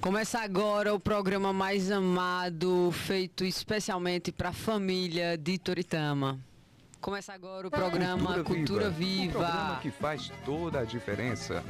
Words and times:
Começa 0.00 0.38
agora 0.40 0.94
o 0.94 1.00
programa 1.00 1.52
mais 1.52 1.90
amado, 1.90 2.90
feito 2.92 3.44
especialmente 3.44 4.30
para 4.30 4.50
a 4.50 4.52
família 4.52 5.36
de 5.36 5.58
Toritama. 5.58 6.38
Começa 7.00 7.32
agora 7.32 7.66
o 7.66 7.70
programa 7.70 8.34
Cultura, 8.34 8.44
Cultura 8.44 8.90
Viva. 8.90 9.24
Viva. 9.24 9.38
O 9.38 9.42
programa 9.42 9.80
que 9.80 9.90
faz 9.90 10.32
toda 10.44 10.80
a 10.80 10.84
diferença. 10.84 11.64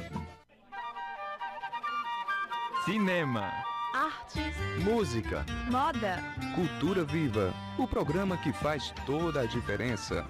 Cinema. 2.85 3.51
Artes. 3.93 4.55
Música. 4.83 5.45
Moda. 5.69 6.23
Cultura 6.55 7.03
Viva. 7.03 7.53
O 7.77 7.87
programa 7.87 8.37
que 8.37 8.53
faz 8.53 8.93
toda 9.05 9.41
a 9.41 9.45
diferença. 9.45 10.25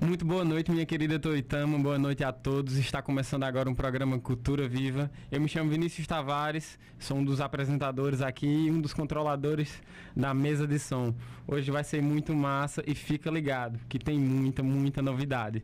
Muito 0.00 0.24
boa 0.24 0.42
noite, 0.42 0.70
minha 0.70 0.86
querida 0.86 1.18
Toitama. 1.18 1.78
Boa 1.78 1.98
noite 1.98 2.24
a 2.24 2.32
todos. 2.32 2.78
Está 2.78 3.02
começando 3.02 3.44
agora 3.44 3.68
um 3.68 3.74
programa 3.74 4.18
Cultura 4.18 4.66
Viva. 4.66 5.10
Eu 5.30 5.38
me 5.42 5.46
chamo 5.46 5.68
Vinícius 5.68 6.06
Tavares, 6.06 6.78
sou 6.98 7.18
um 7.18 7.24
dos 7.24 7.38
apresentadores 7.38 8.22
aqui 8.22 8.46
e 8.46 8.70
um 8.70 8.80
dos 8.80 8.94
controladores 8.94 9.70
da 10.16 10.32
mesa 10.32 10.66
de 10.66 10.78
som. 10.78 11.14
Hoje 11.46 11.70
vai 11.70 11.84
ser 11.84 12.00
muito 12.00 12.34
massa 12.34 12.82
e 12.86 12.94
fica 12.94 13.30
ligado, 13.30 13.78
que 13.90 13.98
tem 13.98 14.18
muita, 14.18 14.62
muita 14.62 15.02
novidade. 15.02 15.62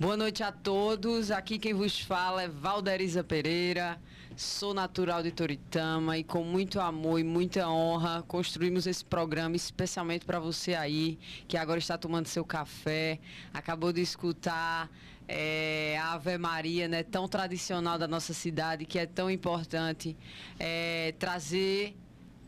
Boa 0.00 0.16
noite 0.16 0.42
a 0.42 0.50
todos. 0.50 1.30
Aqui 1.30 1.58
quem 1.58 1.74
vos 1.74 2.00
fala 2.00 2.42
é 2.44 2.48
Valderiza 2.48 3.22
Pereira. 3.22 4.00
Sou 4.36 4.72
natural 4.72 5.22
de 5.22 5.30
Toritama 5.30 6.16
e 6.16 6.24
com 6.24 6.42
muito 6.42 6.80
amor 6.80 7.20
e 7.20 7.24
muita 7.24 7.68
honra 7.68 8.22
construímos 8.22 8.86
esse 8.86 9.04
programa 9.04 9.56
especialmente 9.56 10.24
para 10.24 10.38
você 10.38 10.74
aí 10.74 11.18
que 11.46 11.56
agora 11.56 11.78
está 11.78 11.98
tomando 11.98 12.26
seu 12.26 12.44
café, 12.44 13.18
acabou 13.52 13.92
de 13.92 14.00
escutar 14.00 14.90
é, 15.28 15.98
a 15.98 16.14
Ave 16.14 16.38
Maria, 16.38 16.88
né, 16.88 17.02
tão 17.02 17.28
tradicional 17.28 17.98
da 17.98 18.08
nossa 18.08 18.32
cidade, 18.32 18.86
que 18.86 18.98
é 18.98 19.04
tão 19.04 19.30
importante 19.30 20.16
é, 20.58 21.14
trazer 21.18 21.94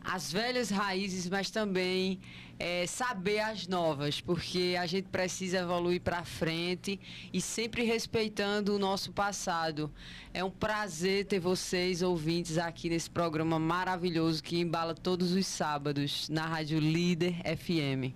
as 0.02 0.32
velhas 0.32 0.70
raízes, 0.70 1.28
mas 1.28 1.50
também 1.50 2.18
é, 2.58 2.86
saber 2.86 3.40
as 3.40 3.66
novas, 3.66 4.20
porque 4.20 4.76
a 4.78 4.86
gente 4.86 5.08
precisa 5.08 5.58
evoluir 5.58 6.00
para 6.00 6.24
frente 6.24 7.00
e 7.32 7.40
sempre 7.40 7.84
respeitando 7.84 8.74
o 8.74 8.78
nosso 8.78 9.12
passado. 9.12 9.92
É 10.32 10.42
um 10.42 10.50
prazer 10.50 11.26
ter 11.26 11.38
vocês 11.38 12.02
ouvintes 12.02 12.58
aqui 12.58 12.88
nesse 12.88 13.10
programa 13.10 13.58
maravilhoso 13.58 14.42
que 14.42 14.58
embala 14.58 14.94
todos 14.94 15.32
os 15.32 15.46
sábados 15.46 16.28
na 16.28 16.46
Rádio 16.46 16.78
Líder 16.78 17.34
FM. 17.56 18.14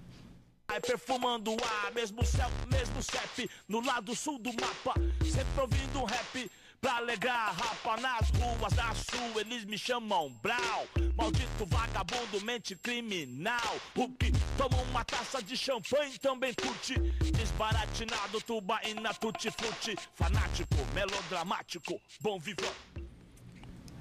Vai 0.71 0.81
perfumando 0.81 1.51
o 1.53 1.57
ar, 1.65 1.93
mesmo 1.93 2.23
céu, 2.27 2.51
mesmo 2.71 3.03
CEP, 3.03 3.51
no 3.67 3.81
lado 3.81 4.15
sul 4.15 4.39
do 4.39 4.51
mapa, 4.53 4.95
sempre 5.25 5.61
ouvindo 5.63 6.01
um 6.01 6.05
rap. 6.05 6.51
Pra 6.81 6.99
alegrar 6.99 7.55
rapa 7.55 8.01
nas 8.01 8.31
ruas 8.31 8.73
da 8.73 8.95
sul, 8.95 9.41
eles 9.41 9.65
me 9.65 9.77
chamam 9.77 10.31
Brau. 10.41 10.87
Maldito 11.17 11.67
vagabundo, 11.67 12.41
mente 12.45 12.77
criminal. 12.77 13.77
O 13.97 14.09
que 14.11 14.31
toma 14.57 14.81
uma 14.83 15.05
taça 15.05 15.43
de 15.43 15.57
champanhe 15.57 16.17
também 16.19 16.55
curte. 16.55 16.95
Desbaratinado, 17.33 18.41
tubaína, 18.43 19.13
tutti-frutti. 19.15 19.97
Fanático, 20.15 20.77
melodramático, 20.95 22.01
bom 22.21 22.39
viver. 22.39 22.73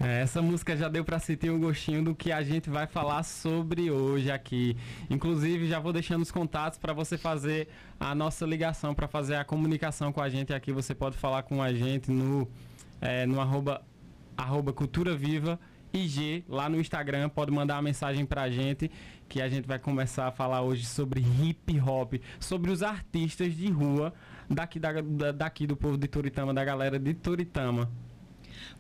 É, 0.08 0.22
essa 0.22 0.42
música 0.42 0.74
já 0.78 0.88
deu 0.88 1.04
para 1.04 1.20
sentir 1.20 1.52
um 1.52 1.60
gostinho 1.60 2.02
do 2.02 2.16
que 2.16 2.32
a 2.32 2.42
gente 2.42 2.70
vai 2.70 2.88
falar 2.88 3.24
sobre 3.24 3.92
hoje 3.92 4.32
aqui. 4.32 4.78
Inclusive, 5.10 5.68
já 5.68 5.82
vou 5.82 5.92
deixando 5.92 6.22
os 6.22 6.32
contatos 6.32 6.80
para 6.80 6.94
você 6.94 7.18
fazer 7.18 7.68
a 8.00 8.16
nossa 8.16 8.46
ligação, 8.46 8.96
para 8.96 9.06
fazer 9.06 9.36
a 9.36 9.44
comunicação 9.44 10.14
com 10.14 10.22
a 10.22 10.30
gente 10.30 10.54
aqui. 10.54 10.72
Você 10.72 10.96
pode 10.96 11.18
falar 11.18 11.44
com 11.44 11.62
a 11.62 11.74
gente 11.74 12.10
no, 12.10 12.48
é, 13.02 13.26
no 13.26 13.42
arroba, 13.42 13.82
arroba 14.38 14.72
Cultura 14.72 15.14
Viva 15.14 15.60
IG, 15.92 16.46
lá 16.48 16.70
no 16.70 16.80
Instagram, 16.80 17.28
pode 17.28 17.52
mandar 17.52 17.76
uma 17.76 17.82
mensagem 17.82 18.26
pra 18.26 18.50
gente 18.50 18.90
que 19.28 19.42
a 19.42 19.50
gente 19.50 19.68
vai 19.68 19.78
começar 19.78 20.28
a 20.28 20.32
falar 20.32 20.62
hoje 20.62 20.86
sobre 20.86 21.20
hip 21.20 21.82
hop, 21.82 22.14
sobre 22.40 22.72
os 22.72 22.82
artistas 22.82 23.54
de 23.54 23.70
rua 23.70 24.14
daqui, 24.50 24.80
da, 24.80 24.94
daqui 25.34 25.68
do 25.68 25.76
povo 25.76 25.98
de 25.98 26.08
Toritama, 26.08 26.54
da 26.54 26.64
galera 26.64 26.98
de 26.98 27.14
Toritama. 27.14 27.90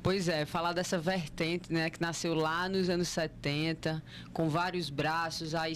Pois 0.01 0.27
é, 0.27 0.45
falar 0.45 0.73
dessa 0.73 0.97
vertente, 0.97 1.71
né, 1.71 1.89
que 1.89 1.99
nasceu 1.99 2.33
lá 2.33 2.69
nos 2.69 2.89
anos 2.89 3.07
70, 3.09 4.03
com 4.33 4.49
vários 4.49 4.89
braços, 4.89 5.53
aí 5.53 5.73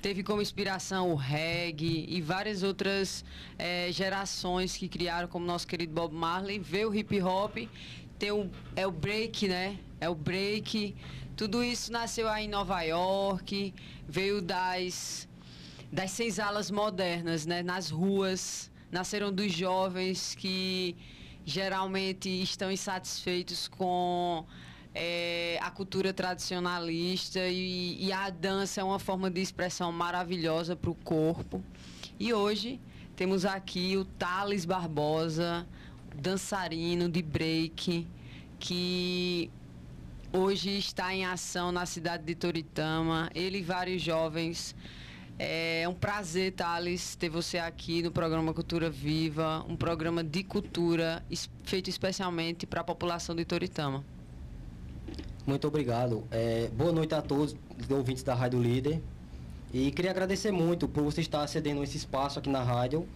teve 0.00 0.22
como 0.22 0.42
inspiração 0.42 1.10
o 1.12 1.14
reggae 1.14 2.06
e 2.08 2.20
várias 2.20 2.62
outras 2.62 3.24
é, 3.58 3.88
gerações 3.92 4.76
que 4.76 4.88
criaram, 4.88 5.28
como 5.28 5.46
nosso 5.46 5.66
querido 5.66 5.92
Bob 5.92 6.14
Marley, 6.14 6.58
veio 6.58 6.90
o 6.90 6.94
hip 6.94 7.20
hop, 7.20 7.56
tem 8.18 8.30
o, 8.30 8.50
é 8.74 8.86
o 8.86 8.90
break, 8.90 9.46
né? 9.46 9.78
É 10.00 10.08
o 10.08 10.14
break. 10.14 10.94
Tudo 11.36 11.62
isso 11.62 11.92
nasceu 11.92 12.28
aí 12.28 12.46
em 12.46 12.48
Nova 12.48 12.80
York, 12.82 13.74
veio 14.08 14.40
das, 14.40 15.28
das 15.92 16.10
senzalas 16.10 16.70
modernas, 16.70 17.44
né? 17.44 17.62
Nas 17.62 17.90
ruas, 17.90 18.70
nasceram 18.90 19.32
dos 19.32 19.52
jovens 19.52 20.34
que 20.34 20.96
geralmente 21.46 22.28
estão 22.28 22.72
insatisfeitos 22.72 23.68
com 23.68 24.44
é, 24.92 25.58
a 25.62 25.70
cultura 25.70 26.12
tradicionalista 26.12 27.38
e, 27.38 28.04
e, 28.04 28.12
a 28.12 28.28
dança 28.30 28.80
é 28.80 28.84
uma 28.84 28.98
forma 28.98 29.30
de 29.30 29.40
expressão 29.40 29.92
maravilhosa 29.92 30.74
para 30.74 30.90
o 30.90 30.94
corpo. 30.94 31.62
E 32.18 32.34
hoje 32.34 32.80
temos 33.14 33.44
aqui 33.44 33.96
o 33.96 34.04
Thales 34.04 34.64
Barbosa, 34.64 35.64
dançarino 36.16 37.08
de 37.08 37.22
break, 37.22 38.08
que 38.58 39.48
hoje 40.32 40.78
está 40.78 41.14
em 41.14 41.24
ação 41.24 41.70
na 41.70 41.86
cidade 41.86 42.24
de 42.24 42.34
Toritama. 42.34 43.30
Ele 43.34 43.58
e 43.58 43.62
vários 43.62 44.02
jovens 44.02 44.74
é 45.38 45.86
um 45.88 45.94
prazer, 45.94 46.52
Thales, 46.52 47.14
ter 47.14 47.28
você 47.28 47.58
aqui 47.58 48.02
no 48.02 48.10
programa 48.10 48.54
Cultura 48.54 48.88
Viva, 48.88 49.64
um 49.68 49.76
programa 49.76 50.24
de 50.24 50.42
cultura 50.42 51.22
feito 51.64 51.90
especialmente 51.90 52.66
para 52.66 52.80
a 52.80 52.84
população 52.84 53.34
de 53.34 53.44
Toritama. 53.44 54.02
Muito 55.46 55.68
obrigado. 55.68 56.24
É, 56.30 56.68
boa 56.68 56.90
noite 56.90 57.14
a 57.14 57.22
todos 57.22 57.54
os 57.78 57.90
ouvintes 57.90 58.22
da 58.22 58.34
Rádio 58.34 58.60
Líder. 58.60 59.02
E 59.72 59.90
queria 59.90 60.10
agradecer 60.10 60.50
muito 60.50 60.88
por 60.88 61.04
você 61.04 61.20
estar 61.20 61.46
cedendo 61.46 61.82
esse 61.82 61.96
espaço 61.96 62.38
aqui 62.38 62.48
na 62.48 62.62
rádio 62.62 63.06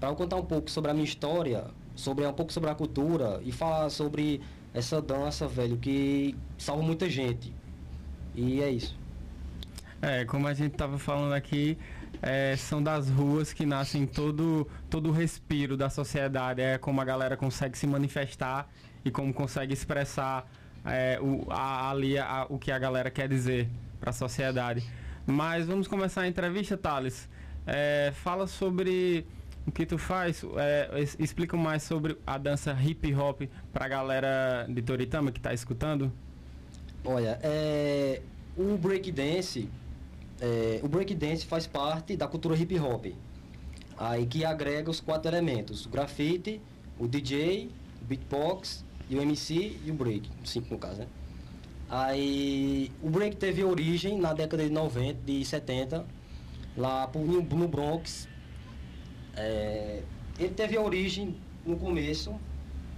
para 0.00 0.08
eu 0.08 0.16
contar 0.16 0.36
um 0.36 0.44
pouco 0.44 0.70
sobre 0.70 0.90
a 0.90 0.94
minha 0.94 1.04
história, 1.04 1.64
sobre 1.94 2.26
um 2.26 2.32
pouco 2.32 2.52
sobre 2.52 2.70
a 2.70 2.74
cultura 2.74 3.40
e 3.44 3.52
falar 3.52 3.88
sobre 3.90 4.40
essa 4.74 5.00
dança, 5.00 5.46
velho, 5.46 5.76
que 5.76 6.36
salva 6.56 6.82
muita 6.82 7.08
gente. 7.08 7.52
E 8.34 8.60
é 8.60 8.70
isso. 8.70 8.96
É, 10.00 10.24
como 10.24 10.46
a 10.46 10.54
gente 10.54 10.72
estava 10.72 10.98
falando 10.98 11.32
aqui, 11.32 11.76
é, 12.22 12.54
são 12.56 12.82
das 12.82 13.08
ruas 13.10 13.52
que 13.52 13.66
nascem 13.66 14.06
todo, 14.06 14.68
todo 14.88 15.08
o 15.08 15.12
respiro 15.12 15.76
da 15.76 15.90
sociedade. 15.90 16.62
É 16.62 16.78
como 16.78 17.00
a 17.00 17.04
galera 17.04 17.36
consegue 17.36 17.76
se 17.76 17.86
manifestar 17.86 18.68
e 19.04 19.10
como 19.10 19.32
consegue 19.32 19.72
expressar 19.72 20.48
é, 20.84 21.18
o, 21.20 21.46
a, 21.50 21.90
ali 21.90 22.18
a, 22.18 22.46
o 22.48 22.58
que 22.58 22.70
a 22.70 22.78
galera 22.78 23.10
quer 23.10 23.28
dizer 23.28 23.68
para 24.00 24.10
a 24.10 24.12
sociedade. 24.12 24.84
Mas 25.26 25.66
vamos 25.66 25.86
começar 25.86 26.22
a 26.22 26.28
entrevista, 26.28 26.76
Thales. 26.76 27.28
É, 27.66 28.12
fala 28.14 28.46
sobre 28.46 29.26
o 29.66 29.72
que 29.72 29.84
tu 29.84 29.98
faz. 29.98 30.42
É, 30.56 31.04
explica 31.18 31.56
mais 31.56 31.82
sobre 31.82 32.16
a 32.26 32.38
dança 32.38 32.76
hip 32.80 33.14
hop 33.14 33.42
para 33.72 33.84
a 33.84 33.88
galera 33.88 34.66
de 34.68 34.80
Toritama 34.80 35.30
que 35.30 35.38
está 35.38 35.52
escutando. 35.52 36.12
Olha, 37.04 37.38
é, 37.42 38.22
o 38.56 38.76
breakdance 38.76 39.68
é, 40.40 40.80
o 40.82 40.88
breakdance 40.88 41.44
faz 41.44 41.66
parte 41.66 42.16
da 42.16 42.28
cultura 42.28 42.56
hip 42.56 42.78
hop, 42.78 43.06
aí 43.96 44.26
que 44.26 44.44
agrega 44.44 44.90
os 44.90 45.00
quatro 45.00 45.30
elementos: 45.30 45.86
o 45.86 45.88
grafite, 45.88 46.60
o 46.98 47.08
DJ, 47.08 47.70
o 48.00 48.04
beatbox 48.04 48.84
e 49.10 49.16
o 49.16 49.22
MC 49.22 49.76
e 49.84 49.90
o 49.90 49.94
break, 49.94 50.28
cinco 50.44 50.74
no 50.74 50.78
caso, 50.78 51.00
né? 51.00 51.06
Aí 51.90 52.92
o 53.02 53.08
break 53.08 53.36
teve 53.36 53.64
origem 53.64 54.18
na 54.18 54.34
década 54.34 54.62
de 54.62 54.70
90, 54.70 55.20
de 55.24 55.44
70, 55.44 56.04
lá 56.76 57.10
no, 57.14 57.66
Bronx. 57.66 58.28
É, 59.34 60.02
ele 60.38 60.50
teve 60.50 60.76
origem 60.76 61.34
no 61.64 61.76
começo, 61.76 62.34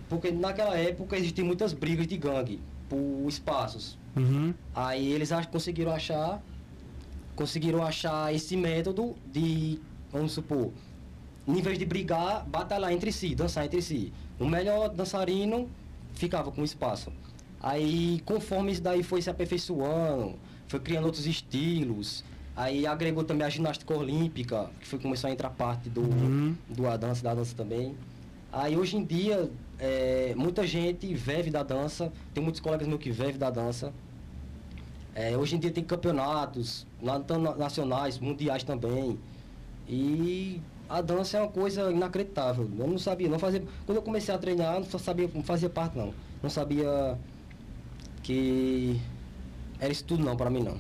porque 0.09 0.33
naquela 0.33 0.77
época 0.77 1.17
existiam 1.17 1.47
muitas 1.47 1.73
brigas 1.73 2.07
de 2.07 2.17
gangue 2.17 2.61
por 2.89 3.29
espaços. 3.29 3.97
Uhum. 4.17 4.53
Aí 4.75 5.13
eles 5.13 5.31
conseguiram 5.53 5.93
achar 5.93 6.43
conseguiram 7.41 7.83
achar 7.83 8.35
esse 8.35 8.55
método 8.55 9.17
de, 9.33 9.81
vamos 10.13 10.33
supor, 10.33 10.73
em 11.49 11.63
vez 11.63 11.79
de 11.79 11.87
brigar, 11.87 12.45
batalhar 12.45 12.93
entre 12.93 13.11
si, 13.11 13.35
dançar 13.35 13.65
entre 13.65 13.81
si. 13.81 14.13
O 14.39 14.45
melhor 14.45 14.91
dançarino 14.91 15.67
ficava 16.13 16.53
com 16.53 16.63
espaço. 16.63 17.11
Aí, 17.63 18.21
conforme 18.27 18.73
isso 18.73 18.83
daí 18.83 19.03
foi 19.03 19.23
se 19.23 19.31
aperfeiçoando, 19.31 20.35
foi 20.69 20.81
criando 20.81 21.07
outros 21.07 21.27
estilos, 21.27 22.23
aí 22.55 22.87
agregou 22.87 23.25
também 23.25 23.47
a 23.47 23.51
ginástica 23.51 23.97
olímpica, 23.97 24.71
que 24.79 24.87
foi 24.87 24.99
começou 24.99 25.29
a 25.29 25.33
entrar 25.33 25.49
parte 25.49 25.89
do, 25.89 26.03
uhum. 26.03 26.55
do 26.69 26.87
a 26.87 26.99
dança, 26.99 27.23
da 27.23 27.35
dança 27.35 27.55
também. 27.57 27.95
Aí 28.53 28.77
hoje 28.77 28.99
em 28.99 29.05
dia, 29.05 29.51
é, 29.79 30.35
muita 30.37 30.67
gente 30.67 31.07
vive 31.15 31.51
da 31.51 31.63
dança, 31.63 32.13
tem 32.35 32.45
muitos 32.45 32.61
colegas 32.61 32.87
meus 32.87 33.01
que 33.01 33.11
vivem 33.11 33.39
da 33.39 33.51
dança. 33.51 33.95
É, 35.15 35.37
hoje 35.37 35.57
em 35.57 35.59
dia 35.59 35.71
tem 35.71 35.83
campeonatos, 35.83 36.87
nacionais, 37.59 38.19
mundiais 38.19 38.63
também. 38.63 39.19
E 39.89 40.61
a 40.89 41.01
dança 41.01 41.39
é 41.39 41.41
uma 41.41 41.51
coisa 41.51 41.91
inacreditável. 41.91 42.71
Eu 42.79 42.87
não 42.87 42.99
sabia, 42.99 43.29
não 43.29 43.39
fazia. 43.39 43.63
Quando 43.87 43.97
eu 43.97 44.03
comecei 44.03 44.35
a 44.35 44.39
treinar, 44.39 44.81
não 44.81 44.99
sabia, 44.99 45.31
não 45.35 45.43
fazia 45.43 45.69
parte 45.69 45.97
não. 45.97 46.15
Não 46.43 46.51
sabia 46.51 47.19
que 48.23 49.01
era 49.79 49.93
isso 49.93 50.05
tudo 50.05 50.25
não 50.25 50.37
para 50.37 50.51
mim 50.51 50.63
não. 50.63 50.79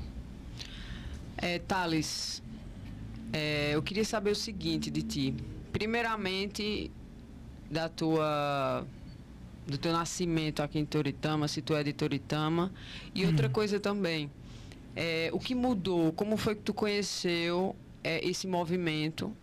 É, 1.37 1.59
Thales, 1.59 2.43
é, 3.33 3.71
eu 3.75 3.83
queria 3.83 4.05
saber 4.05 4.31
o 4.31 4.35
seguinte 4.35 4.91
de 4.91 5.03
ti. 5.03 5.35
Primeiramente, 5.73 6.91
da 7.71 7.89
tua 7.89 8.85
do 9.71 9.79
teu 9.79 9.93
nascimento 9.93 10.63
aqui 10.63 10.79
em 10.79 10.85
Toritama, 10.85 11.49
se 11.49 11.63
tu 11.63 11.75
é 11.75 11.83
de 11.83 11.93
Toritama. 11.93 12.73
E 13.15 13.25
outra 13.25 13.47
uhum. 13.47 13.53
coisa 13.53 13.81
também, 13.81 14.31
é, 14.95 15.31
o 15.33 15.39
que 15.39 15.55
mudou? 15.55 16.13
Como 16.13 16.37
foi 16.37 16.55
que 16.55 16.63
tu 16.63 16.75
conheceu 16.75 17.75
é, 18.03 18.27
esse 18.27 18.47
movimento 18.47 19.35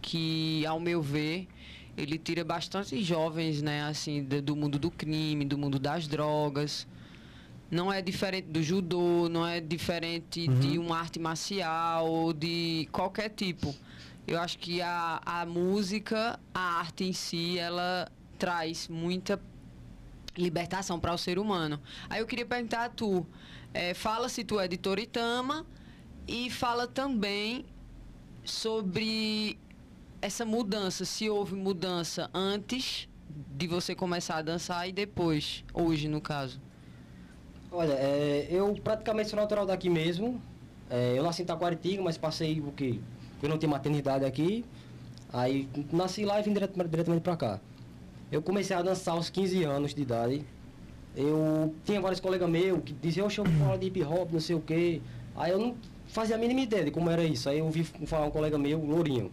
que, 0.00 0.64
ao 0.66 0.78
meu 0.78 1.02
ver, 1.02 1.48
ele 1.96 2.18
tira 2.18 2.44
bastante 2.44 3.02
jovens, 3.02 3.62
né, 3.62 3.82
assim, 3.84 4.22
do, 4.22 4.42
do 4.42 4.54
mundo 4.54 4.78
do 4.78 4.90
crime, 4.90 5.44
do 5.44 5.56
mundo 5.56 5.78
das 5.78 6.06
drogas. 6.06 6.86
Não 7.68 7.92
é 7.92 8.00
diferente 8.00 8.46
do 8.46 8.62
judô, 8.62 9.28
não 9.28 9.44
é 9.44 9.60
diferente 9.60 10.46
uhum. 10.48 10.60
de 10.60 10.78
uma 10.78 10.98
arte 10.98 11.18
marcial 11.18 12.06
ou 12.08 12.32
de 12.32 12.88
qualquer 12.92 13.30
tipo. 13.30 13.74
Eu 14.26 14.38
acho 14.40 14.58
que 14.58 14.82
a, 14.82 15.20
a 15.24 15.46
música, 15.46 16.38
a 16.54 16.78
arte 16.78 17.04
em 17.04 17.12
si, 17.12 17.58
ela 17.58 18.10
traz 18.36 18.88
muita 18.88 19.40
libertação 20.36 21.00
para 21.00 21.12
o 21.12 21.18
ser 21.18 21.38
humano. 21.38 21.80
Aí 22.08 22.20
eu 22.20 22.26
queria 22.26 22.46
perguntar 22.46 22.84
a 22.84 22.88
tu, 22.88 23.26
é, 23.72 23.94
fala 23.94 24.28
se 24.28 24.44
tu 24.44 24.60
é 24.60 24.68
de 24.68 24.76
Toritama 24.76 25.66
e 26.28 26.50
fala 26.50 26.86
também 26.86 27.64
sobre 28.44 29.58
essa 30.20 30.44
mudança, 30.44 31.04
se 31.04 31.28
houve 31.28 31.54
mudança 31.54 32.30
antes 32.32 33.08
de 33.56 33.66
você 33.66 33.94
começar 33.94 34.36
a 34.36 34.42
dançar 34.42 34.88
e 34.88 34.92
depois, 34.92 35.64
hoje 35.74 36.08
no 36.08 36.20
caso. 36.20 36.60
Olha, 37.70 37.92
é, 37.92 38.46
eu 38.50 38.74
praticamente 38.82 39.28
sou 39.28 39.38
natural 39.38 39.66
daqui 39.66 39.90
mesmo. 39.90 40.40
É, 40.88 41.14
eu 41.16 41.22
nasci 41.22 41.42
em 41.42 41.44
Taquaritinga, 41.44 42.02
mas 42.02 42.16
passei 42.16 42.60
o 42.60 42.72
quê? 42.72 43.00
Eu 43.42 43.48
não 43.48 43.58
tinha 43.58 43.68
maternidade 43.68 44.24
aqui. 44.24 44.64
Aí 45.32 45.68
nasci 45.92 46.24
lá 46.24 46.40
e 46.40 46.42
vim 46.42 46.52
diretamente, 46.52 46.90
diretamente 46.90 47.22
pra 47.22 47.36
cá. 47.36 47.60
Eu 48.30 48.42
comecei 48.42 48.74
a 48.74 48.82
dançar 48.82 49.14
aos 49.14 49.30
15 49.30 49.64
anos 49.64 49.94
de 49.94 50.02
idade. 50.02 50.44
Eu 51.16 51.74
tinha 51.84 52.00
vários 52.00 52.20
colegas 52.20 52.48
meus 52.48 52.82
que 52.84 52.92
diziam, 52.92 53.26
eu 53.26 53.30
falo 53.30 53.78
de 53.78 53.86
hip 53.86 54.02
hop, 54.02 54.32
não 54.32 54.40
sei 54.40 54.56
o 54.56 54.60
quê. 54.60 55.00
Aí 55.34 55.50
eu 55.50 55.58
não 55.58 55.76
fazia 56.08 56.36
a 56.36 56.38
mínima 56.38 56.60
ideia 56.60 56.84
de 56.84 56.90
como 56.90 57.08
era 57.08 57.24
isso. 57.24 57.48
Aí 57.48 57.58
eu 57.58 57.64
ouvi 57.64 57.84
falar 57.84 58.26
um 58.26 58.30
colega 58.30 58.58
meu, 58.58 58.78
Lourinho. 58.84 59.30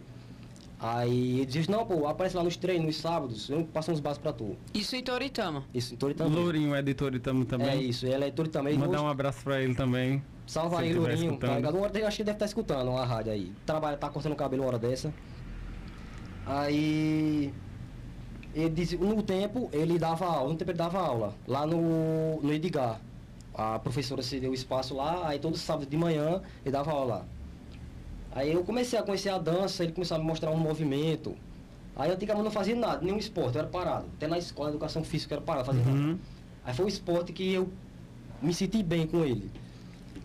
Aí 0.79 1.39
ele 1.39 1.45
disse, 1.45 1.71
não, 1.71 1.85
pô, 1.85 2.07
aparece 2.07 2.35
lá 2.35 2.43
nos 2.43 2.57
treinos, 2.57 2.85
nos 2.85 2.97
sábados, 2.97 3.49
eu 3.49 3.63
passo 3.63 3.89
uns 3.89 4.01
bases 4.01 4.17
pra 4.17 4.33
tu. 4.33 4.57
Isso 4.73 4.97
em 4.97 5.01
Toritama? 5.01 5.63
Isso, 5.73 5.93
em 5.93 5.97
Toritama. 5.97 6.35
Lourinho 6.35 6.75
é 6.75 6.81
de 6.81 6.93
Toritama 6.93 7.45
também? 7.45 7.69
É 7.69 7.75
isso, 7.77 8.05
ele 8.05 8.25
é 8.25 8.29
de 8.29 8.35
Toritama. 8.35 8.69
Mandar 8.71 9.01
um 9.01 9.07
abraço 9.07 9.41
pra 9.45 9.61
ele 9.61 9.75
também. 9.75 10.21
Salva 10.45 10.81
aí, 10.81 10.93
Lourinho, 10.93 11.37
tá 11.37 11.55
ligado? 11.55 11.75
Uma 11.75 11.85
hora, 11.85 11.97
eu 11.97 12.05
acho 12.05 12.17
que 12.17 12.23
deve 12.25 12.35
estar 12.35 12.45
tá 12.45 12.49
escutando 12.49 12.91
a 12.91 13.05
rádio 13.05 13.31
aí. 13.31 13.53
Trabalha, 13.65 13.95
tá 13.95 14.09
cortando 14.09 14.33
o 14.33 14.35
cabelo 14.35 14.63
uma 14.63 14.67
hora 14.67 14.77
dessa. 14.77 15.13
Aí... 16.45 17.53
Ele 18.53 18.69
disse, 18.69 18.97
no 18.97 19.23
tempo, 19.23 19.69
ele 19.73 19.97
dava 19.97 20.25
aula, 20.25 20.49
no 20.49 20.55
tempo 20.55 20.71
ele 20.71 20.77
dava 20.77 20.99
aula, 20.99 21.33
lá 21.47 21.65
no, 21.65 22.39
no 22.41 22.53
Edgar. 22.53 22.99
A 23.53 23.79
professora 23.79 24.21
se 24.21 24.39
deu 24.39 24.53
espaço 24.53 24.95
lá, 24.95 25.27
aí 25.27 25.39
todo 25.39 25.57
sábado 25.57 25.87
de 25.87 25.97
manhã 25.97 26.41
ele 26.63 26.71
dava 26.71 26.91
aula 26.91 27.15
lá. 27.15 27.25
Aí 28.31 28.51
eu 28.51 28.63
comecei 28.63 28.97
a 28.97 29.03
conhecer 29.03 29.29
a 29.29 29.37
dança, 29.37 29.83
ele 29.83 29.91
começou 29.91 30.15
a 30.15 30.19
me 30.19 30.25
mostrar 30.25 30.51
um 30.51 30.57
movimento. 30.57 31.35
Aí 31.95 32.11
antigamente 32.11 32.39
eu 32.39 32.43
não 32.45 32.51
fazia 32.51 32.75
nada, 32.75 33.03
nenhum 33.03 33.17
esporte, 33.17 33.55
eu 33.55 33.61
era 33.61 33.69
parado. 33.69 34.05
Até 34.17 34.27
na 34.27 34.37
escola 34.37 34.69
de 34.69 34.75
educação 34.75 35.03
física 35.03 35.33
eu 35.33 35.37
era 35.37 35.45
parado, 35.45 35.65
fazia 35.65 35.83
uhum. 35.83 36.07
nada. 36.07 36.19
Aí 36.65 36.73
foi 36.73 36.85
um 36.85 36.87
esporte 36.87 37.31
que 37.31 37.53
eu 37.53 37.69
me 38.41 38.53
senti 38.53 38.81
bem 38.81 39.05
com 39.05 39.23
ele. 39.23 39.51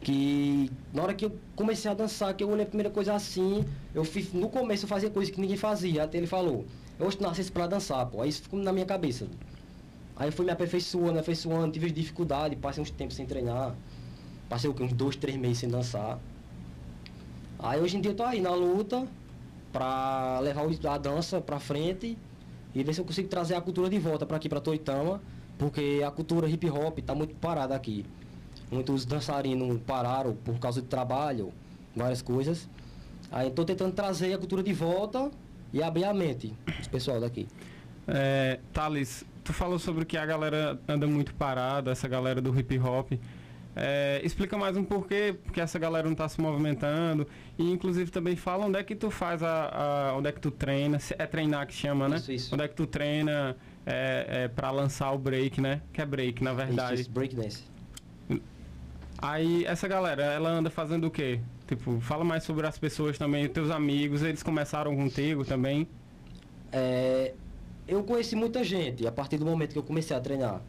Que 0.01 0.71
na 0.93 1.03
hora 1.03 1.15
que 1.15 1.25
eu 1.25 1.37
comecei 1.57 1.91
a 1.91 1.95
dançar, 1.95 2.33
que 2.35 2.43
eu 2.43 2.49
olhei 2.49 2.65
a 2.65 2.67
primeira 2.67 2.91
coisa 2.91 3.15
assim, 3.15 3.65
eu 3.95 4.05
fiz, 4.05 4.33
no 4.33 4.49
começo 4.49 4.85
eu 4.85 4.89
fazia 4.89 5.11
coisas 5.11 5.35
que 5.35 5.41
ninguém 5.41 5.57
fazia, 5.57 6.05
até 6.05 6.17
ele 6.17 6.27
falou, 6.27 6.65
eu 6.99 7.11
nasci 7.21 7.51
para 7.51 7.67
dançar, 7.67 8.07
pô. 8.07 8.23
Aí 8.23 8.29
isso 8.29 8.43
ficou 8.43 8.59
na 8.59 8.73
minha 8.73 8.87
cabeça. 8.87 9.27
Aí 10.17 10.29
eu 10.29 10.33
fui 10.33 10.45
me 10.45 10.51
aperfeiçoando, 10.51 11.13
aperfeiçoando, 11.13 11.73
tive 11.73 11.91
dificuldade, 11.91 12.57
passei 12.57 12.83
uns 12.83 12.91
tempos 12.91 13.15
sem 13.15 13.25
treinar. 13.25 13.75
Passei 14.49 14.69
o 14.69 14.75
quê? 14.75 14.83
Uns 14.83 14.93
dois, 14.93 15.15
três 15.15 15.39
meses 15.39 15.59
sem 15.59 15.69
dançar. 15.69 16.19
Aí 17.59 17.81
hoje 17.81 17.97
em 17.97 18.01
dia 18.01 18.11
eu 18.11 18.17
tô 18.17 18.25
aí 18.25 18.41
na 18.41 18.53
luta 18.53 19.07
para 19.73 20.41
levar 20.41 20.65
a 20.91 20.99
dança 20.99 21.41
para 21.41 21.61
frente 21.61 22.19
e 22.75 22.83
ver 22.83 22.95
se 22.95 23.01
eu 23.01 23.05
consigo 23.05 23.29
trazer 23.29 23.55
a 23.55 23.61
cultura 23.61 23.89
de 23.89 23.99
volta 23.99 24.27
para 24.27 24.37
aqui, 24.37 24.49
para 24.49 24.61
Toitama, 24.61 25.21
porque 25.57 26.03
a 26.07 26.11
cultura 26.11 26.49
hip 26.49 26.69
hop 26.69 26.99
está 26.99 27.15
muito 27.15 27.35
parada 27.37 27.75
aqui. 27.75 28.05
Muitos 28.71 29.05
dançarinos 29.05 29.81
pararam 29.87 30.35
por 30.35 30.59
causa 30.59 30.83
de 30.83 30.89
trabalho, 30.89 31.53
várias 31.95 32.23
coisas. 32.23 32.69
Aí 33.31 33.49
estou 33.49 33.65
tentando 33.65 33.93
trazer 33.93 34.33
a 34.35 34.39
cultura 34.39 34.63
de 34.63 34.73
volta 34.73 35.31
e 35.73 35.83
abrir 35.83 36.05
a 36.05 36.15
mente 36.15 36.55
dos 36.77 36.89
pessoal 36.89 37.21
daqui. 37.21 37.47
É, 38.07 38.61
Thales, 38.73 39.25
tu 39.45 39.53
falou 39.53 39.79
sobre 39.79 40.05
que 40.05 40.17
a 40.17 40.25
galera 40.25 40.81
anda 40.89 41.07
muito 41.07 41.35
parada, 41.35 41.91
essa 41.91 42.09
galera 42.09 42.41
do 42.41 42.59
hip 42.59 42.79
hop. 42.79 43.13
É, 43.81 44.21
explica 44.25 44.59
mais 44.59 44.77
um 44.77 44.83
porquê, 44.83 45.37
porque 45.45 45.61
essa 45.61 45.79
galera 45.79 46.05
não 46.05 46.13
está 46.13 46.29
se 46.29 46.41
movimentando. 46.41 47.27
E 47.57 47.71
inclusive 47.71 48.11
também 48.11 48.35
fala 48.35 48.67
onde 48.67 48.79
é 48.79 48.83
que 48.83 48.97
tu 48.97 49.11
faz 49.11 49.43
a. 49.43 50.11
a 50.11 50.17
onde 50.17 50.29
é 50.29 50.33
que 50.33 50.41
tu 50.41 50.51
treina. 50.51 50.99
É 51.17 51.27
treinar 51.27 51.67
que 51.67 51.75
chama, 51.75 52.09
né? 52.09 52.17
Isso, 52.17 52.33
isso. 52.33 52.55
Onde 52.55 52.65
é 52.65 52.69
que 52.69 52.75
tu 52.75 52.87
treina 52.87 53.57
é, 53.87 54.27
é, 54.45 54.49
para 54.49 54.71
lançar 54.73 55.13
o 55.13 55.19
break, 55.19 55.61
né? 55.61 55.81
Que 55.93 56.03
é 56.03 56.07
break, 56.07 56.43
na 56.43 56.53
verdade. 56.53 56.95
Isso, 56.95 57.03
isso 57.03 57.11
break 57.13 57.37
dance. 57.37 57.63
Aí 59.21 59.65
essa 59.65 59.87
galera, 59.87 60.25
ela 60.25 60.51
anda 60.51 60.71
fazendo 60.71 61.07
o 61.07 61.11
quê? 61.11 61.41
Tipo, 61.69 62.01
fala 62.01 62.25
mais 62.25 62.43
sobre 62.43 62.67
as 62.67 62.77
pessoas 62.77 63.17
também, 63.17 63.49
teus 63.49 63.71
amigos, 63.71 64.23
eles 64.23 64.43
começaram 64.43 64.97
contigo 64.97 65.45
também? 65.45 65.87
É, 66.73 67.35
eu 67.87 68.03
conheci 68.03 68.35
muita 68.35 68.65
gente 68.65 69.07
a 69.07 69.13
partir 69.13 69.37
do 69.37 69.45
momento 69.45 69.73
que 69.73 69.79
eu 69.79 69.83
comecei 69.83 70.17
a 70.17 70.21
treinar 70.21 70.61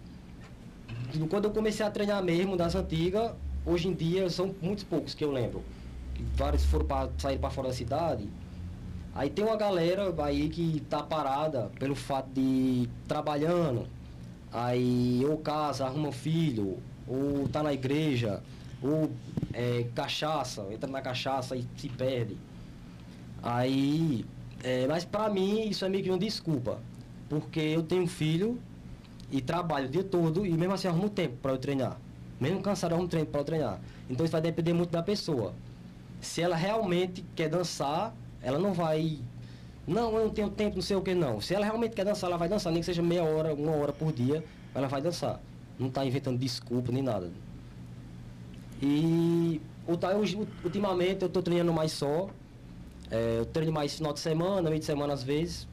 quando 1.30 1.46
eu 1.46 1.52
comecei 1.52 1.86
a 1.86 1.90
treinar 1.90 2.24
mesmo 2.24 2.56
das 2.56 2.76
antigas, 2.76 3.32
hoje 3.66 3.88
em 3.88 3.94
dia 3.94 4.30
são 4.30 4.54
muitos 4.62 4.84
poucos 4.84 5.14
que 5.14 5.24
eu 5.24 5.32
lembro. 5.32 5.64
Vários 6.36 6.66
foram 6.66 6.86
para 6.86 7.10
sair 7.18 7.40
para 7.40 7.50
fora 7.50 7.70
da 7.70 7.74
cidade. 7.74 8.28
Aí 9.16 9.30
tem 9.30 9.44
uma 9.44 9.56
galera 9.56 10.14
aí 10.24 10.50
que 10.50 10.84
tá 10.90 11.02
parada 11.02 11.72
pelo 11.80 11.96
fato 11.96 12.30
de 12.34 12.88
trabalhando. 13.08 13.88
Aí 14.52 15.24
ou 15.28 15.38
casa, 15.38 15.86
arruma 15.86 16.12
filho, 16.12 16.78
ou 17.08 17.48
tá 17.50 17.64
na 17.64 17.74
igreja, 17.74 18.42
ou 18.82 19.12
é, 19.54 19.86
cachaça, 19.96 20.66
entra 20.72 20.90
na 20.90 21.02
cachaça 21.02 21.56
e 21.56 21.66
se 21.78 21.90
perde. 21.90 22.38
Aí, 23.42 24.26
é, 24.64 24.88
mas 24.88 25.06
para 25.06 25.30
mim 25.30 25.70
isso 25.70 25.86
é 25.86 25.90
meio 25.90 26.04
que 26.04 26.10
uma 26.10 26.20
desculpa, 26.20 26.80
porque 27.30 27.60
eu 27.60 27.84
tenho 27.84 28.04
um 28.04 28.08
filho 28.08 28.60
e 29.32 29.42
trabalho 29.42 29.88
o 29.88 29.90
dia 29.90 30.04
todo 30.04 30.46
e 30.46 30.52
mesmo 30.52 30.74
assim 30.74 30.88
arrumo 30.88 31.10
tempo 31.10 31.38
para 31.42 31.52
eu 31.52 31.58
treinar. 31.58 31.98
Mesmo 32.40 32.62
cansado, 32.62 32.94
arrumo 32.94 33.08
tempo 33.08 33.32
para 33.32 33.42
eu 33.42 33.46
treinar. 33.46 33.82
Então 34.10 34.26
isso 34.26 34.32
vai 34.32 34.42
depender 34.42 34.74
muito 34.74 34.92
da 34.92 35.04
pessoa. 35.04 35.54
Se 36.22 36.42
ela 36.42 36.56
realmente 36.56 37.24
quer 37.36 37.50
dançar, 37.50 38.14
ela 38.42 38.58
não 38.58 38.74
vai. 38.74 39.20
Não, 39.86 40.16
eu 40.16 40.26
não 40.26 40.30
tenho 40.30 40.50
tempo, 40.50 40.76
não 40.76 40.82
sei 40.82 40.96
o 40.96 41.02
que, 41.02 41.14
não. 41.14 41.42
Se 41.42 41.54
ela 41.54 41.66
realmente 41.66 41.96
quer 41.96 42.06
dançar, 42.06 42.30
ela 42.30 42.38
vai 42.38 42.48
dançar, 42.48 42.72
nem 42.72 42.82
que 42.82 42.86
seja 42.86 43.02
meia 43.02 43.24
hora, 43.24 43.54
uma 43.54 43.72
hora 43.72 43.92
por 43.92 44.14
dia, 44.14 44.44
ela 44.74 44.88
vai 44.88 45.02
dançar. 45.02 45.40
Não 45.78 45.88
está 45.88 46.06
inventando 46.06 46.38
desculpa 46.38 46.92
nem 46.92 47.02
nada. 47.02 47.32
E 48.82 49.62
ultimamente 50.64 51.22
eu 51.22 51.28
estou 51.28 51.44
treinando 51.44 51.74
mais 51.74 51.92
só. 51.92 52.30
É, 53.12 53.40
eu 53.40 53.46
treino 53.46 53.72
mais 53.72 53.96
final 53.96 54.14
de 54.14 54.20
semana, 54.20 54.70
meio 54.70 54.80
de 54.80 54.86
semana 54.86 55.14
às 55.14 55.24
vezes. 55.24 55.68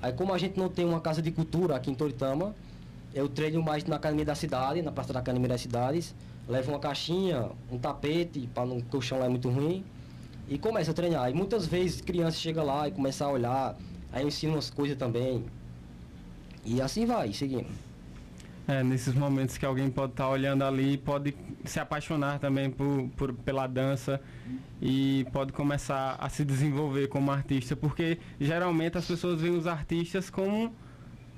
Aí 0.00 0.12
como 0.12 0.32
a 0.32 0.38
gente 0.38 0.58
não 0.58 0.68
tem 0.68 0.84
uma 0.84 1.00
casa 1.00 1.22
de 1.22 1.30
cultura 1.30 1.76
aqui 1.76 1.90
em 1.90 1.94
Toritama, 1.94 2.54
eu 3.14 3.28
treino 3.28 3.62
mais 3.62 3.84
na 3.84 3.96
academia 3.96 4.24
da 4.24 4.34
cidade, 4.34 4.82
na 4.82 4.90
praça 4.90 5.12
da 5.12 5.20
academia 5.20 5.48
das 5.48 5.60
cidades. 5.60 6.14
Levo 6.48 6.72
uma 6.72 6.80
caixinha, 6.80 7.50
um 7.70 7.78
tapete, 7.78 8.48
para 8.52 8.66
não 8.66 8.80
que 8.80 8.96
o 8.96 9.00
chão 9.00 9.18
lá 9.20 9.26
é 9.26 9.28
muito 9.28 9.48
ruim. 9.48 9.84
E 10.48 10.58
começo 10.58 10.90
a 10.90 10.94
treinar. 10.94 11.30
E 11.30 11.34
muitas 11.34 11.66
vezes 11.66 12.00
crianças 12.00 12.40
chegam 12.40 12.64
lá 12.64 12.88
e 12.88 12.90
começam 12.90 13.28
a 13.28 13.32
olhar. 13.32 13.76
Aí 14.12 14.22
eu 14.22 14.28
ensino 14.28 14.54
umas 14.54 14.68
coisas 14.68 14.96
também. 14.96 15.44
E 16.64 16.80
assim 16.80 17.06
vai, 17.06 17.32
seguindo. 17.32 17.66
É, 18.66 18.82
nesses 18.82 19.12
momentos 19.14 19.58
que 19.58 19.66
alguém 19.66 19.90
pode 19.90 20.12
estar 20.12 20.24
tá 20.24 20.30
olhando 20.30 20.62
ali, 20.62 20.96
pode 20.96 21.34
se 21.64 21.80
apaixonar 21.80 22.38
também 22.38 22.70
por, 22.70 23.08
por, 23.16 23.32
pela 23.32 23.66
dança 23.66 24.20
e 24.80 25.26
pode 25.32 25.52
começar 25.52 26.16
a 26.18 26.28
se 26.28 26.44
desenvolver 26.44 27.08
como 27.08 27.30
artista, 27.30 27.74
porque 27.74 28.18
geralmente 28.40 28.98
as 28.98 29.06
pessoas 29.06 29.40
veem 29.40 29.56
os 29.56 29.66
artistas 29.66 30.30
como 30.30 30.72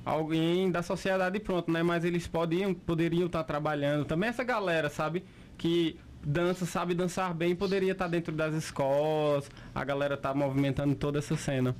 alguém 0.04 0.70
da 0.70 0.82
sociedade 0.82 1.40
pronto, 1.40 1.70
né? 1.70 1.82
Mas 1.82 2.04
eles 2.04 2.26
podiam, 2.26 2.74
poderiam 2.74 3.26
estar 3.26 3.38
tá 3.38 3.44
trabalhando. 3.44 4.04
Também 4.04 4.28
essa 4.28 4.44
galera, 4.44 4.90
sabe? 4.90 5.24
Que 5.56 5.98
dança, 6.22 6.66
sabe 6.66 6.94
dançar 6.94 7.32
bem, 7.32 7.56
poderia 7.56 7.92
estar 7.92 8.04
tá 8.04 8.10
dentro 8.10 8.34
das 8.34 8.54
escolas, 8.54 9.50
a 9.74 9.84
galera 9.84 10.16
tá 10.16 10.34
movimentando 10.34 10.94
toda 10.94 11.18
essa 11.18 11.36
cena. 11.36 11.74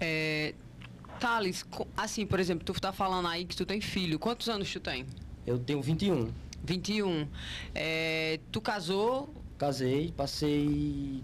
É, 0.00 0.54
Thales, 1.18 1.64
assim, 1.96 2.26
por 2.26 2.38
exemplo, 2.40 2.64
tu 2.64 2.78
tá 2.80 2.92
falando 2.92 3.28
aí 3.28 3.44
que 3.44 3.56
tu 3.56 3.64
tem 3.66 3.80
filho. 3.80 4.18
Quantos 4.18 4.48
anos 4.48 4.70
tu 4.72 4.80
tem? 4.80 5.06
Eu 5.46 5.58
tenho 5.58 5.80
21. 5.82 6.30
21. 6.64 7.28
É, 7.74 8.40
tu 8.50 8.60
casou? 8.60 9.32
Casei, 9.58 10.12
passei 10.12 11.22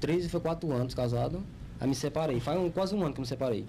13, 0.00 0.28
foi 0.28 0.40
4 0.40 0.72
anos 0.72 0.94
casado. 0.94 1.42
Aí 1.78 1.88
me 1.88 1.94
separei. 1.94 2.40
Faz 2.40 2.58
um, 2.60 2.70
quase 2.70 2.94
um 2.94 3.02
ano 3.02 3.14
que 3.14 3.20
me 3.20 3.26
separei. 3.26 3.64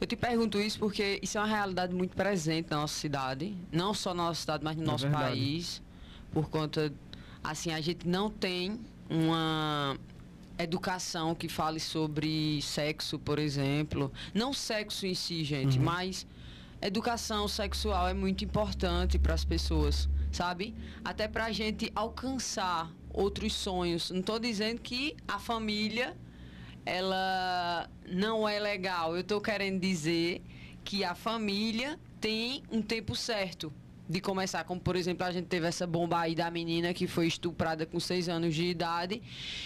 Eu 0.00 0.06
te 0.06 0.16
pergunto 0.16 0.58
isso 0.58 0.78
porque 0.78 1.20
isso 1.22 1.38
é 1.38 1.40
uma 1.40 1.46
realidade 1.46 1.94
muito 1.94 2.16
presente 2.16 2.70
na 2.70 2.78
nossa 2.78 2.94
cidade. 2.98 3.56
Não 3.70 3.94
só 3.94 4.12
na 4.12 4.24
nossa 4.24 4.40
cidade, 4.40 4.64
mas 4.64 4.76
no 4.76 4.82
é 4.82 4.86
nosso 4.86 5.04
verdade. 5.04 5.24
país. 5.26 5.82
Por 6.32 6.48
conta, 6.48 6.92
assim, 7.42 7.70
a 7.72 7.80
gente 7.80 8.08
não 8.08 8.30
tem 8.30 8.80
uma 9.08 9.96
educação 10.58 11.34
que 11.34 11.48
fale 11.48 11.80
sobre 11.80 12.60
sexo, 12.62 13.18
por 13.18 13.38
exemplo. 13.38 14.12
Não 14.34 14.52
sexo 14.52 15.06
em 15.06 15.14
si, 15.14 15.44
gente, 15.44 15.78
uhum. 15.78 15.84
mas 15.84 16.26
educação 16.80 17.46
sexual 17.48 18.08
é 18.08 18.14
muito 18.14 18.44
importante 18.44 19.18
para 19.18 19.34
as 19.34 19.44
pessoas, 19.44 20.08
sabe? 20.30 20.74
Até 21.04 21.28
para 21.28 21.46
a 21.46 21.52
gente 21.52 21.90
alcançar 21.94 22.90
outros 23.12 23.52
sonhos. 23.52 24.10
Não 24.10 24.20
estou 24.20 24.38
dizendo 24.38 24.80
que 24.80 25.16
a 25.26 25.38
família 25.38 26.16
ela 26.84 27.88
não 28.08 28.48
é 28.48 28.58
legal. 28.58 29.14
Eu 29.14 29.20
estou 29.20 29.40
querendo 29.40 29.80
dizer 29.80 30.42
que 30.84 31.04
a 31.04 31.14
família 31.14 31.98
tem 32.20 32.62
um 32.70 32.82
tempo 32.82 33.14
certo 33.14 33.72
de 34.12 34.20
começar, 34.20 34.62
como 34.64 34.80
por 34.80 34.94
exemplo, 34.94 35.26
a 35.26 35.32
gente 35.32 35.46
teve 35.46 35.66
essa 35.66 35.86
bomba 35.86 36.20
aí 36.20 36.34
da 36.34 36.50
menina 36.50 36.92
que 36.92 37.06
foi 37.06 37.26
estuprada 37.26 37.86
com 37.86 37.98
6 37.98 38.28
anos 38.28 38.54
de 38.54 38.66
idade 38.66 39.22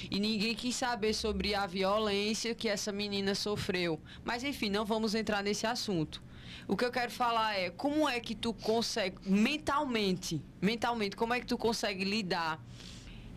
e 0.09 0.21
ninguém 0.21 0.55
quis 0.55 0.77
saber 0.77 1.13
sobre 1.13 1.55
a 1.55 1.67
violência 1.67 2.55
que 2.55 2.69
essa 2.69 2.93
menina 2.93 3.35
sofreu. 3.35 4.01
Mas 4.25 4.45
enfim, 4.45 4.71
não 4.71 4.85
vamos 4.85 5.15
entrar 5.15 5.43
nesse 5.43 5.67
assunto. 5.67 6.23
O 6.69 6.77
que 6.77 6.85
eu 6.85 6.93
quero 6.93 7.11
falar 7.11 7.59
é 7.59 7.71
como 7.71 8.09
é 8.09 8.21
que 8.21 8.35
tu 8.35 8.53
consegue 8.55 9.17
mentalmente, 9.29 10.41
mentalmente, 10.63 11.17
como 11.17 11.35
é 11.35 11.41
que 11.41 11.47
tu 11.47 11.59
consegue 11.59 12.05
lidar 12.05 12.65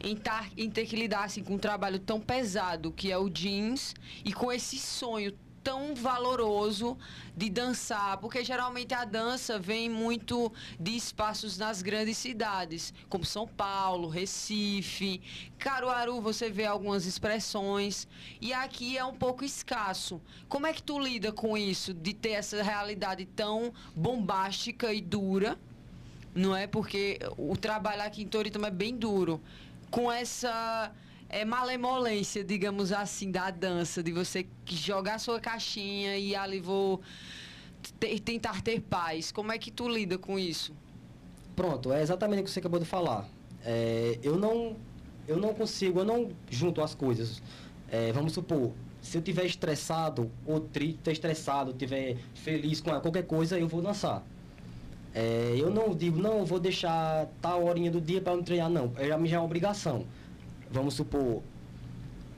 em, 0.04 0.16
tar, 0.16 0.50
em 0.56 0.70
ter 0.70 0.86
que 0.86 0.96
lidar 0.96 1.26
assim 1.26 1.44
com 1.44 1.56
um 1.56 1.60
trabalho 1.60 2.00
tão 2.00 2.22
pesado 2.22 2.92
que 2.92 3.12
é 3.12 3.18
o 3.18 3.30
jeans 3.30 3.96
e 4.24 4.32
com 4.32 4.52
esse 4.52 4.78
sonho 4.78 5.34
tão 5.64 5.96
valoroso 5.96 6.98
de 7.36 7.50
dançar, 7.50 8.18
porque 8.18 8.44
geralmente 8.44 8.94
a 8.94 9.06
dança 9.06 9.58
vem 9.58 9.90
muito 9.90 10.52
de 10.80 10.96
espaços 10.96 11.58
nas 11.58 11.82
grandes 11.82 12.18
cidades, 12.18 12.94
como 13.08 13.26
São 13.26 13.48
Paulo, 13.48 14.08
Recife, 14.10 15.22
Caruaru, 15.58 16.22
você 16.22 16.50
vê 16.50 16.66
algumas 16.66 17.06
expressões, 17.06 18.08
e 18.42 18.54
aqui 18.54 18.98
é 18.98 19.06
um 19.06 19.14
pouco 19.14 19.44
escasso. 19.44 20.22
Como 20.48 20.68
é 20.68 20.74
que 20.74 20.84
tu 20.84 21.00
lida 21.00 21.32
com 21.32 21.58
isso, 21.58 21.94
de 21.94 22.14
ter 22.14 22.32
essa 22.32 22.62
realidade 22.62 23.26
tão 23.26 23.74
bombástica 23.96 24.94
e 24.94 25.02
dura? 25.02 25.58
Não 26.34 26.56
é 26.56 26.68
porque 26.68 27.20
o 27.38 27.56
trabalho 27.58 28.04
aqui 28.04 28.24
em 28.24 28.28
Toritama 28.28 28.68
é 28.68 28.72
bem 28.72 28.96
duro, 28.96 29.42
com 29.90 30.12
essa 30.12 30.92
é, 31.30 31.46
malemolência, 31.46 32.44
digamos 32.44 32.92
assim, 32.92 33.30
da 33.32 33.52
dança, 33.52 34.02
de 34.02 34.12
você 34.12 34.48
jogar 34.66 35.20
sua 35.20 35.40
caixinha 35.40 36.18
e 36.18 36.36
ali 36.36 36.60
vou 36.60 37.02
ter, 38.00 38.20
tentar 38.20 38.62
ter 38.64 38.82
paz. 38.82 39.32
Como 39.32 39.52
é 39.52 39.58
que 39.58 39.70
tu 39.70 39.88
lida 39.88 40.18
com 40.18 40.40
isso? 40.40 40.74
Pronto, 41.56 41.94
é 41.94 42.02
exatamente 42.02 42.42
o 42.42 42.44
que 42.46 42.52
você 42.52 42.60
acabou 42.60 42.80
de 42.80 42.86
falar. 42.86 43.30
É, 43.64 44.18
eu 44.24 44.38
não 44.38 44.76
eu 45.28 45.38
não 45.38 45.54
consigo, 45.54 46.00
eu 46.00 46.06
não 46.06 46.30
junto 46.50 46.82
as 46.82 46.96
coisas. 46.96 47.42
É, 47.92 48.12
vamos 48.12 48.34
supor, 48.34 48.72
se 49.00 49.16
eu 49.16 49.22
tiver 49.22 49.46
estressado 49.46 50.32
ou 50.46 50.60
triste, 50.60 51.12
estressado, 51.12 51.74
tiver 51.74 52.18
feliz 52.34 52.82
com 52.82 53.00
qualquer 53.00 53.24
coisa, 53.28 53.60
eu 53.60 53.68
vou 53.68 53.82
dançar. 53.82 54.24
É, 55.14 55.56
eu 55.58 55.70
não 55.70 55.94
digo, 55.94 56.20
não, 56.20 56.46
vou 56.46 56.60
deixar 56.60 57.28
tal 57.42 57.66
horinha 57.66 57.92
do 57.92 58.02
dia 58.02 58.22
para 58.22 58.36
não 58.36 58.44
treinar, 58.44 58.70
não. 58.70 58.92
Me 59.20 59.28
já 59.28 59.38
é 59.38 59.40
uma 59.40 59.46
obrigação 59.46 60.06
vamos 60.72 60.94
supor, 60.94 61.42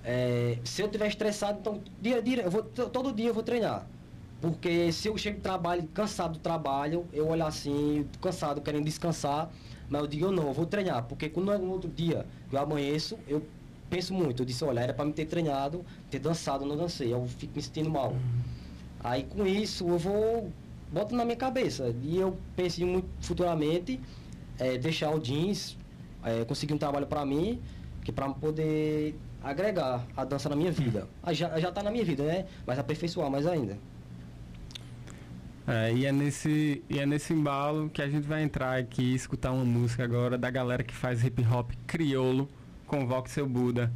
é, 0.04 0.58
se 0.64 0.82
eu 0.82 0.88
estiver 0.88 1.08
estressado, 1.08 1.60
então 1.60 1.82
dia, 2.02 2.22
dia, 2.22 2.42
eu 2.42 2.52
vou, 2.52 2.64
todo 2.64 3.14
dia 3.14 3.28
eu 3.28 3.34
vou 3.34 3.44
treinar. 3.44 3.88
Porque 4.40 4.92
se 4.92 5.08
eu 5.08 5.18
chego 5.18 5.38
do 5.38 5.44
trabalho, 5.44 5.88
cansado 5.94 6.34
do 6.34 6.40
trabalho, 6.40 7.06
eu 7.14 7.28
olho 7.28 7.46
assim, 7.46 8.08
cansado, 8.20 8.60
querendo 8.60 8.86
descansar, 8.86 9.52
mas 9.88 10.02
eu 10.02 10.08
digo, 10.08 10.26
eu 10.26 10.32
não, 10.32 10.48
eu 10.48 10.54
vou 10.54 10.66
treinar. 10.66 11.04
Porque 11.04 11.30
quando 11.30 11.52
é 11.52 11.58
um 11.58 11.70
outro 11.70 11.90
dia 11.90 12.26
eu 12.52 12.58
amanheço, 12.58 13.20
eu 13.28 13.46
penso 13.88 14.14
muito. 14.14 14.42
Eu 14.42 14.46
disse, 14.46 14.64
olha, 14.64 14.80
era 14.80 14.94
para 14.94 15.06
me 15.06 15.14
ter 15.14 15.26
treinado, 15.26 15.86
ter 16.10 16.18
dançado, 16.18 16.66
não 16.66 16.76
dancei. 16.76 17.14
Eu 17.14 17.28
fico 17.28 17.56
me 17.56 17.62
sentindo 17.62 17.90
mal. 17.90 18.16
Aí 19.04 19.24
com 19.24 19.46
isso 19.46 19.88
eu 19.88 20.00
vou, 20.00 20.50
boto 20.92 21.16
na 21.16 21.24
minha 21.24 21.38
cabeça. 21.38 21.94
E 22.02 22.18
eu 22.18 22.36
penso 22.56 22.84
muito 22.84 23.08
futuramente, 23.20 24.00
é, 24.58 24.76
deixar 24.76 25.12
o 25.14 25.20
jeans, 25.20 25.78
é, 26.24 26.44
conseguir 26.46 26.74
um 26.74 26.80
trabalho 26.80 27.06
para 27.06 27.24
mim 27.24 27.62
que 28.03 28.12
para 28.12 28.29
poder 28.29 29.15
agregar 29.43 30.05
a 30.15 30.25
dança 30.25 30.50
na 30.50 30.55
minha 30.55 30.72
vida. 30.72 31.08
Ah, 31.22 31.34
já, 31.34 31.60
já 31.60 31.72
tá 31.72 31.81
na 31.84 31.91
minha 31.91 32.05
vida, 32.05 32.24
né? 32.24 32.46
Mas 32.65 32.79
aperfeiçoar 32.79 33.29
mais 33.29 33.46
ainda. 33.48 33.77
É, 35.67 35.93
e 35.93 36.05
é 36.05 36.12
nesse 36.12 36.84
e 36.89 37.00
é 37.00 37.05
nesse 37.05 37.34
embalo 37.34 37.89
que 37.89 38.01
a 38.01 38.10
gente 38.10 38.27
vai 38.27 38.43
entrar 38.43 38.77
aqui 38.77 39.03
e 39.03 39.15
escutar 39.15 39.51
uma 39.51 39.63
música 39.63 40.03
agora 40.03 40.38
da 40.38 40.50
galera 40.50 40.84
que 40.84 40.93
faz 40.93 41.24
hip 41.24 41.46
hop 41.46 41.72
criolo, 41.86 42.50
Convoque 42.88 43.29
seu 43.29 43.48
Buda. 43.48 43.91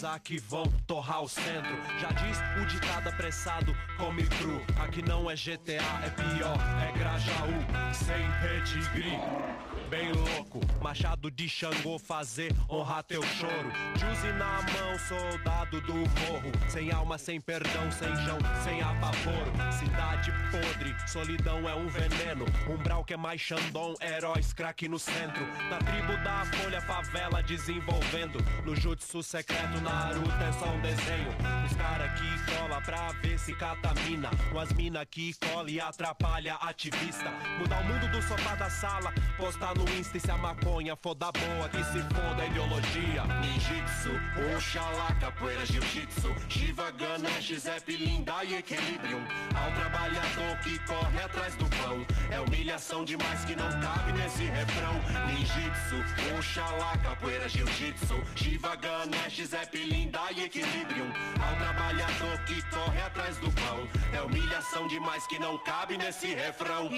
Avisar 0.00 0.20
que 0.20 0.38
vão 0.38 0.64
torrar 0.86 1.22
o 1.22 1.28
centro. 1.28 1.76
Já 2.00 2.08
diz 2.08 2.38
o 2.62 2.66
ditado 2.66 3.08
apressado, 3.08 3.76
come 3.98 4.26
cru. 4.26 4.60
Aqui 4.82 5.02
não 5.02 5.30
é 5.30 5.34
GTA, 5.34 5.82
é 6.04 6.10
pior, 6.10 6.56
é 6.88 6.98
Grajaú, 6.98 7.92
sem 7.92 8.30
pedigree 8.40 9.69
bem 9.90 10.12
louco. 10.12 10.60
Machado 10.80 11.30
de 11.30 11.48
Xangô 11.48 11.98
fazer 11.98 12.54
honrar 12.70 13.02
teu 13.02 13.22
choro. 13.22 13.70
Juice 13.98 14.32
na 14.38 14.62
mão, 14.62 14.98
soldado 15.06 15.80
do 15.80 15.94
morro. 15.94 16.52
Sem 16.68 16.92
alma, 16.92 17.18
sem 17.18 17.40
perdão, 17.40 17.90
sem 17.90 18.08
chão, 18.24 18.38
sem 18.62 18.80
apavoro. 18.80 19.52
Cidade 19.78 20.32
podre, 20.50 20.94
solidão 21.08 21.68
é 21.68 21.74
um 21.74 21.88
veneno. 21.88 22.46
Umbral 22.68 23.04
que 23.04 23.14
é 23.14 23.16
mais 23.16 23.40
Xandão, 23.40 23.94
heróis 24.00 24.52
craque 24.52 24.88
no 24.88 24.98
centro. 24.98 25.44
Na 25.68 25.78
tribo 25.78 26.16
da 26.24 26.44
folha, 26.44 26.80
favela 26.80 27.42
desenvolvendo. 27.42 28.38
No 28.64 28.76
jutsu 28.76 29.22
secreto, 29.22 29.80
Naruto 29.82 30.30
é 30.30 30.52
só 30.52 30.66
um 30.66 30.80
desenho. 30.80 31.30
Os 31.66 31.76
cara 31.76 32.08
que 32.10 32.54
cola 32.54 32.80
pra 32.80 33.08
ver 33.20 33.38
se 33.38 33.54
catamina. 33.54 34.30
Umas 34.52 34.72
mina 34.72 35.04
que 35.04 35.34
cola 35.34 35.70
e 35.70 35.80
atrapalha 35.80 36.54
ativista. 36.54 37.30
Mudar 37.58 37.82
o 37.82 37.84
mundo 37.84 38.08
do 38.12 38.22
sofá 38.22 38.54
da 38.54 38.70
sala, 38.70 39.12
postar 39.36 39.74
no 39.74 39.79
no 39.80 39.98
Insta 39.98 40.18
se 40.18 40.30
a 40.30 40.36
maconha 40.36 40.96
for 40.96 41.14
da 41.14 41.32
boa, 41.32 41.68
que 41.68 41.82
se 41.84 42.00
foda 42.14 42.42
a 42.42 42.46
ideologia. 42.46 43.24
Ninjitsu, 43.40 44.10
Oxalá, 44.56 45.14
capoeira, 45.20 45.64
jiu-jitsu, 45.64 46.34
Shiva, 46.48 46.90
Ganesh, 46.92 47.58
Zep, 47.58 47.96
Linda 47.96 48.44
e 48.44 48.54
Equilibrium. 48.56 49.22
Ao 49.54 49.70
trabalhador 49.72 50.58
que 50.62 50.78
corre 50.80 51.22
atrás 51.22 51.54
do 51.56 51.64
pão, 51.76 52.06
é 52.30 52.40
humilhação 52.40 53.04
demais 53.04 53.44
que 53.44 53.56
não 53.56 53.68
cabe 53.80 54.12
nesse 54.12 54.44
refrão. 54.44 54.94
Ninjitsu, 55.26 56.36
Oxalá, 56.38 56.96
capoeira, 56.98 57.48
jiu-jitsu, 57.48 58.14
Shiva, 58.36 58.76
Ganesh, 58.76 59.46
Zep, 59.46 59.76
Linda 59.76 60.20
e 60.36 60.44
Equilibrium. 60.44 61.10
Ao 61.40 61.56
trabalhador 61.56 62.38
que 62.44 62.62
corre 62.70 63.00
atrás 63.00 63.36
do 63.38 63.50
pão, 63.52 63.88
é 64.12 64.20
humilhação 64.20 64.86
demais 64.88 65.26
que 65.26 65.38
não 65.38 65.56
cabe 65.58 65.96
nesse 65.96 66.34
refrão. 66.34 66.90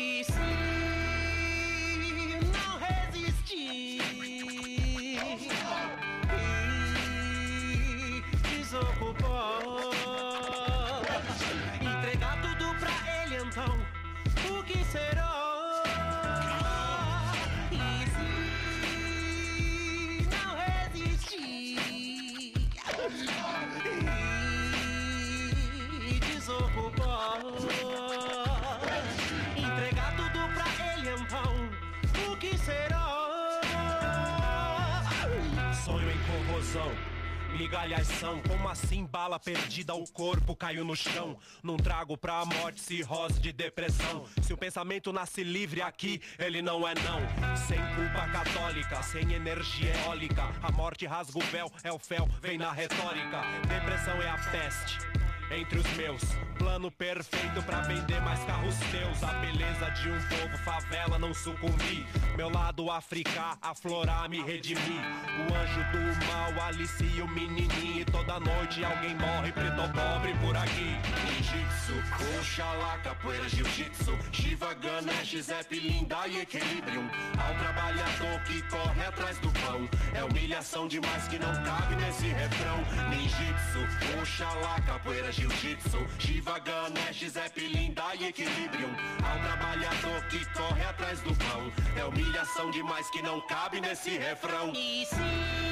Migalhação, 37.72 38.42
como 38.46 38.68
assim 38.68 39.06
bala 39.06 39.40
perdida, 39.40 39.94
o 39.94 40.06
corpo 40.12 40.54
caiu 40.54 40.84
no 40.84 40.94
chão. 40.94 41.38
Não 41.62 41.78
trago 41.78 42.18
pra 42.18 42.44
morte 42.44 42.82
cirrose 42.82 43.40
de 43.40 43.50
depressão. 43.50 44.26
Se 44.42 44.52
o 44.52 44.58
pensamento 44.58 45.10
nasce 45.10 45.42
livre 45.42 45.80
aqui, 45.80 46.20
ele 46.38 46.60
não 46.60 46.86
é 46.86 46.92
não. 46.94 47.56
Sem 47.56 47.78
culpa 47.94 48.28
católica, 48.28 49.02
sem 49.02 49.32
energia 49.32 49.90
eólica. 50.04 50.50
A 50.62 50.70
morte 50.70 51.06
rasga 51.06 51.38
o 51.38 51.46
véu, 51.46 51.72
é 51.82 51.90
o 51.90 51.98
fel, 51.98 52.28
vem 52.42 52.58
na 52.58 52.70
retórica. 52.72 53.40
Depressão 53.66 54.20
é 54.20 54.28
a 54.28 54.36
peste 54.36 55.21
entre 55.56 55.78
os 55.78 55.86
meus. 55.96 56.22
Plano 56.58 56.90
perfeito 56.90 57.62
pra 57.64 57.80
vender 57.80 58.20
mais 58.22 58.42
carros 58.44 58.76
teus. 58.90 59.22
A 59.22 59.32
beleza 59.34 59.90
de 59.90 60.08
um 60.08 60.22
povo, 60.28 60.58
favela, 60.58 61.18
não 61.18 61.34
sucumbir. 61.34 62.06
Meu 62.36 62.48
lado 62.48 62.90
africá, 62.90 63.58
aflorar, 63.60 64.28
me 64.28 64.42
redimir. 64.42 65.02
O 65.38 65.54
anjo 65.54 65.80
do 65.92 66.26
mal 66.26 66.66
alicia 66.66 67.24
o 67.24 67.28
menininho. 67.28 68.00
E 68.00 68.04
toda 68.04 68.40
noite 68.40 68.84
alguém 68.84 69.14
morre, 69.16 69.52
preto 69.52 69.82
pobre 69.92 70.34
por 70.40 70.56
aqui. 70.56 70.96
Jiu-jitsu, 71.42 72.38
Oxalá, 72.38 72.98
capoeira, 72.98 73.48
jiu-jitsu. 73.48 74.16
Shiva, 74.32 74.74
Ganesh, 74.74 75.42
Zep, 75.42 75.78
Linda 75.78 76.26
e 76.28 76.40
Equilibrium. 76.40 77.08
Ao 77.38 77.54
trabalhador 77.56 78.40
que 78.46 78.62
corre 78.62 79.04
atrás 79.04 79.38
do 79.38 79.50
pão. 79.52 79.88
É 80.14 80.24
humilhação 80.24 80.86
demais 80.86 81.26
que 81.28 81.38
não 81.38 81.52
cabe 81.64 81.96
nesse 81.96 82.28
refrão. 82.28 82.78
Ninjitsu, 83.10 84.20
Oxalá, 84.20 84.80
capoeira, 84.86 85.32
jiu-jitsu. 85.42 85.98
Shiva, 86.18 86.58
Ganesh, 86.60 87.34
Linda 87.56 88.14
e 88.18 88.26
Equilibrium. 88.26 88.90
Ao 89.24 89.38
trabalhador 89.40 90.24
que 90.28 90.44
corre 90.52 90.84
atrás 90.84 91.20
do 91.20 91.34
pão. 91.34 91.72
É 91.96 92.04
humilhação 92.04 92.70
demais 92.70 93.10
que 93.10 93.22
não 93.22 93.40
cabe 93.42 93.80
nesse 93.80 94.10
refrão. 94.10 94.72
E 94.74 95.04
se 95.06 95.71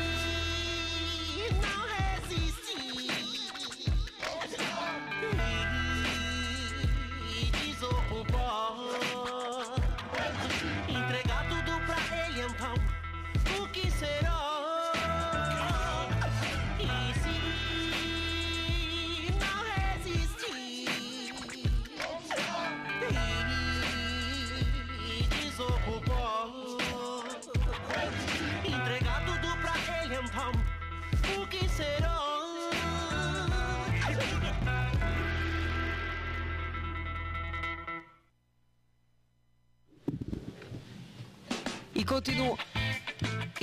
E 42.21 42.23
continu... 42.23 42.59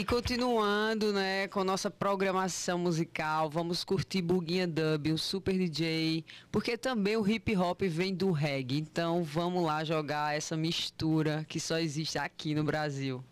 Continuando, 0.08 1.14
né, 1.14 1.48
com 1.48 1.64
nossa 1.64 1.92
programação 1.92 2.80
musical, 2.80 3.50
vamos 3.50 3.84
curtir 3.84 4.22
Buguinha 4.22 4.66
Dub, 4.68 5.12
um 5.12 5.18
super 5.18 5.54
DJ, 5.54 6.26
porque 6.52 6.76
também 6.76 7.16
o 7.18 7.28
hip 7.28 7.56
hop 7.56 7.82
vem 7.84 8.16
do 8.16 8.32
reggae. 8.32 8.80
Então 8.80 9.24
vamos 9.24 9.64
lá 9.64 9.84
jogar 9.84 10.36
essa 10.36 10.58
mistura 10.58 11.46
que 11.48 11.60
só 11.60 11.78
existe 11.78 12.18
aqui 12.18 12.56
no 12.56 12.64
Brasil. 12.64 13.24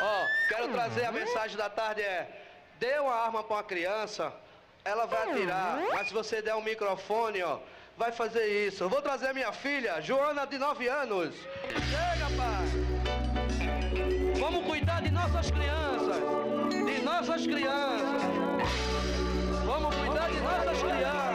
Ó, 0.00 0.26
quero 0.48 0.68
trazer 0.70 1.04
a 1.06 1.12
mensagem 1.12 1.56
da 1.56 1.70
tarde 1.70 2.02
é: 2.02 2.42
dê 2.78 2.98
uma 2.98 3.14
arma 3.14 3.42
pra 3.42 3.56
uma 3.56 3.62
criança, 3.62 4.32
ela 4.84 5.06
vai 5.06 5.30
atirar, 5.30 5.82
mas 5.92 6.08
se 6.08 6.14
você 6.14 6.42
der 6.42 6.54
um 6.54 6.62
microfone, 6.62 7.42
ó, 7.42 7.58
vai 7.96 8.12
fazer 8.12 8.66
isso. 8.66 8.84
Eu 8.84 8.90
vou 8.90 9.00
trazer 9.00 9.32
minha 9.32 9.52
filha, 9.52 10.00
Joana, 10.02 10.46
de 10.46 10.58
9 10.58 10.88
anos. 10.88 11.34
Chega, 11.34 12.36
pai! 12.36 12.57
nossas 15.38 15.50
crianças, 15.52 16.22
de 16.84 17.02
nossas 17.04 17.46
crianças. 17.46 18.22
Vamos 19.64 19.94
cuidar 19.94 20.28
de 20.30 20.40
nossas 20.40 20.82
crianças. 20.82 21.28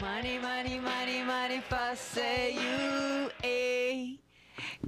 Mari, 0.00 0.38
Mari, 0.38 0.78
Mari, 0.80 1.22
Mari, 1.24 1.60
passeio. 1.68 3.30
Ei. 3.42 4.20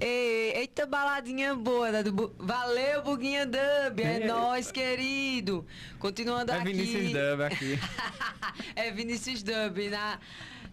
Ei, 0.01 0.53
eita 0.57 0.87
baladinha 0.87 1.55
boa, 1.55 1.91
né, 1.91 2.03
Bu- 2.05 2.33
Valeu, 2.39 3.03
Buguinha 3.03 3.47
Dub, 3.47 3.99
é 4.01 4.21
É. 4.23 4.27
nóis, 4.27 4.71
querido. 4.73 5.65
Continuando 5.99 6.53
É 6.53 6.57
aqui. 6.57 6.65
Vinícius 6.73 7.13
Dub 7.13 7.41
aqui. 7.43 7.79
é 8.77 8.91
Vinícius 8.91 9.43
Dub 9.43 9.89
na, 9.91 10.19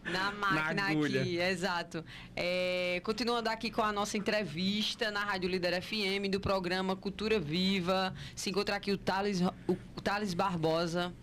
na 0.03 0.31
máquina 0.31 0.89
agulha. 0.89 1.21
aqui, 1.21 1.37
exato. 1.39 2.03
É, 2.35 2.99
continuando 3.03 3.49
aqui 3.49 3.69
com 3.71 3.81
a 3.83 3.91
nossa 3.93 4.17
entrevista 4.17 5.11
na 5.11 5.23
Rádio 5.23 5.49
Líder 5.49 5.81
FM 5.81 6.27
do 6.29 6.39
programa 6.39 6.95
Cultura 6.95 7.39
Viva. 7.39 8.13
Se 8.35 8.49
encontra 8.49 8.75
aqui 8.75 8.91
o 8.91 8.97
Thales, 8.97 9.41
o 9.67 10.01
Thales 10.01 10.33
Barbosa, 10.33 11.13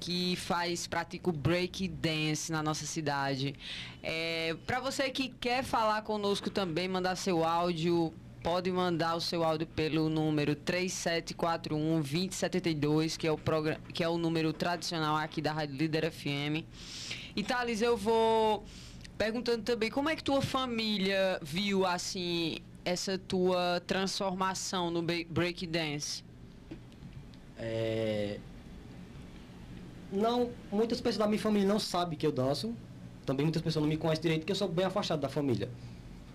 que 0.00 0.34
faz, 0.36 0.86
pratica 0.86 1.28
o 1.28 1.32
break 1.32 1.86
dance 1.88 2.50
na 2.50 2.62
nossa 2.62 2.86
cidade. 2.86 3.54
É, 4.02 4.56
Para 4.66 4.80
você 4.80 5.10
que 5.10 5.28
quer 5.28 5.62
falar 5.62 6.02
conosco 6.02 6.48
também, 6.50 6.88
mandar 6.88 7.14
seu 7.16 7.44
áudio, 7.44 8.12
pode 8.42 8.70
mandar 8.72 9.14
o 9.16 9.20
seu 9.20 9.44
áudio 9.44 9.66
pelo 9.66 10.08
número 10.08 10.54
3741 10.54 12.00
2072, 12.00 13.16
que 13.18 13.26
é 13.26 13.30
o 13.32 13.36
programa, 13.36 13.80
que 13.92 14.02
é 14.02 14.08
o 14.08 14.16
número 14.16 14.52
tradicional 14.52 15.16
aqui 15.16 15.42
da 15.42 15.52
Rádio 15.52 15.76
Líder 15.76 16.10
FM. 16.10 16.64
E 17.36 17.42
Thales, 17.42 17.82
eu 17.82 17.96
vou 17.96 18.64
perguntando 19.18 19.62
também 19.62 19.90
como 19.90 20.08
é 20.08 20.16
que 20.16 20.24
tua 20.24 20.40
família 20.40 21.38
viu 21.42 21.84
assim 21.84 22.56
essa 22.82 23.18
tua 23.18 23.82
transformação 23.86 24.90
no 24.90 25.02
ba- 25.02 25.12
break 25.28 25.66
dance? 25.66 26.24
É, 27.58 28.38
Não, 30.12 30.50
muitas 30.72 31.00
pessoas 31.00 31.18
da 31.18 31.26
minha 31.26 31.40
família 31.40 31.66
não 31.68 31.78
sabem 31.78 32.18
que 32.18 32.26
eu 32.26 32.32
danço. 32.32 32.74
Também 33.24 33.44
muitas 33.44 33.62
pessoas 33.62 33.82
não 33.82 33.88
me 33.88 33.96
conhecem 33.96 34.22
direito 34.22 34.40
porque 34.42 34.52
eu 34.52 34.56
sou 34.56 34.68
bem 34.68 34.84
afastado 34.84 35.20
da 35.20 35.28
família. 35.28 35.68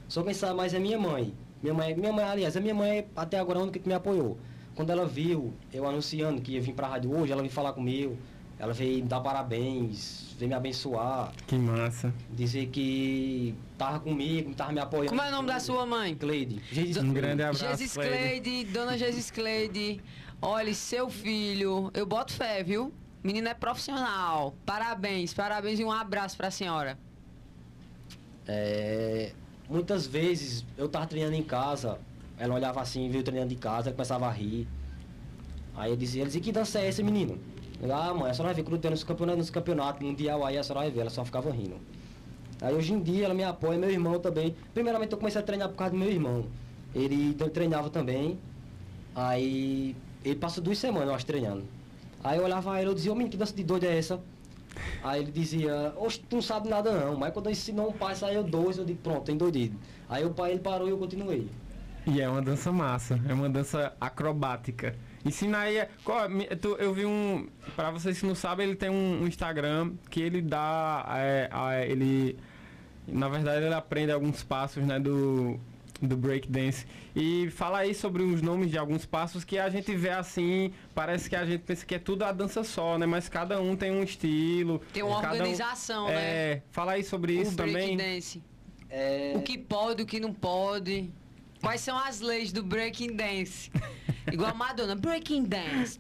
Só 0.08 0.24
quem 0.24 0.34
sabe 0.34 0.54
mais 0.56 0.74
é 0.74 0.80
minha 0.80 1.00
mãe. 1.00 1.34
Minha 1.62 1.74
mãe, 1.74 1.96
minha 1.96 2.14
mãe, 2.14 2.24
aliás, 2.24 2.56
a 2.56 2.62
minha 2.62 2.76
mãe 2.76 3.00
é 3.00 3.08
até 3.16 3.40
agora 3.40 3.60
a 3.60 3.64
única 3.64 3.80
que 3.80 3.88
me 3.88 3.94
apoiou. 3.94 4.38
Quando 4.76 4.90
ela 4.92 5.06
viu 5.06 5.54
eu 5.74 5.88
anunciando 5.88 6.42
que 6.42 6.52
ia 6.54 6.62
vir 6.62 6.74
pra 6.74 6.88
rádio 6.88 7.12
hoje, 7.18 7.32
ela 7.32 7.42
veio 7.42 7.52
falar 7.54 7.74
comigo. 7.74 8.18
Ela 8.58 8.72
veio 8.72 9.04
me 9.04 9.10
dar 9.10 9.20
parabéns, 9.20 10.34
veio 10.38 10.48
me 10.48 10.56
abençoar, 10.56 11.34
Que 11.46 11.58
massa. 11.58 12.14
dizer 12.32 12.68
que 12.68 13.54
tava 13.78 14.00
comigo, 14.00 14.54
tava 14.54 14.72
me 14.72 14.80
apoiando. 14.80 15.10
Como 15.10 15.22
é 15.22 15.28
o 15.28 15.32
nome 15.32 15.50
da 15.50 15.60
sua 15.60 15.86
mãe? 15.86 16.16
Cleide. 16.16 16.62
Jesus 16.72 17.04
Um 17.04 17.12
grande 17.12 17.44
abraço, 17.44 17.66
Jesus 17.68 17.94
Cleide. 17.94 18.40
Cleide, 18.42 18.64
dona 18.72 18.98
Jesus 18.98 19.30
Cleide, 19.30 20.02
olha, 20.42 20.74
seu 20.74 21.10
filho, 21.10 21.92
eu 21.94 22.06
boto 22.06 22.32
fé, 22.32 22.64
viu? 22.64 22.94
Menina 23.26 23.50
é 23.50 23.54
profissional. 23.56 24.54
Parabéns, 24.68 25.34
parabéns 25.34 25.80
e 25.80 25.84
um 25.84 25.92
abraço 25.92 26.38
pra 26.38 26.52
senhora. 26.52 26.96
É, 28.48 29.32
muitas 29.68 30.06
vezes 30.06 30.64
eu 30.78 30.88
tava 30.88 31.08
treinando 31.08 31.34
em 31.34 31.42
casa, 31.42 31.98
ela 32.38 32.54
olhava 32.54 32.80
assim, 32.82 33.10
viu 33.10 33.24
treinando 33.24 33.52
em 33.52 33.58
casa, 33.58 33.92
começava 33.92 34.28
a 34.28 34.32
rir. 34.32 34.68
Aí 35.76 35.90
eu 35.90 35.98
dizia, 35.98 36.22
ela 36.22 36.28
dizia, 36.28 36.40
que 36.40 36.52
dança 36.52 36.80
é 36.80 36.88
essa, 36.88 37.02
menino? 37.02 37.40
Ah, 37.92 38.14
mãe, 38.14 38.30
a 38.30 38.34
senhora 38.36 38.54
vai 38.54 38.64
ver 38.64 38.70
quando 38.70 38.92
nos 38.92 39.04
campeonatos, 39.04 39.40
nos 39.40 39.50
campeonatos 39.50 40.06
mundial 40.06 40.46
aí, 40.46 40.60
a 40.60 40.64
senhora 40.64 40.82
vai 40.82 40.92
ver, 40.92 41.00
ela 41.00 41.10
só 41.10 41.26
ficava 41.26 41.50
rindo. 41.50 41.80
Aí 42.62 42.76
hoje 42.76 42.94
em 42.94 43.02
dia 43.02 43.26
ela 43.26 43.34
me 43.34 43.44
apoia, 43.44 43.80
meu 43.80 43.90
irmão 43.90 44.20
também. 44.20 44.56
Primeiramente 44.72 45.14
eu 45.14 45.18
comecei 45.18 45.42
a 45.42 45.44
treinar 45.44 45.70
por 45.70 45.78
causa 45.78 45.94
do 45.94 45.98
meu 45.98 46.12
irmão. 46.12 46.46
Ele 46.94 47.34
treinava 47.34 47.90
também. 47.90 48.38
Aí 49.16 49.96
ele 50.24 50.36
passou 50.36 50.64
duas 50.64 50.78
semanas, 50.78 51.08
eu 51.08 51.16
acho, 51.16 51.26
treinando. 51.26 51.64
Aí 52.26 52.38
eu 52.40 52.44
olhava 52.44 52.80
ele, 52.82 52.90
eu 52.90 52.94
dizia, 52.96 53.12
ô 53.12 53.16
menino, 53.16 53.30
que 53.32 53.38
dança 53.38 53.54
de 53.56 53.64
doido 53.64 53.86
é 53.86 53.98
essa? 53.98 54.20
Aí 55.04 55.22
ele 55.22 55.32
dizia, 55.32 55.94
oxe, 55.96 56.20
tu 56.20 56.36
não 56.38 56.42
sabe 56.42 56.68
nada 56.68 56.92
não. 56.92 57.16
Mas 57.16 57.32
quando 57.32 57.46
eu 57.46 57.52
ensinou 57.52 57.90
um 57.90 57.94
pai, 57.94 58.16
saiu 58.16 58.44
dois, 58.44 58.78
eu 58.80 58.84
digo, 58.84 59.00
pronto, 59.02 59.22
tem 59.26 59.38
doido. 59.38 59.76
Aí 60.10 60.26
o 60.26 60.32
pai 60.32 60.52
ele 60.52 60.60
parou 60.60 60.88
e 60.88 60.92
eu 60.92 60.98
continuei. 60.98 61.48
E 62.08 62.20
é 62.20 62.28
uma 62.28 62.42
dança 62.42 62.72
massa, 62.72 63.20
é 63.30 63.34
uma 63.34 63.48
dança 63.48 63.94
acrobática. 64.02 64.96
Ensina 65.24 65.60
aí, 65.60 65.88
tu- 66.62 66.76
eu 66.80 66.94
vi 66.94 67.06
um, 67.06 67.48
pra 67.76 67.90
vocês 67.92 68.20
que 68.20 68.26
não 68.26 68.36
sabem, 68.36 68.68
ele 68.68 68.76
tem 68.76 68.90
um, 68.90 69.26
Instagram 69.28 69.94
que 70.10 70.20
ele 70.22 70.42
dá, 70.42 71.06
é, 71.16 71.50
ele, 71.90 72.38
na 73.08 73.28
verdade 73.30 73.66
ele 73.66 73.74
aprende 73.74 74.12
alguns 74.12 74.44
passos, 74.44 74.84
né, 74.86 75.00
do, 75.00 75.60
do 76.02 76.18
breakdance. 76.18 76.86
E 77.16 77.50
fala 77.52 77.80
aí 77.80 77.94
sobre 77.94 78.22
os 78.24 78.42
nomes 78.42 78.70
de 78.70 78.78
alguns 78.78 79.06
passos 79.06 79.44
que 79.44 79.58
a 79.58 79.70
gente 79.70 79.96
vê 79.96 80.10
assim, 80.10 80.74
parece 80.94 81.30
que 81.30 81.36
a 81.36 81.46
gente 81.46 81.62
pensa 81.62 81.86
que 81.86 81.96
é 81.96 82.00
tudo 82.00 82.24
a 82.24 82.32
dança 82.32 82.64
só, 82.64 82.98
né, 82.98 83.06
mas 83.06 83.30
cada 83.30 83.62
um 83.62 83.76
tem 83.76 83.92
um 83.92 84.04
estilo. 84.04 84.82
Tem 84.94 85.04
uma 85.04 85.22
cada 85.22 85.36
um- 85.36 85.38
organização, 85.40 86.08
né? 86.08 86.14
É, 86.16 86.62
fala 86.72 86.94
aí 86.94 87.04
sobre 87.04 87.34
isso 87.40 87.54
o 87.54 87.56
também. 87.56 87.96
break 87.96 87.98
dance. 87.98 88.44
É, 88.90 89.34
O 89.36 89.42
que 89.42 89.58
pode, 89.58 90.04
o 90.04 90.06
que 90.06 90.20
não 90.20 90.34
pode. 90.34 91.10
Quais 91.62 91.82
são 91.82 91.98
as 91.98 92.20
leis 92.20 92.52
do 92.52 92.62
breaking 92.62 93.16
dance? 93.16 93.72
Igual 94.32 94.52
a 94.52 94.54
Madonna, 94.54 94.96
breaking 94.96 95.44
dance. 95.46 96.00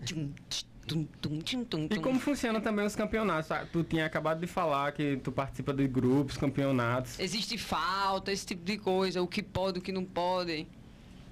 Tum, 0.87 1.03
tum, 1.19 1.39
tum, 1.39 1.63
tum, 1.63 1.87
tum, 1.87 1.95
E 1.95 1.99
como 1.99 2.19
funcionam 2.19 2.61
também 2.61 2.85
os 2.85 2.95
campeonatos? 2.95 3.47
tá? 3.47 3.65
Tu 3.71 3.83
tinha 3.83 4.05
acabado 4.05 4.39
de 4.39 4.47
falar 4.47 4.91
que 4.91 5.17
tu 5.17 5.31
participa 5.31 5.73
de 5.73 5.87
grupos, 5.87 6.37
campeonatos. 6.37 7.19
Existe 7.19 7.57
falta, 7.57 8.31
esse 8.31 8.45
tipo 8.45 8.63
de 8.63 8.77
coisa, 8.77 9.21
o 9.21 9.27
que 9.27 9.41
pode, 9.41 9.79
o 9.79 9.81
que 9.81 9.91
não 9.91 10.05
pode. 10.05 10.67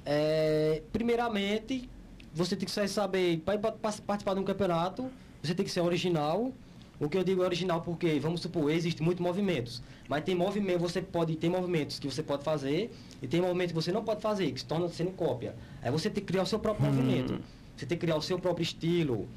é, 0.05 0.81
primeiramente, 0.91 1.89
você 2.33 2.55
tem 2.55 2.65
que 2.67 2.87
saber, 2.87 3.39
para 3.45 3.59
participar 3.59 4.33
de 4.33 4.39
um 4.39 4.43
campeonato, 4.43 5.09
você 5.41 5.53
tem 5.53 5.63
que 5.65 5.71
ser 5.71 5.81
original. 5.81 6.51
O 6.99 7.09
que 7.09 7.17
eu 7.17 7.23
digo 7.23 7.43
é 7.43 7.45
original 7.45 7.81
porque, 7.81 8.19
vamos 8.19 8.41
supor, 8.41 8.71
existem 8.71 9.03
muitos 9.05 9.21
movimentos. 9.21 9.81
Mas 10.07 10.23
tem 10.23 10.35
movimento, 10.35 10.79
você 10.79 11.01
pode, 11.01 11.35
tem 11.35 11.49
movimentos 11.49 11.99
que 11.99 12.07
você 12.07 12.23
pode 12.23 12.43
fazer 12.43 12.91
e 13.21 13.27
tem 13.27 13.41
movimentos 13.41 13.71
que 13.71 13.75
você 13.75 13.91
não 13.91 14.03
pode 14.03 14.21
fazer, 14.21 14.51
que 14.51 14.59
se 14.59 14.65
torna 14.65 14.87
sendo 14.89 15.11
cópia. 15.11 15.55
Aí 15.81 15.91
você 15.91 16.09
tem 16.09 16.23
que 16.23 16.27
criar 16.31 16.43
o 16.43 16.45
seu 16.45 16.59
próprio 16.59 16.85
movimento. 16.85 17.39
Você 17.75 17.85
tem 17.85 17.97
que 17.97 18.05
criar 18.05 18.15
o 18.15 18.21
seu 18.21 18.37
próprio 18.39 18.63
estilo. 18.63 19.27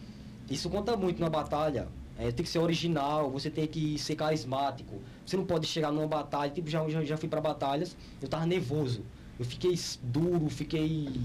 Isso 0.50 0.70
conta 0.70 0.96
muito 0.96 1.20
na 1.20 1.28
batalha. 1.28 1.88
É, 2.18 2.32
tem 2.32 2.44
que 2.44 2.48
ser 2.48 2.60
original, 2.60 3.30
você 3.30 3.50
tem 3.50 3.66
que 3.66 3.98
ser 3.98 4.14
carismático. 4.14 5.00
Você 5.24 5.36
não 5.36 5.44
pode 5.44 5.66
chegar 5.66 5.92
numa 5.92 6.06
batalha, 6.06 6.50
tipo, 6.50 6.70
já, 6.70 6.88
já, 6.88 7.04
já 7.04 7.16
fui 7.16 7.28
para 7.28 7.40
batalhas, 7.40 7.96
eu 8.22 8.28
tava 8.28 8.46
nervoso. 8.46 9.04
Eu 9.38 9.44
fiquei 9.44 9.78
duro, 10.02 10.48
fiquei 10.48 11.20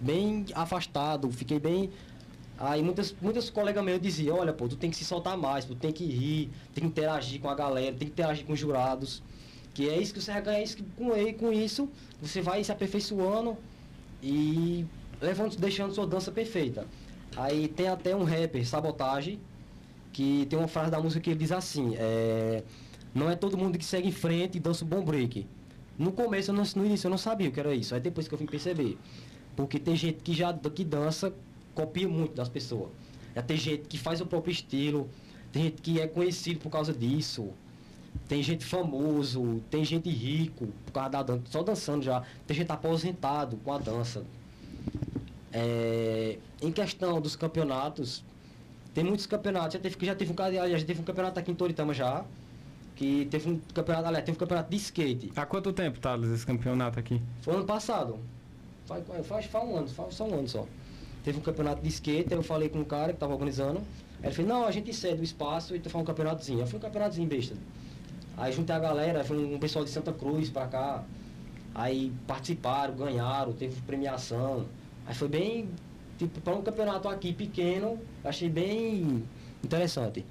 bem 0.00 0.46
afastado, 0.54 1.30
fiquei 1.30 1.60
bem. 1.60 1.90
Aí 2.58 2.82
muitas, 2.82 3.14
muitas 3.20 3.50
colegas 3.50 3.84
meus 3.84 4.00
diziam, 4.00 4.38
olha, 4.38 4.52
pô, 4.52 4.66
tu 4.66 4.76
tem 4.76 4.90
que 4.90 4.96
se 4.96 5.04
soltar 5.04 5.36
mais, 5.36 5.64
tu 5.64 5.74
tem 5.74 5.92
que 5.92 6.04
rir, 6.04 6.50
tem 6.74 6.82
que 6.82 6.88
interagir 6.88 7.40
com 7.40 7.48
a 7.48 7.54
galera, 7.54 7.94
tem 7.94 8.08
que 8.08 8.12
interagir 8.12 8.46
com 8.46 8.54
os 8.54 8.58
jurados. 8.58 9.22
Que 9.74 9.88
é 9.90 10.00
isso 10.00 10.12
que 10.14 10.20
você 10.20 10.32
vai 10.32 10.42
ganhar, 10.42 10.62
isso 10.62 10.76
que 10.76 10.82
com, 10.82 11.10
com 11.34 11.52
isso 11.52 11.88
você 12.20 12.40
vai 12.40 12.64
se 12.64 12.72
aperfeiçoando 12.72 13.56
e 14.22 14.86
levando, 15.20 15.54
deixando 15.56 15.94
sua 15.94 16.06
dança 16.06 16.32
perfeita. 16.32 16.86
Aí 17.36 17.68
tem 17.68 17.88
até 17.88 18.14
um 18.14 18.24
rapper, 18.24 18.66
Sabotagem, 18.66 19.40
que 20.12 20.46
tem 20.48 20.58
uma 20.58 20.68
frase 20.68 20.90
da 20.90 21.00
música 21.00 21.20
que 21.20 21.30
ele 21.30 21.38
diz 21.38 21.52
assim, 21.52 21.94
é, 21.96 22.62
não 23.14 23.30
é 23.30 23.36
todo 23.36 23.56
mundo 23.58 23.76
que 23.78 23.84
segue 23.84 24.08
em 24.08 24.12
frente 24.12 24.56
e 24.56 24.60
dança 24.60 24.84
um 24.84 24.88
bom 24.88 25.02
break. 25.02 25.46
No 25.98 26.12
começo, 26.12 26.52
não- 26.52 26.64
no 26.76 26.86
início 26.86 27.06
eu 27.06 27.10
não 27.10 27.18
sabia 27.18 27.48
o 27.48 27.52
que 27.52 27.60
era 27.60 27.74
isso, 27.74 27.94
aí 27.94 28.00
depois 28.00 28.28
que 28.28 28.34
eu 28.34 28.38
vim 28.38 28.46
perceber. 28.46 28.98
Porque 29.54 29.78
tem 29.78 29.96
gente 29.96 30.22
que 30.22 30.32
já 30.34 30.52
que 30.52 30.84
dança, 30.84 31.32
copia 31.74 32.08
muito 32.08 32.34
das 32.34 32.48
pessoas. 32.48 32.90
Tem 33.46 33.56
gente 33.56 33.86
que 33.88 33.98
faz 33.98 34.20
o 34.20 34.26
próprio 34.26 34.50
estilo, 34.52 35.08
tem 35.52 35.64
gente 35.64 35.82
que 35.82 36.00
é 36.00 36.06
conhecido 36.06 36.60
por 36.60 36.70
causa 36.70 36.92
disso. 36.92 37.50
Tem 38.28 38.42
gente 38.42 38.64
famoso, 38.64 39.62
tem 39.70 39.84
gente 39.84 40.08
rico 40.08 40.68
por 40.86 40.92
causa 40.92 41.10
da 41.10 41.22
dança, 41.22 41.42
só 41.50 41.62
dançando 41.62 42.02
já. 42.02 42.22
Tem 42.46 42.56
gente 42.56 42.72
aposentado 42.72 43.58
com 43.58 43.72
a 43.72 43.78
dança. 43.78 44.24
É, 45.58 46.36
em 46.60 46.70
questão 46.70 47.18
dos 47.18 47.34
campeonatos, 47.34 48.22
tem 48.92 49.02
muitos 49.02 49.24
campeonatos. 49.24 49.72
Já 49.72 49.78
teve, 49.78 49.96
já 50.04 50.14
teve 50.14 50.30
um 50.30 50.36
já 50.36 50.84
teve 50.84 51.00
um 51.00 51.04
campeonato 51.04 51.40
aqui 51.40 51.50
em 51.50 51.54
Toritama 51.54 51.94
já. 51.94 52.26
Que 52.94 53.26
teve 53.30 53.48
um 53.48 53.58
campeonato, 53.74 54.06
aliás, 54.06 54.24
teve 54.24 54.36
um 54.36 54.38
campeonato 54.38 54.70
de 54.70 54.76
skate. 54.76 55.32
Há 55.34 55.46
quanto 55.46 55.72
tempo, 55.72 55.98
Thales, 55.98 56.30
esse 56.30 56.44
campeonato 56.44 56.98
aqui? 56.98 57.22
Foi 57.40 57.54
ano 57.54 57.64
passado. 57.64 58.18
Faz, 58.84 59.02
faz, 59.26 59.46
faz 59.46 59.68
um 59.68 59.76
ano, 59.76 59.88
faz 59.88 60.14
só 60.14 60.26
um 60.26 60.34
ano 60.34 60.48
só. 60.48 60.66
Teve 61.24 61.38
um 61.38 61.42
campeonato 61.42 61.82
de 61.82 61.88
skate, 61.88 62.32
eu 62.32 62.42
falei 62.42 62.68
com 62.68 62.80
um 62.80 62.84
cara 62.84 63.14
que 63.14 63.18
tava 63.18 63.32
organizando. 63.32 63.80
Ele 64.22 64.32
falou, 64.32 64.50
não, 64.50 64.66
a 64.66 64.70
gente 64.70 64.92
cede 64.92 65.20
o 65.20 65.24
espaço 65.24 65.74
e 65.74 65.80
tu 65.80 65.88
faz 65.88 66.02
um 66.02 66.06
campeonatozinho. 66.06 66.60
Aí 66.60 66.66
foi 66.66 66.78
um 66.78 66.82
campeonatozinho 66.82 67.28
besta. 67.28 67.54
Aí 68.36 68.52
juntei 68.52 68.76
a 68.76 68.78
galera, 68.78 69.24
foi 69.24 69.38
um 69.38 69.58
pessoal 69.58 69.84
de 69.84 69.90
Santa 69.90 70.12
Cruz 70.12 70.50
pra 70.50 70.66
cá. 70.66 71.04
Aí 71.74 72.12
participaram, 72.26 72.94
ganharam, 72.94 73.52
teve 73.52 73.80
premiação. 73.82 74.66
Aí 75.06 75.14
foi 75.14 75.28
bem, 75.28 75.68
tipo, 76.18 76.40
para 76.40 76.54
um 76.54 76.62
campeonato 76.62 77.08
aqui 77.08 77.32
pequeno, 77.32 77.98
achei 78.24 78.48
bem 78.48 79.24
interessante. 79.62 80.24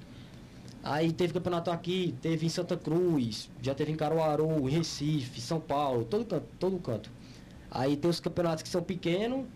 Aí 0.82 1.12
teve 1.12 1.32
campeonato 1.32 1.70
aqui, 1.70 2.14
teve 2.22 2.46
em 2.46 2.48
Santa 2.48 2.76
Cruz, 2.76 3.50
já 3.60 3.74
teve 3.74 3.90
em 3.90 3.96
Caruaru, 3.96 4.68
em 4.68 4.72
Recife, 4.72 5.40
São 5.40 5.58
Paulo, 5.58 6.04
todo 6.04 6.24
canto, 6.24 6.46
todo 6.60 6.78
canto. 6.78 7.10
Aí 7.70 7.96
tem 7.96 8.08
os 8.08 8.20
campeonatos 8.20 8.62
que 8.62 8.68
são 8.68 8.82
pequenos, 8.82 9.46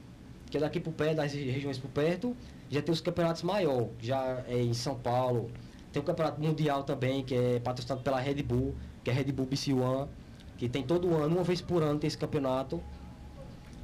que 0.51 0.57
é 0.57 0.61
daqui 0.61 0.81
por 0.81 0.93
perto, 0.93 1.17
das 1.17 1.33
regiões 1.33 1.79
por 1.79 1.91
perto. 1.91 2.37
Já 2.69 2.83
tem 2.83 2.93
os 2.93 3.01
campeonatos 3.01 3.43
maiores, 3.43 3.91
já 4.01 4.43
é 4.49 4.61
em 4.61 4.75
São 4.75 4.97
Paulo, 4.97 5.51
Tem 5.93 6.01
o 6.01 6.05
campeonato 6.05 6.41
mundial 6.41 6.85
também, 6.85 7.25
que 7.25 7.35
é 7.35 7.61
patrocinado 7.61 8.03
pela 8.03 8.21
Red 8.21 8.43
Bull, 8.43 8.75
que 9.03 9.11
é 9.11 9.13
Red 9.13 9.33
Bull 9.33 9.47
BC 9.47 9.73
One, 9.73 10.09
que 10.57 10.69
tem 10.69 10.83
todo 10.85 11.13
ano, 11.15 11.37
uma 11.37 11.45
vez 11.45 11.61
por 11.61 11.83
ano 11.83 11.99
tem 11.99 12.07
esse 12.07 12.19
campeonato. 12.19 12.81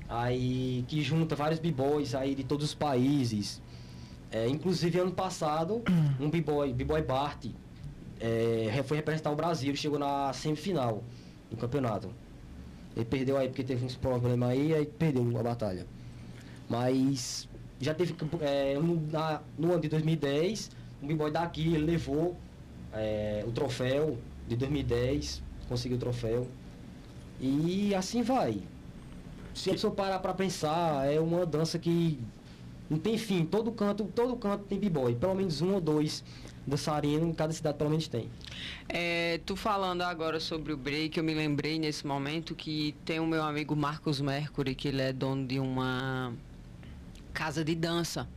Aí 0.09 0.85
que 0.89 1.03
junta 1.03 1.35
vários 1.35 1.59
b-boys 1.59 2.15
aí 2.15 2.35
de 2.35 2.45
todos 2.45 2.67
os 2.67 2.75
países. 2.75 3.61
É, 4.31 4.49
inclusive 4.49 4.99
ano 4.99 5.13
passado, 5.13 5.83
um 6.21 6.31
b-boy, 6.31 6.73
b-boy 6.73 7.03
Bart, 7.03 7.47
é, 8.21 8.83
foi 8.85 8.97
representar 8.97 9.31
o 9.31 9.37
Brasil, 9.37 9.75
chegou 9.77 9.99
na 9.99 10.33
semifinal 10.33 11.03
do 11.51 11.57
campeonato. 11.57 12.11
Ele 12.95 13.05
perdeu 13.05 13.37
aí 13.37 13.49
porque 13.49 13.63
teve 13.63 13.85
uns 13.85 13.95
problemas 13.95 14.51
aí, 14.51 14.75
aí 14.75 14.87
perdeu 14.87 15.39
a 15.39 15.43
batalha. 15.43 15.87
Mas 16.69 17.49
já 17.81 17.95
teve 17.95 18.15
é, 18.41 18.79
no, 18.79 19.01
na, 19.11 19.43
no 19.59 19.73
ano 19.73 19.81
de 19.81 19.89
2010, 19.89 20.71
um 21.03 21.07
b-boy 21.07 21.31
daqui, 21.31 21.75
ele 21.75 21.85
levou 21.85 22.37
é, 22.93 23.45
o 23.47 23.53
troféu 23.53 24.19
de 24.49 24.57
2010, 24.57 25.43
conseguiu 25.69 25.97
o 25.97 26.01
troféu. 26.01 26.49
E 27.41 27.95
assim 27.95 28.23
vai. 28.23 28.63
Se 29.57 29.71
a 29.71 29.73
pessoa 29.73 29.93
parar 29.93 30.19
pra 30.19 30.35
pensar, 30.35 31.11
é 31.11 31.19
uma 31.19 31.47
dança 31.47 31.79
que 31.79 32.21
não 32.91 32.99
tem 32.99 33.17
fim. 33.17 33.45
Todo 33.45 33.73
canto, 33.73 34.05
todo 34.15 34.37
canto 34.37 34.65
tem 34.65 34.79
b-boy. 34.79 35.15
Pelo 35.15 35.35
menos 35.35 35.63
um 35.63 35.73
ou 35.73 35.81
dois 35.81 36.23
dançarinos 36.67 37.27
em 37.27 37.33
cada 37.33 37.55
cidade 37.55 37.79
pelo 37.79 37.89
menos 37.89 38.07
tem. 38.07 38.29
É, 38.87 39.41
tu 39.47 39.57
falando 39.57 40.03
agora 40.03 40.39
sobre 40.41 40.75
o 40.75 40.77
break, 40.77 41.17
eu 41.17 41.25
me 41.25 41.33
lembrei 41.33 41.79
nesse 41.79 42.07
momento 42.07 42.55
que 42.55 42.95
tem 43.05 43.19
o 43.19 43.27
meu 43.27 43.43
amigo 43.43 43.75
Marcos 43.75 44.21
Mercury, 44.21 44.75
que 44.75 44.89
ele 44.89 45.01
é 45.01 45.13
dono 45.13 45.47
de 45.47 45.59
uma 45.59 46.35
casa 47.33 47.65
de 47.65 47.75
dança. 47.75 48.29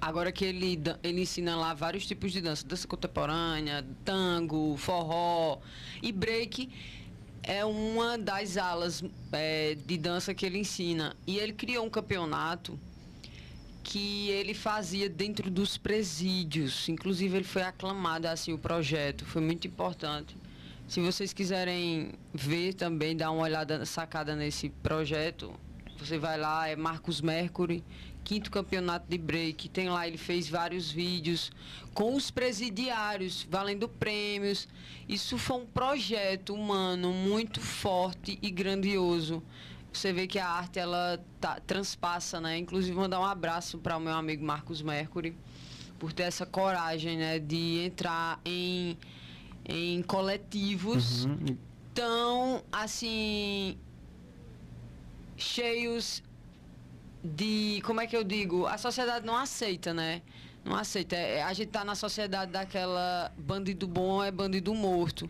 Agora 0.00 0.32
que 0.32 0.44
ele, 0.44 0.82
ele 1.04 1.20
ensina 1.20 1.54
lá 1.54 1.72
vários 1.72 2.04
tipos 2.04 2.32
de 2.32 2.40
dança, 2.40 2.66
dança 2.66 2.88
contemporânea, 2.88 3.86
tango, 4.04 4.76
forró 4.76 5.58
e 6.02 6.10
break 6.10 6.68
é 7.46 7.64
uma 7.64 8.16
das 8.16 8.56
alas 8.56 9.02
é, 9.32 9.76
de 9.86 9.96
dança 9.96 10.34
que 10.34 10.44
ele 10.44 10.58
ensina. 10.58 11.14
E 11.26 11.38
ele 11.38 11.52
criou 11.52 11.84
um 11.84 11.90
campeonato 11.90 12.78
que 13.82 14.30
ele 14.30 14.54
fazia 14.54 15.08
dentro 15.08 15.50
dos 15.50 15.76
presídios. 15.76 16.88
Inclusive 16.88 17.36
ele 17.36 17.44
foi 17.44 17.62
aclamado 17.62 18.26
assim 18.26 18.52
o 18.52 18.58
projeto, 18.58 19.24
foi 19.26 19.42
muito 19.42 19.66
importante. 19.66 20.36
Se 20.88 21.00
vocês 21.00 21.32
quiserem 21.32 22.12
ver 22.32 22.74
também, 22.74 23.16
dar 23.16 23.30
uma 23.30 23.42
olhada 23.42 23.84
sacada 23.86 24.34
nesse 24.34 24.68
projeto, 24.68 25.52
você 25.98 26.18
vai 26.18 26.38
lá, 26.38 26.68
é 26.68 26.76
Marcos 26.76 27.20
Mercury, 27.20 27.82
quinto 28.24 28.50
campeonato 28.50 29.06
de 29.08 29.18
break. 29.18 29.68
Tem 29.68 29.88
lá, 29.88 30.08
ele 30.08 30.18
fez 30.18 30.48
vários 30.48 30.90
vídeos 30.90 31.52
com 31.92 32.16
os 32.16 32.30
presidiários, 32.30 33.46
valendo 33.50 33.88
prêmios. 33.88 34.66
Isso 35.08 35.38
foi 35.38 35.58
um 35.58 35.66
projeto 35.66 36.54
humano 36.54 37.12
muito 37.12 37.60
forte 37.60 38.38
e 38.40 38.50
grandioso 38.50 39.42
você 39.96 40.12
vê 40.12 40.26
que 40.26 40.38
a 40.38 40.48
arte 40.48 40.78
ela 40.78 41.24
tá, 41.40 41.60
transpassa, 41.60 42.40
né? 42.40 42.58
Inclusive 42.58 42.96
mandar 42.96 43.20
um 43.20 43.24
abraço 43.24 43.78
para 43.78 43.96
o 43.96 44.00
meu 44.00 44.12
amigo 44.12 44.44
Marcos 44.44 44.82
Mercury 44.82 45.36
por 45.98 46.12
ter 46.12 46.24
essa 46.24 46.44
coragem, 46.44 47.16
né, 47.16 47.38
de 47.38 47.84
entrar 47.84 48.40
em 48.44 48.98
em 49.66 50.02
coletivos 50.02 51.24
uhum. 51.24 51.56
tão 51.94 52.62
assim 52.70 53.78
cheios 55.38 56.22
de 57.24 57.80
como 57.86 58.02
é 58.02 58.06
que 58.06 58.14
eu 58.14 58.22
digo? 58.22 58.66
A 58.66 58.76
sociedade 58.76 59.24
não 59.24 59.36
aceita 59.36 59.94
né? 59.94 60.20
Não 60.62 60.76
aceita. 60.76 61.16
É, 61.16 61.42
a 61.42 61.52
gente 61.52 61.68
tá 61.68 61.84
na 61.84 61.94
sociedade 61.94 62.52
daquela 62.52 63.32
bandido 63.38 63.86
bom 63.86 64.22
é 64.22 64.30
bandido 64.30 64.74
morto. 64.74 65.28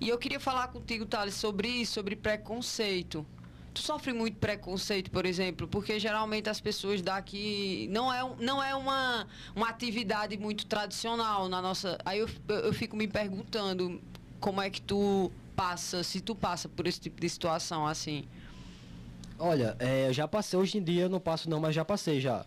E 0.00 0.08
eu 0.08 0.18
queria 0.18 0.40
falar 0.40 0.68
contigo 0.68 1.06
Thales 1.06 1.34
sobre 1.34 1.68
isso 1.68 1.92
sobre 1.92 2.16
preconceito. 2.16 3.24
Tu 3.72 3.82
sofre 3.82 4.12
muito 4.12 4.36
preconceito, 4.38 5.10
por 5.12 5.24
exemplo, 5.24 5.68
porque 5.68 6.00
geralmente 6.00 6.48
as 6.48 6.60
pessoas 6.60 7.00
daqui 7.00 7.88
não 7.92 8.12
é, 8.12 8.20
não 8.40 8.60
é 8.60 8.74
uma, 8.74 9.28
uma 9.54 9.68
atividade 9.68 10.36
muito 10.36 10.66
tradicional 10.66 11.48
na 11.48 11.62
nossa. 11.62 11.96
Aí 12.04 12.18
eu, 12.18 12.28
eu 12.48 12.72
fico 12.72 12.96
me 12.96 13.06
perguntando 13.06 14.00
como 14.40 14.60
é 14.60 14.68
que 14.70 14.80
tu 14.80 15.30
passa, 15.54 16.02
se 16.02 16.20
tu 16.20 16.34
passa 16.34 16.68
por 16.68 16.86
esse 16.86 17.00
tipo 17.00 17.20
de 17.20 17.28
situação 17.28 17.86
assim. 17.86 18.26
Olha, 19.40 19.74
é, 19.78 20.08
eu 20.08 20.12
já 20.12 20.28
passei, 20.28 20.58
hoje 20.58 20.78
em 20.78 20.82
dia 20.82 21.02
eu 21.02 21.08
não 21.08 21.18
passo 21.18 21.50
não, 21.50 21.58
mas 21.58 21.74
já 21.74 21.84
passei 21.84 22.20
já. 22.20 22.44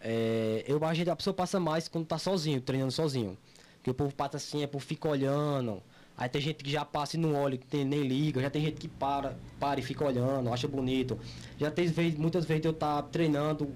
É, 0.00 0.64
eu 0.66 0.78
imagino 0.78 1.04
que 1.04 1.10
a 1.10 1.16
pessoa 1.16 1.34
passa 1.34 1.60
mais 1.60 1.86
quando 1.86 2.06
tá 2.06 2.18
sozinho, 2.18 2.60
treinando 2.60 2.92
sozinho. 2.92 3.38
Porque 3.76 3.90
o 3.90 3.94
povo 3.94 4.14
passa 4.14 4.38
assim, 4.38 4.62
é 4.62 4.66
por 4.66 4.80
fica 4.80 5.08
olhando 5.08 5.82
Aí 6.16 6.28
tem 6.28 6.40
gente 6.40 6.62
que 6.62 6.70
já 6.70 6.84
passa 6.84 7.16
e 7.16 7.20
não 7.20 7.34
olha, 7.34 7.58
que 7.58 7.66
tem, 7.66 7.84
nem 7.84 8.02
liga, 8.02 8.40
já 8.40 8.48
tem 8.48 8.62
gente 8.62 8.80
que 8.80 8.86
para, 8.86 9.36
para 9.58 9.80
e 9.80 9.82
fica 9.82 10.04
olhando, 10.04 10.52
acha 10.52 10.68
bonito. 10.68 11.18
Já 11.58 11.70
tem 11.72 11.88
vezes, 11.88 12.16
muitas 12.16 12.44
vezes 12.44 12.64
eu 12.64 12.72
tá 12.72 13.02
treinando 13.02 13.68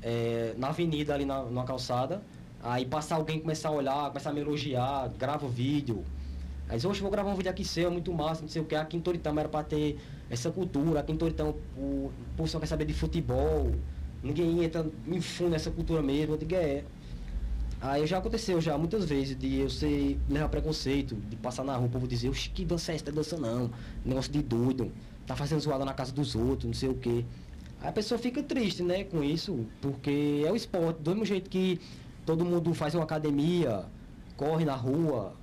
é, 0.00 0.54
na 0.56 0.68
avenida 0.68 1.12
ali 1.12 1.26
na, 1.26 1.64
calçada, 1.64 2.22
aí 2.62 2.86
passar 2.86 3.16
alguém 3.16 3.38
começar 3.38 3.68
a 3.68 3.72
olhar, 3.72 4.08
começar 4.08 4.30
a 4.30 4.32
me 4.32 4.40
elogiar, 4.40 5.08
grava 5.18 5.46
vídeo. 5.46 6.02
Aí 6.66 6.78
hoje 6.82 7.02
vou 7.02 7.10
gravar 7.10 7.30
um 7.30 7.34
vídeo 7.34 7.50
aqui 7.50 7.62
seu, 7.62 7.88
é 7.88 7.90
muito 7.90 8.10
massa, 8.10 8.40
não 8.40 8.48
sei 8.48 8.62
o 8.62 8.64
que. 8.64 8.74
Aqui 8.74 8.96
em 8.96 9.00
Toritama 9.00 9.40
era 9.40 9.48
para 9.50 9.62
ter 9.62 9.98
essa 10.32 10.50
cultura, 10.50 11.00
aqui 11.00 11.12
em 11.12 11.16
Toritama 11.16 11.54
o, 11.76 12.10
o 12.38 12.46
só 12.46 12.58
quer 12.58 12.64
saber 12.64 12.86
de 12.86 12.94
futebol, 12.94 13.70
ninguém 14.22 14.64
entra 14.64 14.90
em 15.06 15.20
fundo 15.20 15.50
nessa 15.50 15.70
cultura 15.70 16.00
mesmo, 16.00 16.32
eu 16.34 16.38
digo, 16.38 16.54
é. 16.54 16.84
Aí 17.82 18.06
já 18.06 18.16
aconteceu 18.16 18.58
já 18.58 18.78
muitas 18.78 19.04
vezes 19.04 19.36
de 19.36 19.58
eu 19.58 19.68
ser 19.68 20.18
levar 20.30 20.48
preconceito, 20.48 21.14
de 21.14 21.36
passar 21.36 21.64
na 21.64 21.76
rua, 21.76 21.86
o 21.86 21.90
povo 21.90 22.08
dizer, 22.08 22.30
oxe, 22.30 22.48
que 22.48 22.64
dança 22.64 22.92
é 22.92 22.94
essa? 22.94 23.04
Tá 23.04 23.10
dança 23.10 23.36
não. 23.36 23.70
Negócio 24.06 24.32
de 24.32 24.40
doido, 24.40 24.90
tá 25.26 25.36
fazendo 25.36 25.60
zoada 25.60 25.84
na 25.84 25.92
casa 25.92 26.12
dos 26.12 26.34
outros, 26.34 26.64
não 26.64 26.74
sei 26.74 26.88
o 26.88 26.94
quê. 26.94 27.26
Aí 27.82 27.88
a 27.90 27.92
pessoa 27.92 28.18
fica 28.18 28.42
triste, 28.42 28.82
né, 28.82 29.04
com 29.04 29.22
isso, 29.22 29.66
porque 29.82 30.44
é 30.46 30.50
o 30.50 30.56
esporte, 30.56 31.02
do 31.02 31.10
mesmo 31.10 31.26
jeito 31.26 31.50
que 31.50 31.78
todo 32.24 32.42
mundo 32.42 32.72
faz 32.72 32.94
uma 32.94 33.04
academia, 33.04 33.84
corre 34.34 34.64
na 34.64 34.76
rua, 34.76 35.34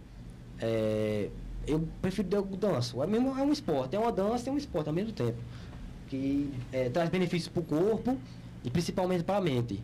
é, 0.60 1.30
eu 1.67 1.88
prefiro 2.02 2.28
dança. 2.43 3.02
É, 3.02 3.08
mesmo, 3.08 3.38
é 3.38 3.43
um 3.43 3.52
esporte, 3.52 3.95
é 3.95 4.00
uma 4.00 4.12
dança 4.12 4.48
e 4.48 4.50
é 4.50 4.52
um 4.52 4.58
esporte 4.58 4.88
ao 4.88 4.93
mesmo 4.93 5.12
tempo. 5.12 5.38
Que 6.08 6.52
é, 6.72 6.89
traz 6.89 7.10
benefícios 7.10 7.48
para 7.48 7.62
o 7.62 7.65
corpo 7.65 8.17
e 8.63 8.69
principalmente 8.69 9.24
para 9.24 9.38
a 9.38 9.41
mente 9.41 9.82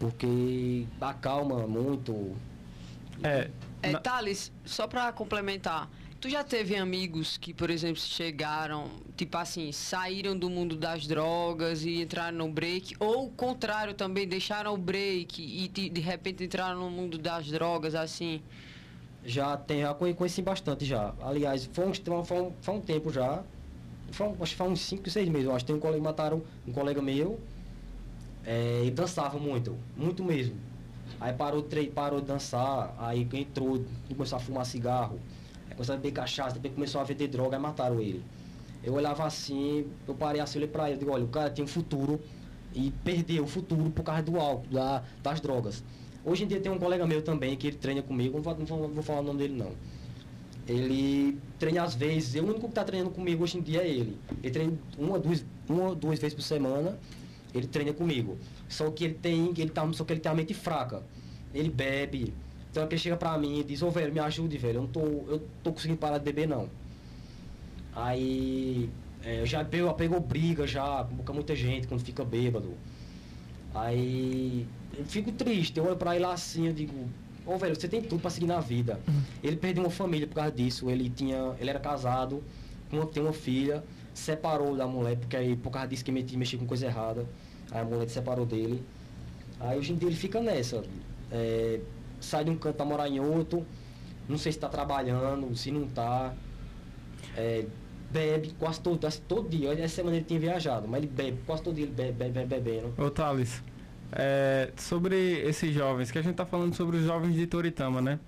porque 0.00 0.86
acalma 0.98 1.66
muito. 1.66 2.34
É, 3.22 3.50
é 3.82 3.90
na... 3.90 4.00
Thales, 4.00 4.50
só 4.64 4.86
para 4.88 5.12
complementar, 5.12 5.90
tu 6.18 6.28
já 6.28 6.42
teve 6.42 6.74
amigos 6.74 7.36
que, 7.36 7.52
por 7.52 7.68
exemplo, 7.68 8.00
chegaram, 8.00 8.90
tipo 9.14 9.36
assim, 9.36 9.70
saíram 9.70 10.36
do 10.36 10.48
mundo 10.48 10.74
das 10.74 11.06
drogas 11.06 11.84
e 11.84 12.00
entraram 12.00 12.38
no 12.38 12.48
break, 12.50 12.96
ou 12.98 13.26
o 13.26 13.30
contrário 13.30 13.92
também, 13.92 14.26
deixaram 14.26 14.72
o 14.72 14.78
break 14.78 15.42
e 15.42 15.68
de, 15.68 15.90
de 15.90 16.00
repente 16.00 16.42
entraram 16.42 16.80
no 16.80 16.90
mundo 16.90 17.18
das 17.18 17.46
drogas, 17.48 17.94
assim? 17.94 18.42
Já 19.24 19.56
tem, 19.56 19.82
já 19.82 19.94
conheci 19.94 20.42
bastante 20.42 20.84
já. 20.84 21.14
Aliás, 21.20 21.68
foi 21.72 21.86
um, 21.86 22.24
foi 22.24 22.40
um, 22.40 22.52
foi 22.60 22.74
um 22.74 22.80
tempo 22.80 23.12
já. 23.12 23.42
Foi, 24.12 24.28
acho 24.40 24.52
que 24.52 24.56
foi 24.56 24.68
uns 24.68 24.80
5, 24.80 25.10
6 25.10 25.28
meses. 25.28 25.46
Eu 25.46 25.54
acho 25.54 25.64
que 25.64 25.72
tem 25.72 25.76
um 25.76 25.80
colega, 25.80 26.02
mataram 26.02 26.42
um 26.66 26.72
colega 26.72 27.00
meu 27.02 27.38
é, 28.44 28.82
e 28.84 28.90
dançava 28.90 29.38
muito, 29.38 29.76
muito 29.96 30.24
mesmo. 30.24 30.56
Aí 31.20 31.32
parou, 31.32 31.66
parou 31.94 32.20
de 32.20 32.26
dançar, 32.26 32.94
aí 32.98 33.28
entrou, 33.34 33.84
começou 34.08 34.36
a 34.36 34.40
fumar 34.40 34.64
cigarro, 34.64 35.18
aí 35.68 35.74
começou 35.74 35.94
a 35.94 35.98
beber 35.98 36.12
cachaça, 36.12 36.54
depois 36.54 36.74
começou 36.74 37.00
a 37.00 37.04
vender 37.04 37.28
droga, 37.28 37.56
aí 37.56 37.62
mataram 37.62 38.00
ele. 38.00 38.24
Eu 38.82 38.94
olhava 38.94 39.24
assim, 39.24 39.86
eu 40.08 40.14
parei 40.14 40.40
assim, 40.40 40.58
olhei 40.58 40.68
pra 40.68 40.88
ele, 40.88 40.98
digo, 40.98 41.10
olha, 41.10 41.24
o 41.24 41.28
cara 41.28 41.50
tinha 41.50 41.64
um 41.64 41.68
futuro 41.68 42.18
e 42.74 42.90
perdeu 43.04 43.44
o 43.44 43.46
futuro 43.46 43.90
por 43.90 44.02
causa 44.02 44.22
do 44.22 44.38
álcool, 44.38 44.66
da, 44.72 45.02
das 45.22 45.40
drogas. 45.40 45.84
Hoje 46.24 46.44
em 46.44 46.46
dia 46.46 46.60
tem 46.60 46.70
um 46.70 46.78
colega 46.78 47.06
meu 47.06 47.22
também 47.22 47.56
que 47.56 47.68
ele 47.68 47.76
treina 47.76 48.02
comigo, 48.02 48.36
não 48.36 48.42
vou, 48.42 48.58
não 48.58 48.66
vou, 48.66 48.78
não 48.80 48.94
vou 48.94 49.02
falar 49.02 49.20
o 49.20 49.24
nome 49.24 49.38
dele 49.38 49.54
não. 49.54 49.72
Ele 50.68 51.38
treina 51.58 51.82
às 51.82 51.94
vezes, 51.94 52.40
o 52.40 52.44
único 52.44 52.60
que 52.60 52.66
está 52.66 52.84
treinando 52.84 53.10
comigo 53.10 53.42
hoje 53.42 53.58
em 53.58 53.62
dia 53.62 53.82
é 53.82 53.88
ele. 53.88 54.16
Ele 54.42 54.52
treina 54.52 54.72
uma, 54.98 55.18
duas, 55.18 55.44
uma, 55.68 55.94
duas 55.94 56.18
vezes 56.18 56.34
por 56.34 56.42
semana 56.42 56.98
ele 57.54 57.66
treina 57.66 57.92
comigo. 57.92 58.38
Só 58.68 58.90
que 58.90 59.04
ele 59.04 59.14
tem, 59.14 59.52
ele 59.56 59.70
tá, 59.70 59.90
só 59.92 60.04
que 60.04 60.12
ele 60.12 60.20
tem 60.20 60.30
a 60.30 60.34
mente 60.34 60.54
fraca. 60.54 61.02
Ele 61.54 61.68
bebe. 61.68 62.32
Então 62.70 62.84
ele 62.84 62.98
chega 62.98 63.16
pra 63.16 63.36
mim 63.36 63.58
e 63.58 63.64
diz, 63.64 63.82
ô 63.82 63.88
oh, 63.88 63.90
velho, 63.90 64.12
me 64.12 64.20
ajude, 64.20 64.56
velho. 64.58 64.78
Eu 64.78 64.82
não 64.82 64.88
tô, 64.88 65.00
eu 65.00 65.42
tô 65.62 65.72
conseguindo 65.72 65.98
parar 65.98 66.18
de 66.18 66.24
beber 66.24 66.46
não. 66.46 66.68
Aí 67.94 68.88
é, 69.24 69.44
já 69.44 69.64
pegou, 69.64 69.92
pegou 69.94 70.20
briga 70.20 70.66
já 70.66 71.06
com 71.24 71.32
muita 71.32 71.56
gente 71.56 71.88
quando 71.88 72.04
fica 72.04 72.24
bêbado. 72.24 72.72
Aí 73.74 74.66
fico 75.04 75.32
triste, 75.32 75.78
eu 75.78 75.84
olho 75.84 75.96
pra 75.96 76.16
ele 76.16 76.24
assim, 76.24 76.66
eu 76.66 76.72
digo, 76.72 76.94
ô 77.46 77.54
oh, 77.54 77.58
velho, 77.58 77.74
você 77.74 77.88
tem 77.88 78.02
tudo 78.02 78.20
pra 78.20 78.30
seguir 78.30 78.46
na 78.46 78.60
vida. 78.60 79.00
Uhum. 79.06 79.22
Ele 79.42 79.56
perdeu 79.56 79.82
uma 79.84 79.90
família 79.90 80.26
por 80.26 80.34
causa 80.34 80.52
disso, 80.52 80.90
ele 80.90 81.08
tinha. 81.08 81.54
Ele 81.58 81.70
era 81.70 81.80
casado, 81.80 82.42
tem 83.12 83.22
uma 83.22 83.32
filha 83.32 83.82
separou 84.14 84.76
da 84.76 84.86
mulher, 84.86 85.16
porque 85.16 85.36
aí 85.36 85.56
por 85.56 85.70
causa 85.70 85.88
disso 85.88 86.04
que 86.04 86.12
meti, 86.12 86.36
mexi 86.36 86.56
com 86.56 86.66
coisa 86.66 86.86
errada. 86.86 87.26
Aí 87.70 87.80
a 87.80 87.84
mulher 87.84 88.08
se 88.08 88.14
separou 88.14 88.44
dele. 88.44 88.82
Aí 89.58 89.78
hoje 89.78 89.92
em 89.92 89.96
dia 89.96 90.08
ele 90.08 90.16
fica 90.16 90.40
nessa. 90.40 90.82
É, 91.30 91.80
sai 92.20 92.44
de 92.44 92.50
um 92.50 92.56
canto 92.56 92.76
pra 92.76 92.84
morar 92.84 93.08
em 93.08 93.20
outro. 93.20 93.64
Não 94.28 94.38
sei 94.38 94.52
se 94.52 94.58
tá 94.58 94.68
trabalhando, 94.68 95.54
se 95.56 95.70
não 95.70 95.86
tá. 95.86 96.34
É, 97.36 97.64
bebe 98.10 98.54
quase 98.58 98.80
todo, 98.80 98.98
todo 99.26 99.48
dia. 99.48 99.72
Essa 99.72 99.96
semana 99.96 100.16
ele 100.16 100.24
tinha 100.24 100.40
viajado, 100.40 100.88
mas 100.88 101.02
ele 101.02 101.12
bebe, 101.12 101.38
quase 101.46 101.62
todo 101.62 101.74
dia 101.74 101.84
ele 101.84 101.92
bebe, 101.92 102.12
bebe, 102.12 102.32
bebe 102.32 102.60
bebendo. 102.60 102.94
Ô 102.98 103.10
Thales, 103.10 103.62
é, 104.12 104.70
sobre 104.76 105.16
esses 105.40 105.72
jovens, 105.72 106.10
que 106.10 106.18
a 106.18 106.22
gente 106.22 106.34
tá 106.34 106.46
falando 106.46 106.74
sobre 106.74 106.96
os 106.96 107.04
jovens 107.04 107.34
de 107.34 107.46
Toritama, 107.46 108.00
né? 108.00 108.18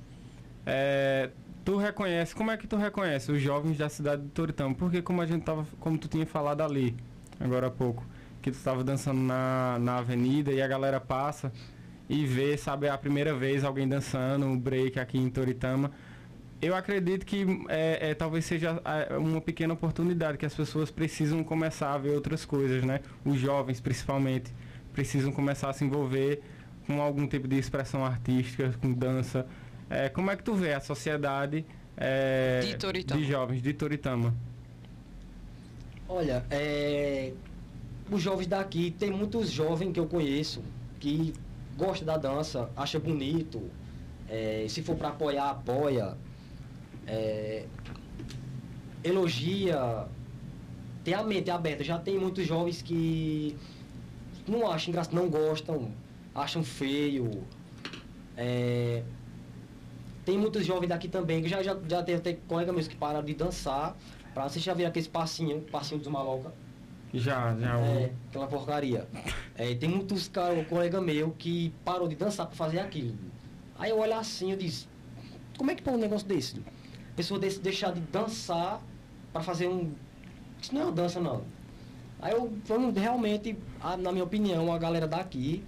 É, 0.65 1.31
tu 1.65 1.77
reconhece, 1.77 2.35
como 2.35 2.51
é 2.51 2.57
que 2.57 2.67
tu 2.67 2.77
reconhece 2.77 3.31
os 3.33 3.41
jovens 3.41 3.77
da 3.79 3.89
cidade 3.89 4.23
de 4.23 4.29
Toritama? 4.29 4.75
Porque 4.75 5.03
como 5.03 5.21
a 5.21 5.27
gente 5.27 5.43
tava, 5.45 5.67
como 5.81 5.99
tu 5.99 6.09
tinha 6.09 6.27
falado 6.27 6.63
ali, 6.63 6.97
agora 7.41 7.67
há 7.67 7.71
pouco, 7.71 8.05
que 8.41 8.51
tu 8.51 8.57
estava 8.57 8.85
dançando 8.85 9.21
na, 9.21 9.79
na 9.81 9.99
avenida 9.99 10.53
e 10.53 10.61
a 10.61 10.69
galera 10.69 11.01
passa 11.01 11.53
e 12.09 12.27
vê, 12.27 12.57
sabe, 12.57 12.89
a 12.89 12.99
primeira 12.99 13.35
vez 13.35 13.65
alguém 13.65 13.89
dançando 13.89 14.47
um 14.47 14.59
break 14.59 14.99
aqui 14.99 15.19
em 15.19 15.31
Toritama. 15.31 15.91
Eu 16.61 16.77
acredito 16.77 17.27
que 17.27 17.45
é, 17.69 18.11
é, 18.11 18.15
talvez 18.15 18.45
seja 18.45 18.81
é, 18.85 19.17
uma 19.17 19.41
pequena 19.41 19.75
oportunidade 19.75 20.39
que 20.39 20.47
as 20.47 20.55
pessoas 20.55 20.93
precisam 20.93 21.43
começar 21.43 21.93
a 21.93 21.99
ver 21.99 22.11
outras 22.11 22.45
coisas, 22.45 22.85
né? 22.85 23.01
Os 23.25 23.37
jovens, 23.39 23.81
principalmente, 23.81 24.53
precisam 24.93 25.33
começar 25.33 25.71
a 25.71 25.73
se 25.73 25.85
envolver 25.85 26.43
com 26.87 27.01
algum 27.01 27.27
tipo 27.27 27.47
de 27.49 27.57
expressão 27.59 28.05
artística, 28.05 28.73
com 28.81 28.93
dança. 28.93 29.47
É, 29.91 30.09
como 30.09 30.31
é 30.31 30.37
que 30.37 30.43
tu 30.43 30.55
vê 30.55 30.73
a 30.75 30.81
sociedade 30.81 31.65
é, 31.97 32.61
De 32.61 32.77
Toritama. 32.77 33.21
de 33.21 33.27
jovens 33.27 33.63
de 33.63 33.73
Toritama? 33.73 34.35
Olha, 36.09 36.45
é, 36.51 37.33
os 38.11 38.21
jovens 38.21 38.47
daqui, 38.47 38.91
tem 38.99 39.11
muitos 39.11 39.51
jovens 39.51 39.93
que 39.93 40.01
eu 40.01 40.07
conheço 40.07 40.63
que 41.01 41.33
gostam 41.77 42.07
da 42.07 42.17
dança, 42.17 42.71
acha 42.77 42.99
bonito. 42.99 43.63
é, 44.29 44.67
se 44.69 44.83
for 44.83 44.97
para 44.97 45.09
apoiar, 45.09 45.51
apoia. 45.51 46.17
é, 47.07 47.65
elogia. 49.05 50.07
Tem 51.05 51.15
a 51.15 51.23
mente 51.25 51.51
aberta. 51.51 51.83
Já 51.83 51.99
tem 51.99 52.19
muitos 52.19 52.47
jovens 52.47 52.81
que 52.83 53.57
não 54.47 54.71
acham 54.71 54.91
engraçado, 54.91 55.15
não 55.15 55.29
gostam, 55.29 55.93
acham 56.35 56.63
feio. 56.63 57.45
É, 58.37 59.03
tem 60.25 60.39
muitos 60.39 60.65
jovens 60.65 60.89
daqui 60.89 61.09
também, 61.09 61.43
que 61.43 61.49
já, 61.49 61.63
já, 61.63 61.77
já 61.89 62.03
teve 62.03 62.19
até 62.19 62.33
colega 62.35 62.73
mesmo 62.73 62.91
que 62.91 62.97
pararam 62.97 63.25
de 63.25 63.35
dançar. 63.35 63.97
Pra 64.33 64.49
vocês 64.49 64.65
já 64.65 64.73
viram 64.73 64.89
aquele 64.89 65.09
passinho, 65.09 65.61
passinho 65.63 66.01
dos 66.01 66.09
maloca. 66.09 66.53
Já, 67.13 67.55
já. 67.57 67.79
É, 67.79 68.13
aquela 68.29 68.47
porcaria. 68.47 69.07
É, 69.55 69.75
tem 69.75 69.91
muitos 69.91 70.29
caras, 70.29 70.59
um 70.59 70.65
colega 70.65 71.01
meu, 71.01 71.33
que 71.33 71.75
parou 71.85 72.09
de 72.09 72.17
dançar 72.17 72.47
pra 72.47 72.57
fazer 72.57 72.79
aquilo. 72.79 73.15
Aí 73.79 73.91
eu 73.91 73.99
olho 73.99 74.15
assim, 74.15 74.51
eu 74.51 74.57
disse, 74.57 74.89
como 75.59 75.71
é 75.71 75.75
que 75.75 75.83
põe 75.83 75.95
um 75.95 75.99
negócio 75.99 76.27
desse? 76.27 76.63
Pessoa 77.15 77.39
desse 77.39 77.61
deixar 77.61 77.93
de 77.93 78.01
dançar 78.01 78.81
pra 79.33 79.43
fazer 79.43 79.69
um. 79.69 79.93
Isso 80.61 80.75
não 80.75 80.83
é 80.83 80.85
uma 80.85 80.93
dança 80.93 81.21
não. 81.21 81.45
Aí 82.23 82.33
eu 82.33 82.53
vamos 82.67 82.95
realmente, 82.97 83.57
a- 83.81 83.97
na 83.97 84.13
minha 84.13 84.25
opinião, 84.25 84.73
a 84.73 84.79
galera 84.79 85.07
daqui, 85.09 85.63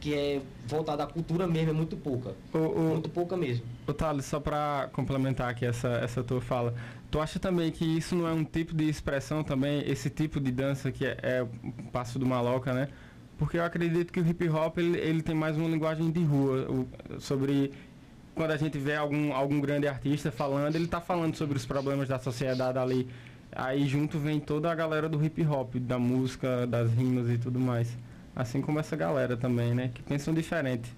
que 0.00 0.12
é 0.14 0.40
voltada 0.66 1.02
à 1.04 1.06
cultura 1.06 1.46
mesmo, 1.46 1.70
é 1.70 1.72
muito 1.72 1.96
pouca. 1.96 2.34
O, 2.52 2.58
o, 2.58 2.80
Muito 2.94 3.08
pouca 3.08 3.36
mesmo. 3.36 3.64
Ô 3.86 3.92
Thales, 3.94 4.26
só 4.26 4.38
pra 4.40 4.88
complementar 4.92 5.48
aqui 5.50 5.64
essa, 5.64 5.88
essa 5.88 6.22
tua 6.22 6.40
fala, 6.40 6.74
tu 7.10 7.20
acha 7.20 7.38
também 7.38 7.70
que 7.70 7.84
isso 7.84 8.14
não 8.14 8.28
é 8.28 8.32
um 8.32 8.44
tipo 8.44 8.74
de 8.74 8.88
expressão 8.88 9.42
também, 9.42 9.82
esse 9.90 10.10
tipo 10.10 10.38
de 10.40 10.50
dança 10.52 10.92
que 10.92 11.04
é, 11.06 11.16
é 11.22 11.42
o 11.42 11.48
passo 11.90 12.18
do 12.18 12.26
maloca, 12.26 12.72
né? 12.72 12.88
Porque 13.38 13.56
eu 13.56 13.64
acredito 13.64 14.12
que 14.12 14.20
o 14.20 14.26
hip 14.26 14.48
hop 14.48 14.78
ele, 14.78 14.98
ele 14.98 15.22
tem 15.22 15.34
mais 15.34 15.56
uma 15.56 15.68
linguagem 15.68 16.10
de 16.10 16.22
rua, 16.24 16.68
o- 16.70 17.20
sobre 17.20 17.72
quando 18.34 18.50
a 18.52 18.56
gente 18.56 18.78
vê 18.78 18.94
algum, 18.94 19.32
algum 19.32 19.60
grande 19.60 19.88
artista 19.88 20.30
falando, 20.30 20.76
ele 20.76 20.86
tá 20.86 21.00
falando 21.00 21.34
sobre 21.36 21.56
os 21.56 21.64
problemas 21.66 22.08
da 22.08 22.18
sociedade 22.20 22.78
ali. 22.78 23.08
Aí 23.58 23.88
junto 23.88 24.20
vem 24.20 24.38
toda 24.38 24.70
a 24.70 24.74
galera 24.74 25.08
do 25.08 25.22
hip 25.22 25.44
hop, 25.44 25.74
da 25.78 25.98
música, 25.98 26.64
das 26.64 26.92
rimas 26.92 27.28
e 27.28 27.36
tudo 27.36 27.58
mais. 27.58 27.88
Assim 28.34 28.62
como 28.62 28.78
essa 28.78 28.94
galera 28.94 29.36
também, 29.36 29.74
né? 29.74 29.90
Que 29.92 30.00
pensam 30.00 30.32
diferente. 30.32 30.94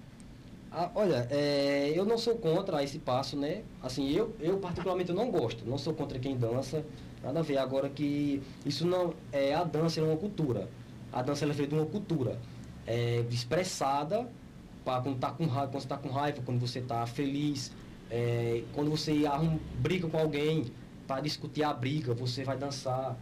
Ah, 0.71 0.91
olha, 0.93 1.27
é, 1.31 1.91
eu 1.95 2.05
não 2.05 2.19
sou 2.19 2.35
contra 2.35 2.83
esse 2.83 2.99
passo, 2.99 3.35
né? 3.35 3.63
Assim, 3.81 4.11
eu, 4.11 4.35
eu 4.39 4.57
particularmente 4.57 5.11
não 5.11 5.31
gosto. 5.31 5.65
Não 5.65 5.75
sou 5.79 5.91
contra 5.91 6.19
quem 6.19 6.37
dança. 6.37 6.85
Nada 7.23 7.39
a 7.39 7.41
ver. 7.41 7.57
Agora 7.57 7.89
que 7.89 8.43
isso 8.63 8.85
não 8.85 9.15
é 9.31 9.55
a 9.55 9.63
dança 9.63 9.99
é 9.99 10.03
uma 10.03 10.15
cultura. 10.15 10.69
A 11.11 11.23
dança 11.23 11.43
ela 11.43 11.53
é 11.53 11.55
feita 11.55 11.75
de 11.75 11.81
uma 11.81 11.87
cultura 11.89 12.37
é, 12.85 13.25
expressada 13.31 14.29
para 14.85 15.01
quando 15.01 15.17
tá 15.17 15.31
com 15.31 15.47
raiva, 15.47 15.71
quando 15.71 15.81
você 15.81 15.87
tá 15.87 15.97
com 15.97 16.09
raiva, 16.09 16.41
quando 16.45 16.59
você 16.59 16.79
tá 16.79 17.07
feliz, 17.07 17.71
é, 18.11 18.61
quando 18.75 18.91
você 18.91 19.25
arruma, 19.25 19.59
briga 19.79 20.07
com 20.07 20.19
alguém 20.19 20.65
para 21.11 21.19
discutir 21.19 21.63
a 21.63 21.73
briga, 21.73 22.13
você 22.13 22.41
vai 22.41 22.57
dançar. 22.57 23.17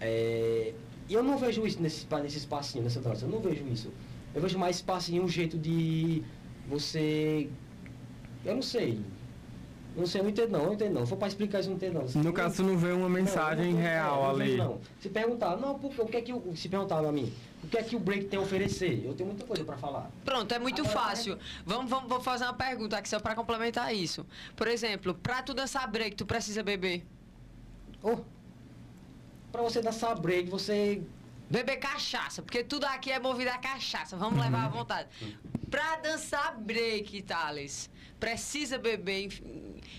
É, 0.00 0.72
e 1.08 1.14
eu 1.14 1.22
não 1.22 1.36
vejo 1.36 1.66
isso 1.66 1.82
nesse, 1.82 2.06
nesse 2.22 2.38
espacinho, 2.38 2.84
nessa 2.84 3.00
dança. 3.00 3.24
Eu 3.24 3.28
não 3.28 3.40
vejo 3.40 3.66
isso. 3.66 3.90
Eu 4.32 4.40
vejo 4.40 4.56
mais 4.56 4.76
espacinho 4.76 5.24
um 5.24 5.28
jeito 5.28 5.58
de 5.58 6.22
você. 6.68 7.48
Eu 8.44 8.54
não 8.54 8.62
sei. 8.62 9.00
Não 9.96 10.06
sei, 10.06 10.20
eu 10.20 10.24
não 10.24 10.30
entendo 10.30 10.50
não, 10.52 10.60
eu 10.60 10.66
não 10.66 10.74
entendo 10.74 10.94
não. 10.94 11.04
Se 11.04 11.10
for 11.10 11.16
pra 11.16 11.26
explicar 11.26 11.58
isso, 11.58 11.68
eu 11.68 11.70
não 11.70 11.76
entendo 11.76 12.14
não. 12.14 12.22
No 12.22 12.32
caso, 12.32 12.56
tu 12.56 12.62
não 12.62 12.78
vê 12.78 12.92
uma 12.92 13.08
mensagem 13.08 13.66
Não, 13.66 13.72
não, 13.72 13.80
real 13.80 14.30
ali. 14.30 14.58
Se 15.00 15.08
perguntar, 15.08 15.56
não, 15.56 15.78
porque, 15.78 16.00
o 16.00 16.06
que 16.06 16.16
é 16.16 16.22
que 16.22 16.32
o, 16.32 16.56
se 16.56 16.68
perguntar 16.68 17.04
a 17.04 17.12
mim, 17.12 17.30
o 17.62 17.68
que 17.68 17.78
é 17.78 17.82
que 17.82 17.94
o 17.94 17.98
break 17.98 18.26
tem 18.26 18.38
a 18.38 18.42
oferecer? 18.42 19.04
Eu 19.04 19.14
tenho 19.14 19.28
muita 19.28 19.46
coisa 19.46 19.64
pra 19.64 19.76
falar. 19.76 20.10
Pronto, 20.24 20.52
é 20.52 20.58
muito 20.58 20.82
Agora, 20.82 20.98
fácil. 20.98 21.38
Vamos, 21.64 21.88
vamos, 21.88 22.08
vou 22.08 22.20
fazer 22.20 22.44
uma 22.44 22.54
pergunta 22.54 22.96
aqui 22.96 23.08
só 23.08 23.20
pra 23.20 23.34
complementar 23.34 23.94
isso. 23.94 24.26
Por 24.56 24.66
exemplo, 24.66 25.14
pra 25.14 25.42
tu 25.42 25.54
dançar 25.54 25.88
break, 25.88 26.16
tu 26.16 26.26
precisa 26.26 26.62
beber? 26.62 27.06
Oh, 28.02 28.18
pra 29.52 29.62
você 29.62 29.80
dançar 29.80 30.18
break, 30.18 30.50
você. 30.50 31.02
Beber 31.48 31.76
cachaça, 31.76 32.42
porque 32.42 32.64
tudo 32.64 32.84
aqui 32.84 33.12
é 33.12 33.20
movido 33.20 33.50
a 33.50 33.58
cachaça. 33.58 34.16
Vamos 34.16 34.42
levar 34.42 34.64
à 34.64 34.68
vontade. 34.68 35.08
Pra 35.70 35.96
dançar 35.96 36.56
break, 36.58 37.22
Thales, 37.22 37.90
precisa 38.18 38.78
beber, 38.78 39.28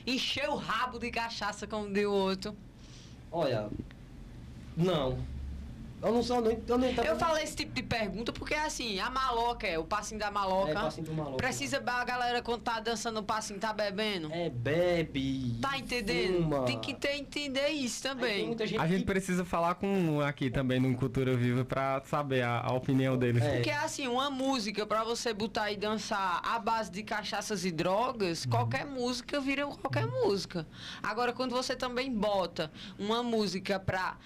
encher 0.05 0.49
o 0.49 0.55
rabo 0.55 0.99
de 0.99 1.11
cachaça 1.11 1.65
como 1.65 1.91
deu 1.93 2.11
outro. 2.11 2.57
Olha. 3.31 3.69
Não. 4.75 5.17
Eu 6.03 6.11
não 6.11 6.21
sou. 6.23 6.41
Não, 6.41 6.51
eu 6.51 6.77
não 6.77 6.89
entendo. 6.89 7.05
Eu 7.05 7.15
falei 7.17 7.43
esse 7.43 7.55
tipo 7.55 7.73
de 7.73 7.81
pergunta 7.83 8.31
porque, 8.33 8.53
assim, 8.53 8.99
a 8.99 9.09
maloca, 9.09 9.65
é 9.65 9.77
o 9.79 9.83
passinho 9.83 10.19
da 10.19 10.29
maloca. 10.29 10.71
É, 10.71 10.73
passinho 10.73 11.05
do 11.07 11.13
maluco. 11.13 11.37
Precisa 11.37 11.77
a 11.85 12.03
galera 12.03 12.41
quando 12.41 12.61
tá 12.61 12.79
dançando 12.79 13.19
o 13.19 13.23
passinho, 13.23 13.59
tá 13.59 13.71
bebendo? 13.71 14.29
É, 14.31 14.49
bebe. 14.49 15.57
Tá 15.61 15.77
entendendo? 15.77 16.43
fuma. 16.43 16.65
Tem 16.65 16.79
que 16.79 16.93
ter, 16.93 17.15
entender 17.15 17.69
isso 17.69 18.01
também. 18.03 18.55
gente 18.57 18.77
A 18.77 18.87
gente 18.87 18.99
que- 18.99 19.05
precisa 19.05 19.45
falar 19.45 19.75
com 19.75 19.87
um 19.87 20.21
aqui 20.21 20.49
também 20.49 20.79
no 20.79 20.95
Cultura 20.95 21.35
Viva 21.35 21.63
pra 21.65 22.01
saber 22.05 22.41
a, 22.41 22.59
a 22.61 22.73
opinião 22.73 23.17
deles. 23.17 23.43
É. 23.43 23.55
Porque 23.55 23.69
assim, 23.71 24.07
uma 24.07 24.29
música 24.29 24.85
pra 24.85 25.03
você 25.03 25.33
botar 25.33 25.71
e 25.71 25.77
dançar 25.77 26.41
à 26.43 26.59
base 26.59 26.91
de 26.91 27.03
cachaças 27.03 27.63
e 27.65 27.69
Uhum. 27.69 27.75
drogas, 27.75 28.45
qualquer 28.45 28.85
música 28.85 29.39
vira 29.39 29.65
qualquer 29.65 30.05
música. 30.05 30.67
Agora, 31.01 31.33
quando 31.33 31.51
você 31.51 31.75
também 31.75 32.11
bota 32.13 32.71
uma 32.99 33.23
música 33.23 33.79
pra 33.79 34.17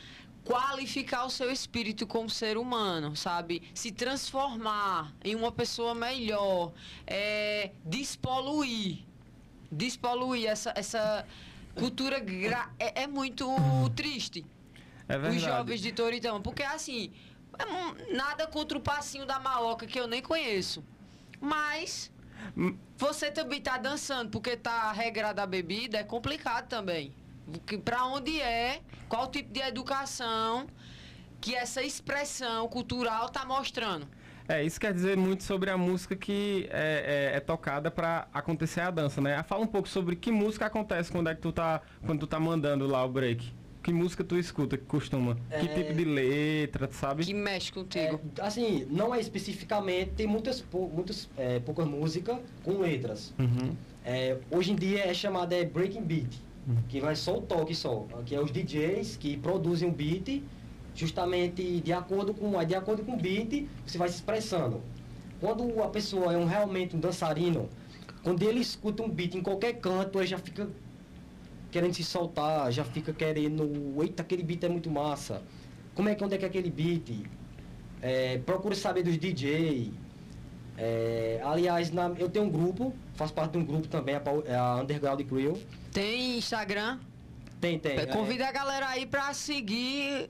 qualificar 0.48 1.26
o 1.26 1.30
seu 1.30 1.52
espírito 1.52 2.08
como 2.08 2.30
ser 2.30 2.58
humano, 2.58 3.16
sabe? 3.16 3.62
Se 3.74 3.92
transformar 3.92 5.14
em 5.24 5.36
uma 5.36 5.52
pessoa 5.52 5.94
melhor, 5.94 6.72
é, 7.06 7.72
despoluir, 7.84 9.00
despoluir 9.70 10.48
essa, 10.50 10.72
essa 10.76 11.28
cultura 11.76 12.20
gra- 12.20 12.70
é, 12.80 13.04
é 13.04 13.08
muito 13.08 13.46
triste 13.96 14.46
É 15.08 15.18
verdade. 15.18 15.36
os 15.38 15.42
jovens 15.44 15.82
de 15.82 15.92
Toritama. 15.92 16.40
Porque 16.40 16.64
assim, 16.64 17.12
é 17.60 18.16
nada 18.16 18.48
contra 18.48 18.78
o 18.78 18.82
passinho 18.82 19.26
da 19.26 19.39
maloca 19.39 19.86
que 19.86 20.00
eu 20.00 20.08
nem 20.08 20.22
conheço. 20.22 20.82
Mas 21.41 22.10
você 22.98 23.30
também 23.30 23.60
tá 23.62 23.78
dançando, 23.78 24.30
porque 24.32 24.56
tá 24.56 24.91
regrada 24.93 25.43
a 25.43 25.45
bebida, 25.45 25.98
é 25.98 26.04
complicado 26.04 26.68
também. 26.70 27.14
Pra 27.84 28.06
onde 28.06 28.39
é, 28.41 28.82
qual 29.08 29.28
tipo 29.28 29.52
de 29.54 29.62
educação 29.62 30.68
que 31.39 31.56
essa 31.56 31.82
expressão 31.84 32.68
cultural 32.68 33.30
tá 33.30 33.45
mostrando. 33.45 34.08
É, 34.50 34.64
isso 34.64 34.80
quer 34.80 34.93
dizer 34.93 35.18
muito 35.18 35.43
sobre 35.43 35.70
a 35.70 35.78
música 35.78 36.16
que 36.16 36.68
é, 36.72 37.32
é- 37.34 37.38
é 37.38 37.39
tocada 37.39 37.91
pra 37.91 38.28
acontecer 38.34 38.80
a 38.82 38.89
dança, 38.89 39.20
né? 39.22 39.43
Fala 39.43 39.64
um 39.64 39.68
pouco 39.68 39.88
sobre 39.89 40.16
que 40.16 40.32
música 40.32 40.66
acontece 40.66 41.12
quando 41.12 41.30
é 41.30 41.36
que 41.36 41.41
tu 41.41 41.52
tá, 41.52 41.82
quando 42.06 42.20
tu 42.22 42.28
tá 42.28 42.39
mandando 42.39 42.88
lá 42.88 43.04
o 43.04 43.10
break. 43.10 43.54
Que 43.84 43.93
música 43.93 44.24
tu 44.24 44.38
escuta, 44.38 44.78
que 44.78 44.86
costuma? 44.86 45.36
Que 45.50 45.56
É. 45.68 45.68
tipo 45.68 45.93
de 45.93 46.04
letra, 46.06 46.88
tu 46.88 46.95
sabe? 46.95 47.26
Que 47.26 47.34
mexe 47.34 47.72
contigo. 47.72 48.20
É, 48.38 48.41
assim, 48.41 48.86
não 48.89 49.14
é 49.16 49.20
especificamente, 49.20 50.12
tem 50.12 50.28
muitas, 50.28 50.60
pou- 50.62 50.89
muitas 50.89 51.30
é, 51.38 51.60
poucas 51.60 51.86
músicas 51.88 52.38
com 52.64 52.80
letras. 52.80 53.34
Uhum. 53.39 53.76
É, 54.06 54.38
hoje 54.52 54.72
em 54.72 54.76
dia 54.76 55.06
é 55.06 55.14
chamada 55.14 55.56
é 55.56 55.64
breaking 55.66 56.02
beat, 56.04 56.34
que 56.89 56.99
vai 56.99 57.15
só 57.15 57.38
o 57.38 57.41
toque 57.41 57.74
só, 57.74 58.05
que 58.26 58.36
é 58.36 58.41
os 58.41 58.51
DJs 58.51 59.18
que 59.18 59.38
produzem 59.38 59.88
o 59.89 59.91
beat 59.91 60.43
justamente 60.93 61.80
de 61.82 61.93
acordo 61.93 62.34
com 62.34 62.63
de 62.65 62.74
acordo 62.76 63.03
com 63.03 63.13
o 63.13 63.18
beat, 63.18 63.68
você 63.86 63.97
vai 63.97 64.09
se 64.09 64.15
expressando. 64.15 64.82
Quando 65.39 65.82
a 65.84 65.88
pessoa 65.89 66.34
é 66.34 66.38
um 66.38 66.45
realmente 66.45 66.95
um 66.95 66.99
dançarino, 66.99 67.70
quando 68.24 68.41
ele 68.41 68.59
escuta 68.59 69.03
um 69.03 69.09
beat 69.09 69.36
em 69.36 69.41
qualquer 69.41 69.74
canto, 69.74 70.18
ele 70.20 70.28
já 70.28 70.39
fica 70.39 70.68
querendo 71.70 71.93
se 71.93 72.03
soltar, 72.03 72.72
já 72.72 72.84
fica 72.84 73.13
querendo, 73.13 73.95
eita, 74.01 74.24
aquele 74.24 74.41
beat 74.41 74.63
é 74.63 74.70
muito 74.70 74.89
massa. 74.89 75.41
Como 75.93 76.09
é 76.09 76.15
que 76.15 76.24
onde 76.24 76.34
é 76.36 76.38
que 76.38 76.45
é 76.45 76.47
aquele 76.47 76.72
beat? 76.72 77.26
É, 78.01 78.39
saber 78.76 79.03
dos 79.03 79.18
DJ. 79.18 79.91
É, 80.78 81.41
aliás, 81.43 81.91
na- 81.91 82.13
eu 82.18 82.30
tenho 82.30 82.45
um 82.45 82.49
grupo, 82.49 82.93
faço 83.15 83.34
parte 83.34 83.53
de 83.53 83.57
um 83.57 83.65
grupo 83.65 83.88
também, 83.88 84.15
a, 84.15 84.22
é 84.45 84.55
a 84.55 84.76
Underground 84.82 85.22
Crew. 85.24 85.57
Tem 85.98 86.38
Instagram? 86.38 87.00
Tem, 87.60 87.80
tem. 87.80 87.98
é, 87.98 88.06
Convida 88.06 88.48
a 88.48 88.52
galera 88.52 88.88
aí 88.88 89.08
pra 89.08 89.34
seguir. 89.34 90.30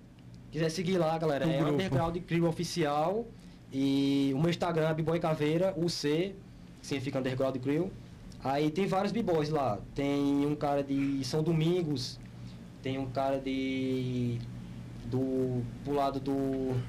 quiser 0.49 0.69
seguir 0.69 0.97
lá, 0.97 1.17
galera, 1.17 1.45
Do 1.45 1.51
é 1.51 1.57
grupo. 1.57 1.73
Underground 1.73 2.17
Crew 2.21 2.47
Oficial. 2.47 3.27
E 3.73 4.31
o 4.33 4.39
meu 4.39 4.49
Instagram 4.49 4.87
é 4.87 4.93
B-Boy 4.93 5.19
Caveira, 5.19 5.73
UC, 5.77 6.33
que 6.79 6.87
significa 6.87 7.19
Underground 7.19 7.57
Crew. 7.57 7.91
Aí 8.41 8.71
tem 8.71 8.87
vários 8.87 9.11
b-boys 9.11 9.49
lá. 9.49 9.77
Tem 9.93 10.45
um 10.45 10.55
cara 10.55 10.81
de 10.81 11.21
São 11.25 11.43
Domingos, 11.43 12.17
tem 12.81 12.97
um 12.97 13.07
cara 13.07 13.37
de. 13.37 14.39
do. 15.07 15.61
pro 15.83 15.93
lado 15.93 16.21
do. 16.21 16.81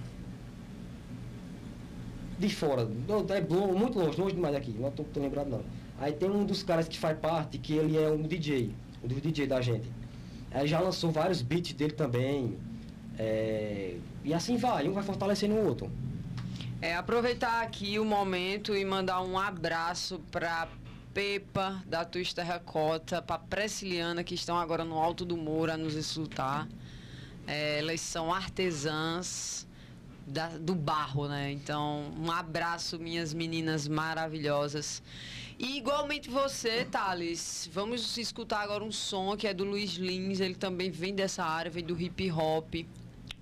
de 2.38 2.48
fora. 2.54 2.88
Não, 3.08 3.26
É 3.34 3.40
muito 3.40 3.98
longe, 3.98 4.20
longe 4.20 4.36
demais 4.36 4.54
daqui, 4.54 4.70
não 4.78 4.92
tô, 4.92 5.02
tô 5.02 5.18
lembrado 5.18 5.48
não. 5.48 5.77
Aí 5.98 6.12
tem 6.12 6.30
um 6.30 6.44
dos 6.44 6.62
caras 6.62 6.86
que 6.88 6.98
faz 6.98 7.18
parte, 7.18 7.58
que 7.58 7.72
ele 7.74 7.96
é 7.96 8.08
um 8.08 8.22
DJ, 8.22 8.72
um 9.02 9.08
dos 9.08 9.20
DJ 9.20 9.46
da 9.46 9.60
gente. 9.60 9.90
Aí 10.50 10.66
já 10.66 10.80
lançou 10.80 11.10
vários 11.10 11.42
beats 11.42 11.72
dele 11.72 11.92
também. 11.92 12.56
é, 13.18 13.96
e 14.24 14.32
assim 14.32 14.56
vai, 14.56 14.88
um 14.88 14.92
vai 14.92 15.02
fortalecendo 15.02 15.54
o 15.54 15.66
outro. 15.66 15.90
É, 16.80 16.94
aproveitar 16.94 17.62
aqui 17.62 17.98
o 17.98 18.04
momento 18.04 18.76
e 18.76 18.84
mandar 18.84 19.20
um 19.22 19.36
abraço 19.36 20.20
pra 20.30 20.68
Pepa 21.12 21.82
da 21.84 22.04
Twist 22.04 22.34
Terracota, 22.36 23.20
pra 23.20 23.36
Presciliana, 23.38 24.22
que 24.22 24.34
estão 24.36 24.56
agora 24.56 24.84
no 24.84 24.96
Alto 24.96 25.24
do 25.24 25.36
Moura 25.36 25.74
a 25.74 25.76
nos 25.76 25.96
insultar. 25.96 26.68
É, 27.46 27.80
elas 27.80 28.00
são 28.00 28.32
artesãs 28.32 29.66
da- 30.26 30.56
do 30.58 30.74
barro, 30.76 31.26
né? 31.26 31.50
Então, 31.50 32.12
um 32.16 32.30
abraço, 32.30 32.98
minhas 33.00 33.34
meninas 33.34 33.88
maravilhosas. 33.88 35.02
E 35.58 35.76
igualmente 35.76 36.30
você, 36.30 36.84
Thales, 36.84 37.68
vamos 37.72 38.16
escutar 38.16 38.60
agora 38.60 38.84
um 38.84 38.92
som 38.92 39.36
que 39.36 39.44
é 39.44 39.52
do 39.52 39.64
Luiz 39.64 39.94
Lins, 39.94 40.38
ele 40.38 40.54
também 40.54 40.88
vem 40.88 41.12
dessa 41.12 41.42
área, 41.42 41.68
vem 41.68 41.82
do 41.82 42.00
hip 42.00 42.30
hop, 42.30 42.86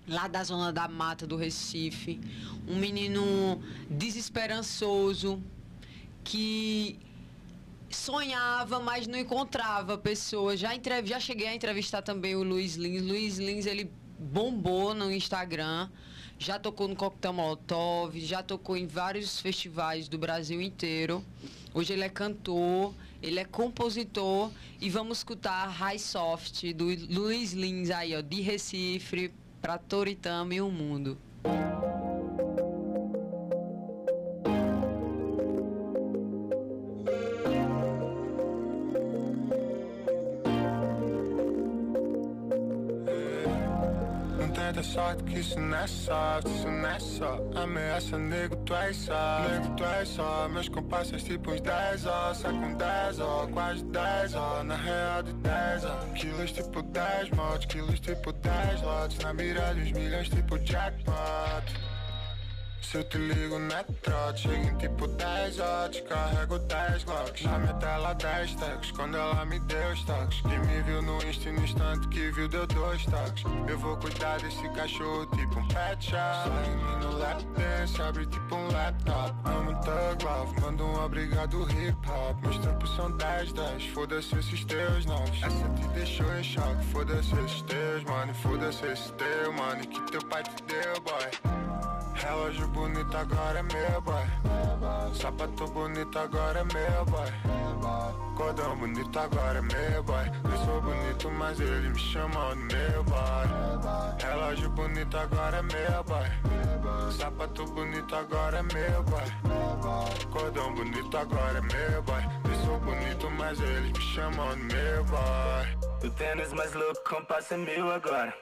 lá 0.08 0.26
da 0.26 0.42
zona 0.42 0.72
da 0.72 0.88
mata 0.88 1.26
do 1.26 1.36
Recife. 1.36 2.18
Um 2.66 2.76
menino 2.76 3.60
desesperançoso 3.90 5.42
que 6.24 6.98
sonhava, 7.90 8.80
mas 8.80 9.06
não 9.06 9.18
encontrava 9.18 9.98
pessoas. 9.98 10.58
Já, 10.58 10.70
já 11.04 11.20
cheguei 11.20 11.48
a 11.48 11.54
entrevistar 11.54 12.00
também 12.00 12.34
o 12.34 12.42
Luiz 12.42 12.76
Lins. 12.76 13.02
Luiz 13.02 13.38
Lins, 13.38 13.66
ele 13.66 13.92
bombou 14.18 14.94
no 14.94 15.12
Instagram, 15.12 15.90
já 16.38 16.58
tocou 16.58 16.88
no 16.88 16.96
Coquetel 16.96 17.32
Molotov, 17.32 18.18
já 18.20 18.42
tocou 18.42 18.76
em 18.76 18.86
vários 18.86 19.40
festivais 19.40 20.08
do 20.08 20.18
Brasil 20.18 20.60
inteiro. 20.60 21.24
Hoje 21.72 21.92
ele 21.92 22.04
é 22.04 22.08
cantor, 22.08 22.94
ele 23.22 23.40
é 23.40 23.44
compositor 23.44 24.50
e 24.80 24.88
vamos 24.90 25.18
escutar 25.18 25.66
High 25.68 25.98
Soft 25.98 26.72
do 26.74 26.86
Luiz 27.10 27.52
Lins 27.52 27.90
aí, 27.90 28.14
ó, 28.16 28.20
de 28.20 28.40
Recife 28.40 29.32
para 29.60 29.78
Toritama 29.78 30.54
e 30.54 30.60
o 30.60 30.70
mundo. 30.70 31.18
Sorte 44.92 45.24
que 45.24 45.38
isso 45.40 45.58
não 45.58 45.76
é 45.78 45.86
soft, 45.86 46.46
isso 46.48 46.68
não 46.68 46.88
é 46.88 46.98
só 46.98 47.40
Ameaça, 47.54 48.18
nego, 48.18 48.56
tu 48.56 48.74
és 48.74 48.96
só. 48.96 49.40
Nego, 49.48 49.74
tu 49.76 49.84
és 49.84 50.08
só 50.08 50.48
Meus 50.48 50.68
compassos 50.68 51.22
tipo 51.22 51.50
uns 51.50 51.60
10, 51.60 52.06
ó 52.06 52.34
Sai 52.34 52.52
com 52.52 52.74
10, 52.74 53.20
ó 53.20 53.46
Quase 53.52 53.84
10, 53.84 54.34
ó 54.34 54.62
Na 54.64 54.76
real 54.76 55.22
de 55.22 55.32
10, 55.34 55.84
ó. 55.84 55.96
Quilos 56.14 56.52
tipo 56.52 56.82
10 56.82 57.30
motos 57.30 57.66
Quilos 57.66 58.00
tipo 58.00 58.32
10 58.32 58.82
lotes 58.82 59.18
Na 59.18 59.32
mira 59.34 59.74
dos 59.74 59.92
milhões 59.92 60.28
tipo 60.28 60.58
jackpot 60.58 61.85
se 62.86 62.98
eu 62.98 63.04
te 63.04 63.18
ligo 63.18 63.58
não 63.58 63.76
é 63.76 63.82
trote, 64.02 64.48
em 64.48 64.76
tipo 64.76 65.08
10 65.08 65.58
horas, 65.58 66.00
carrego 66.02 66.58
10 66.58 67.04
glocks. 67.04 67.42
Na 67.42 67.58
minha 67.58 67.74
tela 67.74 68.14
10 68.14 68.54
tags, 68.54 68.90
quando 68.92 69.16
ela 69.16 69.44
me 69.44 69.58
deu 69.60 69.92
os 69.92 70.04
toques 70.04 70.40
Quem 70.42 70.58
me 70.60 70.82
viu 70.82 71.02
no 71.02 71.16
insta 71.24 71.50
no 71.50 71.64
instante 71.64 72.06
que 72.08 72.30
viu 72.30 72.48
deu 72.48 72.66
dois 72.66 73.04
toques 73.06 73.44
Eu 73.68 73.78
vou 73.78 73.96
cuidar 73.96 74.38
desse 74.40 74.68
cachorro 74.70 75.26
tipo 75.26 75.58
um 75.58 75.68
pet 75.68 76.04
shop. 76.04 76.16
Sai 76.16 76.98
no 77.00 77.18
lap 77.18 77.42
dance, 77.56 78.02
abre 78.02 78.26
tipo 78.26 78.54
um 78.54 78.68
laptop. 78.70 79.34
Amo 79.44 79.80
thug 79.80 80.24
love, 80.24 80.60
mando 80.60 80.84
um 80.84 81.04
obrigado 81.04 81.62
hip 81.70 81.98
hop. 82.08 82.40
Meus 82.42 82.58
trampos 82.58 82.94
são 82.94 83.10
10, 83.16 83.52
10, 83.52 83.86
foda-se 83.86 84.38
esses 84.38 84.64
teus 84.64 85.06
nomes 85.06 85.42
Essa 85.42 85.68
te 85.70 85.88
deixou 85.88 86.38
em 86.38 86.44
choque, 86.44 86.84
foda-se 86.92 87.34
esses 87.34 87.62
teus, 87.62 88.04
mano. 88.04 88.34
Foda-se 88.34 88.86
esse 88.86 89.12
teu, 89.14 89.52
mano, 89.52 89.86
que 89.86 90.00
teu 90.12 90.22
pai 90.26 90.42
te 90.42 90.62
deu, 90.64 91.00
boy 91.00 91.85
Relógio 92.16 92.66
bonito 92.68 93.16
agora 93.16 93.58
é 93.58 93.62
meu 93.62 94.00
boy. 94.00 94.24
Sapato 95.14 95.66
bonito 95.68 96.18
agora 96.18 96.60
é 96.60 96.64
meu 96.64 97.04
boy. 97.04 97.32
Cordão 98.34 98.76
bonito 98.76 99.18
agora 99.18 99.58
é 99.58 99.62
meu 99.62 100.02
boy. 100.02 100.30
Eu 100.44 100.64
sou 100.64 100.80
bonito, 100.80 101.30
mas 101.30 101.60
ele 101.60 101.88
me 101.90 101.98
chama 101.98 102.54
de 102.54 102.74
meu 102.74 103.04
boy. 103.04 104.18
Relógio 104.18 104.70
bonito 104.70 105.16
agora 105.16 105.58
é 105.58 105.62
meu 105.62 106.04
boy. 106.04 107.12
Sapato 107.12 107.64
bonito 107.66 108.16
agora 108.16 108.58
é 108.58 108.62
meu 108.62 109.02
boy. 109.02 110.26
Cordão 110.30 110.74
bonito 110.74 111.16
agora 111.16 111.58
é 111.58 111.60
meu 111.60 112.02
boy. 112.02 112.22
Eu 112.44 112.64
sou 112.64 112.78
bonito, 112.80 113.30
mas 113.30 113.60
ele 113.60 113.92
me 113.92 114.00
chama 114.00 114.54
de 114.54 114.74
meu 114.74 115.04
boy 115.04 115.75
O 116.04 116.10
tênis 116.10 116.52
mais 116.52 116.72
louco, 116.74 117.02
compasso 117.08 117.54
é 117.54 117.56
meu 117.56 117.90
agora. 117.90 118.32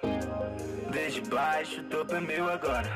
Desde 0.90 1.20
baixo, 1.22 1.82
topo 1.84 2.14
é 2.14 2.20
meu 2.20 2.48
agora. 2.48 2.88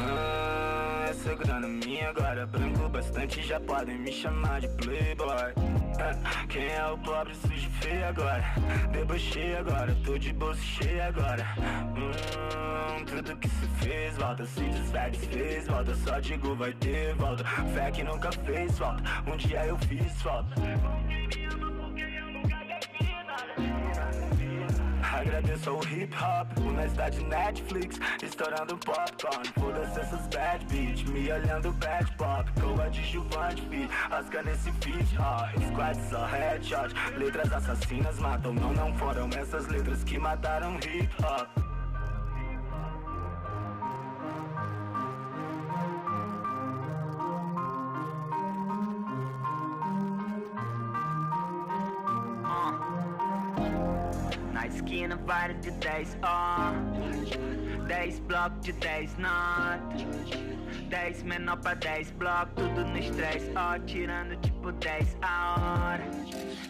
Ah, 0.00 1.06
Essa 1.08 1.34
grana 1.34 1.68
minha 1.68 2.08
agora. 2.10 2.46
Branco 2.46 2.88
bastante, 2.88 3.42
já 3.42 3.60
podem 3.60 3.98
me 3.98 4.12
chamar 4.12 4.60
de 4.60 4.68
playboy. 4.68 5.52
Ah, 6.00 6.46
Quem 6.48 6.66
é 6.68 6.86
o 6.86 6.98
pobre, 6.98 7.34
sujo 7.34 7.70
feio 7.80 8.06
agora? 8.08 8.44
Debochei 8.92 9.56
agora, 9.56 9.94
tô 10.04 10.18
de 10.18 10.32
bolso 10.32 10.60
cheio 10.62 11.02
agora. 11.04 11.46
Hum, 11.96 13.04
Tudo 13.04 13.36
que 13.36 13.48
se 13.48 13.66
fez, 13.80 14.16
volta. 14.16 14.44
Se 14.46 14.64
desfez, 14.64 15.24
fez, 15.26 15.66
volta. 15.68 15.94
Só 15.94 16.18
digo 16.18 16.54
vai 16.56 16.72
ter 16.72 17.14
volta. 17.14 17.44
Fé 17.74 17.90
que 17.90 18.02
nunca 18.02 18.30
fez 18.32 18.76
falta. 18.78 19.02
Um 19.26 19.36
dia 19.36 19.64
eu 19.66 19.78
fiz 19.78 20.20
falta 20.22 20.54
Agradeço 25.18 25.70
ao 25.70 25.80
hip 25.82 26.14
hop, 26.14 26.64
honestidade 26.64 27.24
Netflix, 27.24 27.98
estourando 28.22 28.78
popcorn. 28.78 29.44
Foda-se 29.58 29.98
essas 29.98 30.28
bad 30.28 30.64
bitch, 30.66 31.08
me 31.08 31.32
olhando 31.32 31.72
bad 31.72 32.10
pop. 32.16 32.48
Coadjuvante, 32.60 33.62
fi, 33.62 33.88
rasga 34.10 34.42
nesse 34.44 34.70
feat, 34.80 35.16
ó. 35.18 35.48
Squad 35.68 35.98
só 36.08 36.24
headshot, 36.26 36.94
letras 37.16 37.52
assassinas 37.52 38.18
matam. 38.20 38.54
Não, 38.54 38.72
não 38.72 38.94
foram 38.94 39.28
essas 39.36 39.66
letras 39.66 40.04
que 40.04 40.18
mataram 40.20 40.76
hip 40.76 41.12
hop. 41.20 41.77
Esquina, 54.78 55.16
vários 55.16 55.60
de 55.60 55.70
10, 55.72 56.18
ó 56.22 56.72
10 57.86 58.18
blocos 58.20 58.60
de 58.60 58.72
10 58.72 59.16
notas 59.18 60.06
10 60.88 61.22
menor 61.24 61.56
pra 61.58 61.74
10 61.74 62.10
blocos, 62.12 62.52
tudo 62.54 62.84
no 62.84 62.98
estresse, 62.98 63.50
ó 63.56 63.78
Tirando 63.78 64.36
tipo 64.40 64.72
10 64.72 65.16
a 65.22 65.54
hora 65.58 66.04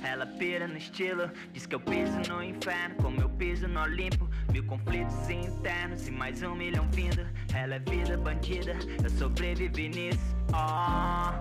Ela 0.03 0.27
pira 0.27 0.67
no 0.67 0.77
estilo, 0.77 1.31
diz 1.53 1.67
que 1.67 1.75
eu 1.75 1.81
piso 1.81 2.19
no 2.29 2.43
inferno. 2.43 2.95
Como 3.03 3.21
eu 3.21 3.29
piso 3.31 3.69
no 3.69 3.81
Olimpo 3.83 4.29
Mil 4.53 4.65
conflitos 4.65 5.29
internos 5.29 6.09
e 6.09 6.11
mais 6.11 6.43
um 6.43 6.55
milhão 6.55 6.89
vindo. 6.91 7.27
Ela 7.55 7.75
é 7.75 7.79
vida 7.79 8.17
bandida, 8.17 8.77
eu 9.03 9.11
sobrevivi 9.11 9.89
nisso, 9.89 10.37
ó 10.53 11.33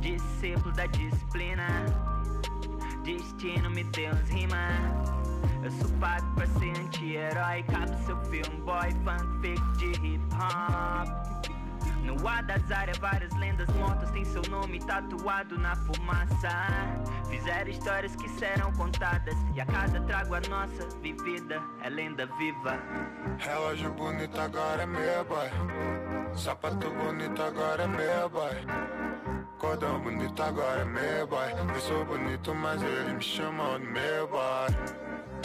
Discípulo 0.00 0.72
da 0.74 0.86
disciplina 0.86 2.09
Destino 3.04 3.70
me 3.70 3.84
deu 3.84 4.12
uns 4.12 4.28
rima 4.28 4.68
Eu 5.62 5.70
sou 5.70 5.88
pago 5.98 6.34
pra 6.34 6.46
ser 6.46 6.76
anti-herói 6.78 7.62
Cabe 7.64 7.96
seu 8.04 8.16
filme, 8.24 8.60
boy, 8.62 8.90
funk, 9.04 9.40
fake 9.40 9.78
de 9.78 10.06
hip 10.06 10.24
hop 10.34 11.30
No 12.02 12.26
ar 12.26 12.42
das 12.42 12.70
áreas, 12.70 12.98
várias 12.98 13.32
lendas 13.36 13.68
mortas 13.76 14.10
têm 14.10 14.24
seu 14.24 14.42
nome 14.50 14.80
tatuado 14.80 15.58
na 15.58 15.76
fumaça. 15.76 16.48
Fizeram 17.28 17.70
histórias 17.70 18.16
que 18.16 18.28
serão 18.30 18.72
contadas. 18.72 19.34
E 19.54 19.60
a 19.60 19.66
cada 19.66 20.00
trago 20.02 20.34
a 20.34 20.40
nossa 20.48 20.88
vivida 21.00 21.62
é 21.82 21.88
lenda 21.88 22.26
viva. 22.38 22.78
Relógio 23.38 23.92
bonito 23.92 24.40
agora 24.40 24.82
é 24.82 24.86
meu, 24.86 25.24
boy. 25.24 25.48
Sapato 26.34 26.90
bonito 26.90 27.42
agora 27.42 27.84
é 27.84 27.86
meu, 27.86 28.28
boy. 28.30 29.09
Cordão 29.60 30.00
bonito 30.00 30.42
agora 30.42 30.80
é 30.80 30.84
meu, 30.86 31.26
boy. 31.26 31.52
Eu 31.74 31.80
sou 31.82 32.02
bonito, 32.06 32.54
mas 32.54 32.82
ele 32.82 33.12
me 33.12 33.22
chamam 33.22 33.78
de 33.78 33.86
meu, 33.88 34.26
boy. 34.26 34.68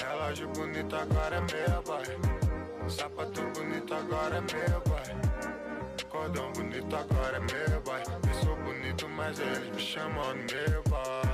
Relógio 0.02 0.48
bonito 0.50 0.96
agora 0.96 1.36
é 1.36 1.42
meu, 1.42 1.82
boy. 1.82 2.90
Sapato 2.90 3.42
bonito 3.54 3.94
agora 3.94 4.38
é 4.38 4.42
meu, 4.42 4.82
boy. 4.88 6.08
Cordão 6.10 6.50
bonito 6.54 6.96
agora 6.96 7.36
é 7.36 7.40
meu, 7.42 7.82
boy. 7.82 8.02
Eu 8.26 8.34
sou 8.42 8.56
bonito, 8.64 9.10
mas 9.10 9.38
eles 9.38 9.70
me 9.76 9.82
chamam 9.82 10.34
de 10.46 10.56
meu, 10.56 10.82
boy. 10.84 11.26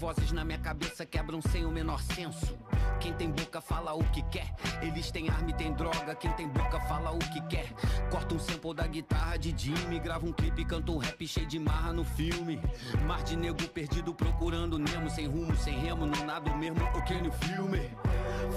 Vozes 0.00 0.32
na 0.32 0.46
minha 0.46 0.58
cabeça 0.58 1.04
quebram 1.04 1.42
sem 1.42 1.66
o 1.66 1.70
menor 1.70 2.00
senso. 2.00 2.56
Quem 2.98 3.12
tem 3.12 3.30
boca 3.30 3.60
fala 3.60 3.94
o 3.94 4.04
que 4.04 4.22
quer, 4.22 4.52
eles 4.82 5.10
têm 5.10 5.28
arma 5.28 5.50
e 5.50 5.52
tem 5.52 5.72
droga. 5.72 6.14
Quem 6.14 6.32
tem 6.32 6.48
boca 6.48 6.80
fala 6.80 7.10
o 7.10 7.18
que 7.18 7.40
quer. 7.42 7.72
Corta 8.10 8.34
um 8.34 8.38
sample 8.38 8.74
da 8.74 8.86
guitarra 8.86 9.38
de 9.38 9.54
Jimmy, 9.56 9.98
grava 9.98 10.26
um 10.26 10.32
clipe, 10.32 10.64
canta 10.64 10.90
um 10.92 10.98
rap 10.98 11.26
cheio 11.26 11.46
de 11.46 11.58
marra 11.58 11.92
no 11.92 12.04
filme. 12.04 12.60
Mar 13.06 13.22
de 13.22 13.36
nego 13.36 13.66
perdido 13.68 14.14
procurando 14.14 14.78
Nemo, 14.78 15.08
sem 15.10 15.26
rumo, 15.26 15.54
sem 15.56 15.78
remo, 15.78 16.06
no 16.06 16.24
nada 16.24 16.50
o 16.50 16.58
mesmo, 16.58 16.82
ok 16.94 17.20
no 17.22 17.32
filme. 17.32 17.90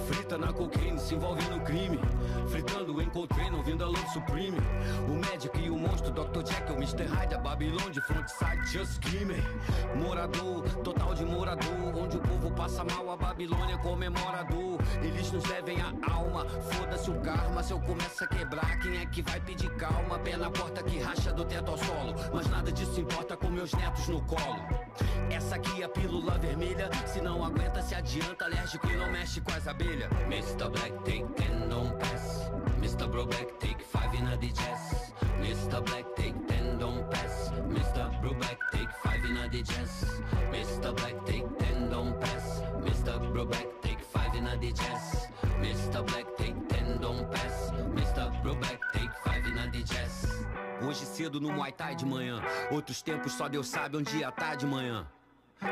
Frita 0.08 0.38
na 0.38 0.52
cocaine, 0.52 1.00
se 1.00 1.16
envolve 1.16 1.44
no 1.50 1.60
crime. 1.62 2.00
Fritando 2.50 3.02
em 3.02 3.10
Coltrane, 3.10 3.56
ouvindo 3.56 3.84
a 3.84 3.88
Love 3.88 4.10
Supreme. 4.10 4.58
O 5.08 5.14
médico 5.14 5.58
e 5.60 5.70
o 5.70 5.78
monstro, 5.78 6.12
Dr. 6.12 6.46
Jekyll, 6.46 6.76
Mr. 6.78 7.06
Hyde, 7.06 7.36
a 7.36 7.38
Babylon 7.38 7.92
de 7.92 8.02
frontside, 8.02 8.66
just 8.66 8.96
screaming. 8.96 9.44
Morador, 9.96 10.64
total 10.84 11.14
de 11.14 11.26
morador. 11.26 11.96
Onde 11.96 12.18
o 12.18 12.22
povo 12.22 12.52
passa 12.52 12.84
mal, 12.84 13.12
a 13.12 13.18
Babilônia 13.18 13.78
Eles 15.02 15.32
nos 15.32 15.44
devem 15.44 15.78
a 15.82 16.14
alma, 16.14 16.46
foda-se 16.46 17.10
o 17.12 17.20
karma. 17.22 17.62
Se 17.62 17.74
eu 17.74 17.80
começo 17.80 18.24
a 18.24 18.28
quebrar, 18.28 18.80
quem 18.80 18.98
é 18.98 19.06
que 19.06 19.22
vai 19.22 19.40
pedir 19.40 19.70
calma? 19.76 20.18
Pé 20.20 20.38
na 20.38 20.50
porta 20.50 20.82
que 20.82 21.00
racha 21.00 21.32
do 21.34 21.44
teto 21.44 21.72
ao 21.72 21.78
solo. 21.78 22.16
Mas 22.34 22.48
nada 22.50 22.72
disso 22.72 23.00
importa 23.00 23.36
com 23.36 23.50
meus 23.50 23.74
netos 23.74 24.08
no 24.08 24.22
colo. 24.22 24.60
Essa 25.30 25.56
aqui 25.56 25.82
é 25.82 25.86
a 25.86 25.90
pílula 25.90 26.38
vermelha. 26.38 26.90
Se 27.06 27.22
não 27.22 27.44
aguenta, 27.44 27.82
se 27.82 27.96
adianta, 27.96 28.46
alérgico 28.46 28.88
e 28.90 28.96
não 28.96 29.12
mexe 29.12 29.42
com 29.42 29.52
as 29.52 29.68
abelhas. 29.68 30.10
Mr. 30.28 30.70
Black, 30.70 30.94
take 31.04 31.26
ten, 31.36 31.68
don't 31.70 31.94
pass. 31.98 32.52
Mr. 32.78 33.08
Bro 33.08 33.26
Black, 33.28 33.54
take 33.60 33.84
five 33.84 34.14
no 51.40 51.52
Muay 51.52 51.72
Thai 51.72 51.96
de 51.96 52.06
manhã. 52.06 52.42
Outros 52.72 53.02
tempos 53.02 53.34
só 53.34 53.48
Deus 53.48 53.68
sabe 53.68 53.98
onde 53.98 54.18
ia 54.18 54.32
tá 54.32 54.56
de 54.56 54.66
manhã. 54.66 55.08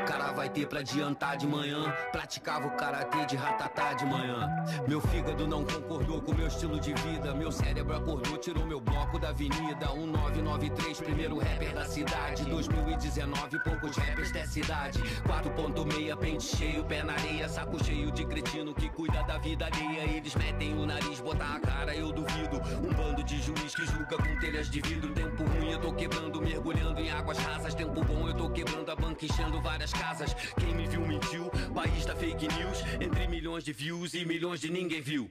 Cara 0.06 0.32
vai 0.32 0.48
ter 0.48 0.66
pra 0.66 0.80
adiantar 0.80 1.36
de 1.36 1.46
manhã. 1.46 1.92
Praticava 2.10 2.66
o 2.66 2.70
karatê 2.72 3.26
de 3.26 3.36
ratatá 3.36 3.92
de 3.92 4.04
manhã. 4.06 4.48
Meu 4.88 5.00
fígado 5.00 5.46
não 5.46 5.64
concordou 5.64 6.20
com 6.20 6.34
meu 6.34 6.46
estilo 6.46 6.80
de 6.80 6.92
vida. 6.94 7.34
Meu 7.34 7.52
cérebro 7.52 7.96
acordou, 7.96 8.38
tirou 8.38 8.66
meu 8.66 8.80
bloco 8.80 9.18
da 9.18 9.28
avenida. 9.28 9.92
1993, 9.92 11.00
primeiro 11.00 11.38
rapper 11.38 11.74
da 11.74 11.84
cidade. 11.84 12.44
2019, 12.44 13.58
poucos 13.62 13.96
rappers 13.96 14.32
dessa 14.32 14.58
idade. 14.58 14.98
4.6, 15.26 16.16
pente 16.16 16.56
cheio, 16.56 16.84
pé 16.84 17.02
na 17.02 17.12
areia. 17.12 17.48
Saco 17.48 17.82
cheio 17.84 18.10
de 18.10 18.24
cretino 18.24 18.74
que 18.74 18.88
cuida 18.88 19.22
da 19.24 19.38
vida 19.38 19.66
alheia. 19.66 20.02
Eles 20.16 20.34
metem 20.34 20.74
o 20.78 20.86
nariz, 20.86 21.20
botar 21.20 21.56
a 21.56 21.60
cara, 21.60 21.94
eu 21.94 22.12
duvido. 22.12 22.60
Um 22.82 22.92
bando 22.94 23.22
de 23.22 23.40
juiz 23.40 23.74
que 23.74 23.84
julga 23.86 24.16
com 24.16 24.40
telhas 24.40 24.70
de 24.70 24.80
vidro. 24.80 25.12
Tempo 25.12 25.44
ruim, 25.44 25.70
eu 25.70 25.80
tô 25.80 25.92
quebrando, 25.92 26.40
mergulhando 26.40 27.00
em 27.00 27.10
águas 27.10 27.38
rasas. 27.38 27.74
Tempo 27.74 28.02
bom, 28.04 28.26
eu 28.26 28.34
tô 28.34 28.50
quebrando 28.50 28.90
a 28.90 28.96
banca, 28.96 29.24
enchendo 29.24 29.60
várias 29.60 29.81
casas. 29.90 30.34
Quem 30.58 30.74
me 30.74 30.86
viu 30.86 31.00
mentiu, 31.00 31.50
país 31.74 32.04
da 32.04 32.14
fake 32.14 32.46
news. 32.58 32.84
Entre 33.00 33.26
milhões 33.26 33.64
de 33.64 33.72
views 33.72 34.12
e 34.12 34.24
milhões 34.26 34.60
de 34.60 34.70
ninguém 34.70 35.00
viu. 35.00 35.30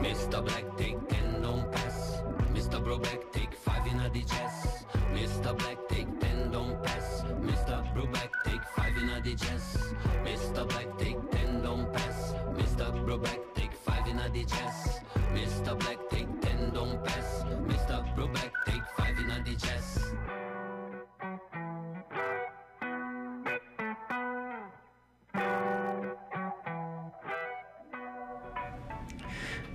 Mr. 0.00 0.42
Black, 0.42 0.64
take 0.76 0.98
ten, 1.08 1.40
don't 1.40 1.68
pass. 1.72 2.22
Mr. 2.52 2.78
Bro 2.80 2.98
Black, 2.98 3.20
take 3.32 3.56
five 3.56 3.86
in 3.86 3.98
a 4.00 4.10
jazz. 4.10 4.84
Mr. 5.12 5.56
Black, 5.56 5.78
take 5.88 6.06
ten, 6.20 6.50
don't 6.50 6.80
pass. 6.82 7.24
Mr. 7.42 7.94
Bro 7.94 8.06
Black, 8.08 8.30
take 8.44 8.62
five 8.76 8.96
in 8.96 9.08
a 9.08 9.20
jazz. 9.20 9.94
Mr. 10.24 10.68
Black, 10.68 10.98
take 10.98 11.30
ten, 11.30 11.62
don't 11.62 11.92
pass. 11.92 12.34
Mr. 12.54 13.04
Bro 13.04 13.18
Black, 13.18 13.40
take 13.54 13.72
five 13.72 14.06
in 14.06 14.18
a 14.18 14.28
jazz. 14.28 15.00
Mr. 15.34 15.78
Black, 15.78 16.07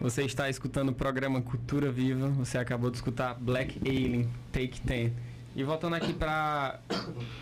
Você 0.03 0.23
está 0.23 0.49
escutando 0.49 0.89
o 0.89 0.93
programa 0.93 1.41
Cultura 1.41 1.89
Viva. 1.89 2.27
Você 2.31 2.57
acabou 2.57 2.91
de 2.91 2.97
escutar 2.97 3.35
Black 3.35 3.79
Alien, 3.87 4.29
Take 4.51 4.81
Ten. 4.81 5.13
E 5.55 5.63
voltando 5.63 5.95
aqui 5.95 6.11
para 6.11 6.77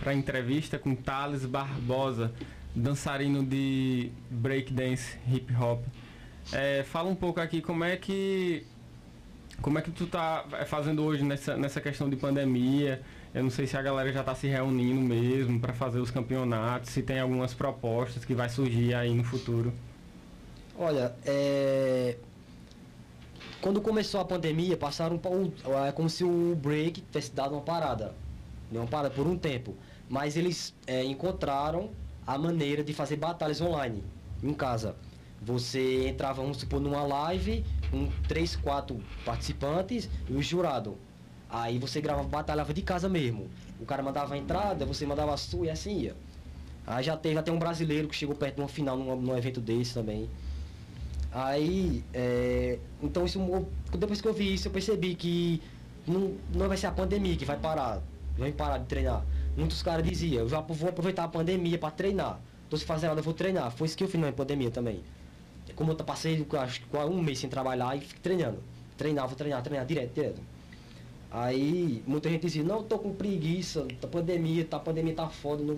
a 0.06 0.14
entrevista 0.14 0.78
com 0.78 0.94
Thales 0.94 1.44
Barbosa, 1.44 2.32
dançarino 2.76 3.44
de 3.44 4.12
breakdance, 4.30 5.18
hip 5.28 5.52
hop. 5.56 5.84
É, 6.54 6.84
fala 6.84 7.10
um 7.10 7.16
pouco 7.16 7.42
aqui 7.42 7.64
como 7.64 7.84
é 7.84 7.98
que 7.98 8.64
como 9.60 9.80
é 9.80 9.82
que 9.82 9.90
tu 9.90 10.06
tá 10.06 10.46
fazendo 10.68 11.04
hoje 11.04 11.24
nessa, 11.24 11.58
nessa 11.58 11.82
questão 11.82 12.08
de 12.12 12.16
pandemia. 12.16 13.02
Eu 13.34 13.42
não 13.42 13.50
sei 13.50 13.66
se 13.66 13.76
a 13.76 13.82
galera 13.82 14.14
já 14.14 14.20
está 14.20 14.36
se 14.36 14.46
reunindo 14.46 15.02
mesmo 15.02 15.60
para 15.60 15.74
fazer 15.74 15.98
os 16.00 16.12
campeonatos, 16.12 16.92
se 16.92 17.02
tem 17.02 17.20
algumas 17.20 17.56
propostas 17.56 18.24
que 18.24 18.36
vai 18.36 18.50
surgir 18.50 18.94
aí 18.94 19.16
no 19.16 19.24
futuro. 19.24 19.74
Olha, 20.78 21.16
é... 21.26 22.18
quando 23.62 23.82
começou 23.82 24.20
a 24.22 24.26
pandemia, 24.26 24.76
passaram 24.78 25.18
pa- 25.18 25.30
um- 25.30 25.52
é 25.88 25.92
como 25.92 26.10
se 26.10 26.24
o 26.24 26.56
break 26.56 27.02
tivesse 27.02 27.32
dado 27.32 27.54
uma 27.54 27.62
parada. 27.62 28.14
Deu 28.72 28.82
uma 28.82 28.88
parada 28.88 29.14
por 29.14 29.28
um 29.28 29.38
tempo. 29.38 29.76
Mas 30.10 30.36
eles 30.36 30.74
é, 30.88 31.04
encontraram 31.04 31.90
a 32.26 32.38
maneira 32.38 32.84
de 32.84 32.94
fazer 32.94 33.16
batalhas 33.16 33.62
online, 33.62 34.04
em 34.44 34.54
casa. 34.54 34.96
Você 35.42 36.08
entrava, 36.08 36.42
vamos 36.42 36.58
supor, 36.58 36.80
numa 36.80 37.04
live, 37.04 37.66
com 37.90 38.08
três, 38.28 38.56
quatro 38.56 39.00
participantes 39.26 40.10
e 40.30 40.34
o 40.34 40.42
jurado. 40.42 40.98
Aí 41.50 41.80
você 41.80 42.00
gravava, 42.00 42.28
batalhava 42.28 42.74
de 42.74 42.82
casa 42.82 43.10
mesmo. 43.10 43.50
O 43.80 43.86
cara 43.86 44.04
mandava 44.04 44.36
a 44.36 44.38
entrada, 44.38 44.86
você 44.86 45.06
mandava 45.06 45.34
a 45.34 45.38
sua 45.38 45.66
e 45.66 45.70
assim 45.70 45.98
ia. 46.00 46.16
Aí 46.86 47.04
já 47.04 47.18
teve 47.18 47.38
até 47.40 47.52
um 47.52 47.60
brasileiro 47.60 48.08
que 48.08 48.16
chegou 48.16 48.36
perto 48.36 48.56
de 48.56 48.62
uma 48.62 48.68
final 48.68 48.96
num, 48.98 49.16
num 49.16 49.38
evento 49.38 49.60
desse 49.60 49.94
também. 49.94 50.30
Aí, 51.32 52.04
é, 52.14 52.78
então 53.02 53.26
isso, 53.26 53.40
depois 53.98 54.20
que 54.20 54.28
eu 54.28 54.34
vi 54.34 54.54
isso, 54.54 54.68
eu 54.68 54.72
percebi 54.72 55.16
que 55.16 55.62
não, 56.06 56.36
não 56.54 56.68
vai 56.68 56.76
ser 56.76 56.88
a 56.88 56.92
pandemia 56.92 57.38
que 57.38 57.46
vai 57.46 57.58
parar, 57.58 58.02
vai 58.38 58.52
parar 58.52 58.80
de 58.80 58.86
treinar. 58.86 59.24
Muitos 59.56 59.82
caras 59.82 60.08
diziam, 60.08 60.44
eu 60.44 60.50
já 60.50 60.60
vou 60.60 60.90
aproveitar 60.90 61.24
a 61.24 61.28
pandemia 61.28 61.78
para 61.78 61.92
treinar. 61.92 62.40
Tô 62.70 62.78
sem 62.78 62.86
fazer 62.86 63.08
nada, 63.08 63.20
eu 63.20 63.24
vou 63.24 63.34
treinar. 63.34 63.72
Foi 63.72 63.86
isso 63.86 63.98
que 63.98 64.04
eu 64.04 64.08
fiz 64.08 64.20
na 64.20 64.32
pandemia 64.32 64.72
também. 64.72 65.02
Como 65.76 65.92
eu 65.92 65.96
passei 65.98 66.46
acho 66.60 66.82
que 66.82 66.98
um 66.98 67.22
mês 67.22 67.40
sem 67.40 67.50
trabalhar 67.50 67.96
e 67.98 68.02
fiquei 68.02 68.22
treinando. 68.22 68.60
Treinar, 68.98 69.28
vou 69.28 69.36
treinar, 69.36 69.62
treinar 69.62 69.86
direto, 69.86 70.14
direto. 70.14 70.42
Aí 71.32 72.04
muita 72.06 72.30
gente 72.30 72.42
dizia, 72.42 72.64
não, 72.64 72.84
tô 72.84 73.00
com 73.00 73.14
preguiça, 73.14 73.88
tá 74.02 74.08
pandemia, 74.08 74.66
tá, 74.66 74.78
a 74.78 74.80
pandemia 74.80 75.14
tá 75.14 75.30
foda, 75.30 75.64
não 75.64 75.78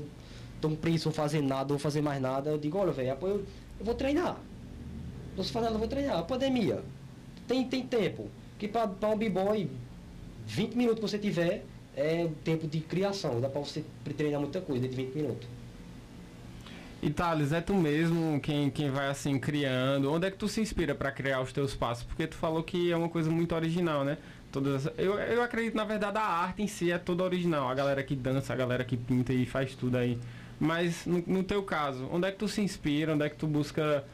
tô 0.60 0.70
com 0.70 0.76
preguiça, 0.76 1.10
não 1.10 1.14
vou 1.14 1.24
fazer 1.24 1.42
nada, 1.42 1.62
não 1.62 1.68
vou 1.70 1.80
fazer 1.80 2.02
mais 2.02 2.22
nada. 2.22 2.50
Eu 2.50 2.58
digo, 2.58 2.78
olha, 2.78 2.92
velho, 2.92 3.18
eu, 3.22 3.46
eu 3.80 3.86
vou 3.86 3.94
treinar. 3.94 4.38
Fazendo, 5.36 5.74
eu 5.74 5.80
vou 5.80 5.88
treinar. 5.88 6.18
A 6.18 6.24
pandemia. 6.24 6.82
Tem, 7.48 7.68
tem 7.68 7.86
tempo. 7.86 8.30
Que 8.58 8.68
pra 8.68 8.90
um 9.08 9.18
b-boy, 9.18 9.70
20 10.46 10.76
minutos 10.76 11.00
que 11.00 11.10
você 11.10 11.20
tiver 11.20 11.66
é 11.96 12.24
o 12.24 12.30
tempo 12.44 12.68
de 12.68 12.80
criação. 12.80 13.42
Dá 13.42 13.50
pra 13.50 13.62
você 13.62 13.84
treinar 14.16 14.40
muita 14.40 14.62
coisa 14.62 14.82
dentro 14.82 14.98
de 14.98 15.04
20 15.06 15.16
minutos. 15.16 15.48
E 17.02 17.10
Thales, 17.10 17.52
é 17.52 17.60
tu 17.60 17.74
mesmo 17.74 18.40
quem, 18.40 18.70
quem 18.70 18.90
vai 18.90 19.08
assim 19.08 19.38
criando? 19.38 20.10
Onde 20.10 20.28
é 20.28 20.32
que 20.32 20.38
tu 20.38 20.48
se 20.48 20.62
inspira 20.62 20.96
para 20.96 21.12
criar 21.12 21.42
os 21.42 21.52
teus 21.52 21.76
passos? 21.76 22.06
Porque 22.06 22.26
tu 22.26 22.36
falou 22.36 22.64
que 22.64 22.94
é 22.94 22.96
uma 22.96 23.10
coisa 23.10 23.30
muito 23.30 23.54
original, 23.54 24.06
né? 24.06 24.18
Todas, 24.54 24.88
eu, 24.98 25.20
eu 25.20 25.42
acredito, 25.42 25.76
na 25.76 25.84
verdade, 25.84 26.18
a 26.18 26.22
arte 26.22 26.62
em 26.62 26.68
si 26.68 26.92
é 26.92 26.98
toda 26.98 27.24
original. 27.24 27.68
A 27.68 27.74
galera 27.74 28.02
que 28.04 28.16
dança, 28.16 28.54
a 28.54 28.56
galera 28.56 28.86
que 28.86 28.96
pinta 28.96 29.34
e 29.34 29.46
faz 29.46 29.76
tudo 29.76 29.98
aí. 29.98 30.18
Mas 30.58 31.06
no, 31.06 31.22
no 31.28 31.44
teu 31.44 31.62
caso, 31.64 32.08
onde 32.10 32.28
é 32.28 32.32
que 32.32 32.38
tu 32.38 32.48
se 32.48 32.62
inspira? 32.62 33.14
Onde 33.14 33.26
é 33.26 33.30
que 33.30 33.36
tu 33.36 33.48
busca 33.48 34.06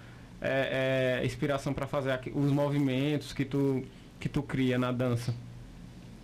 é, 0.42 1.20
é, 1.22 1.26
inspiração 1.26 1.74
para 1.74 1.88
fazer 1.88 2.12
aqui, 2.12 2.32
os 2.34 2.52
movimentos 2.52 3.34
que 3.34 3.46
tu, 3.46 3.84
que 4.20 4.30
tu 4.30 4.42
cria 4.42 4.78
na 4.78 4.92
dança? 4.92 5.34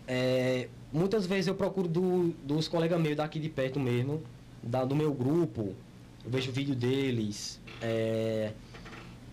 É, 0.07 0.67
muitas 0.91 1.25
vezes 1.25 1.47
eu 1.47 1.55
procuro 1.55 1.87
do, 1.87 2.33
dos 2.43 2.67
colegas 2.67 2.99
meus 2.99 3.15
daqui 3.15 3.39
de 3.39 3.49
perto 3.49 3.79
mesmo, 3.79 4.21
da, 4.61 4.85
do 4.85 4.95
meu 4.95 5.13
grupo, 5.13 5.75
eu 6.23 6.31
vejo 6.31 6.51
vídeo 6.51 6.75
deles, 6.75 7.59
é, 7.81 8.51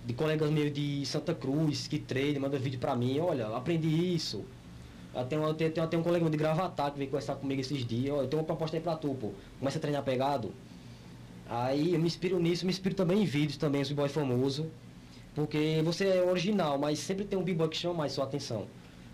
de 0.05 0.13
colegas 0.15 0.51
meus 0.51 0.73
de 0.73 1.05
Santa 1.07 1.35
Cruz 1.35 1.87
que 1.87 1.99
treinam, 1.99 2.43
manda 2.43 2.59
vídeo 2.59 2.79
pra 2.81 2.97
mim, 2.97 3.19
olha, 3.21 3.49
aprendi 3.49 4.15
isso. 4.15 4.45
Eu 5.15 5.25
tenho, 5.27 5.43
eu 5.43 5.87
tenho 5.89 6.01
um 6.01 6.03
colega 6.03 6.25
meu 6.25 6.31
de 6.31 6.39
Gravatar 6.39 6.91
que 6.91 6.97
veio 6.97 7.11
conversar 7.11 7.35
comigo 7.37 7.61
esses 7.61 7.85
dias, 7.85 8.15
olha, 8.15 8.25
eu 8.25 8.29
tenho 8.29 8.41
uma 8.41 8.47
proposta 8.47 8.77
aí 8.77 8.83
pra 8.83 8.97
tu, 8.97 9.15
pô. 9.15 9.33
Começa 9.59 9.77
a 9.79 9.81
treinar 9.81 10.03
pegado. 10.03 10.53
Aí 11.49 11.93
eu 11.95 12.01
me 12.01 12.07
inspiro 12.07 12.39
nisso, 12.39 12.65
me 12.65 12.73
inspiro 12.73 12.95
também 12.95 13.23
em 13.23 13.25
vídeos 13.27 13.57
também, 13.57 13.83
os 13.83 13.89
b-boy 13.89 14.09
famoso. 14.09 14.67
Porque 15.35 15.81
você 15.85 16.07
é 16.07 16.23
original, 16.23 16.79
mas 16.79 16.99
sempre 16.99 17.25
tem 17.25 17.39
um 17.39 17.43
b-boy 17.43 17.69
que 17.69 17.77
chama 17.77 17.95
mais 17.95 18.13
sua 18.13 18.25
atenção. 18.25 18.67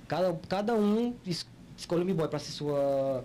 Cada, 0.06 0.32
cada 0.48 0.74
um 0.74 1.14
es- 1.26 1.46
escolhe 1.76 2.02
um 2.02 2.06
b-boy 2.06 2.28
pra 2.28 2.38
ser 2.38 2.52
sua. 2.52 3.24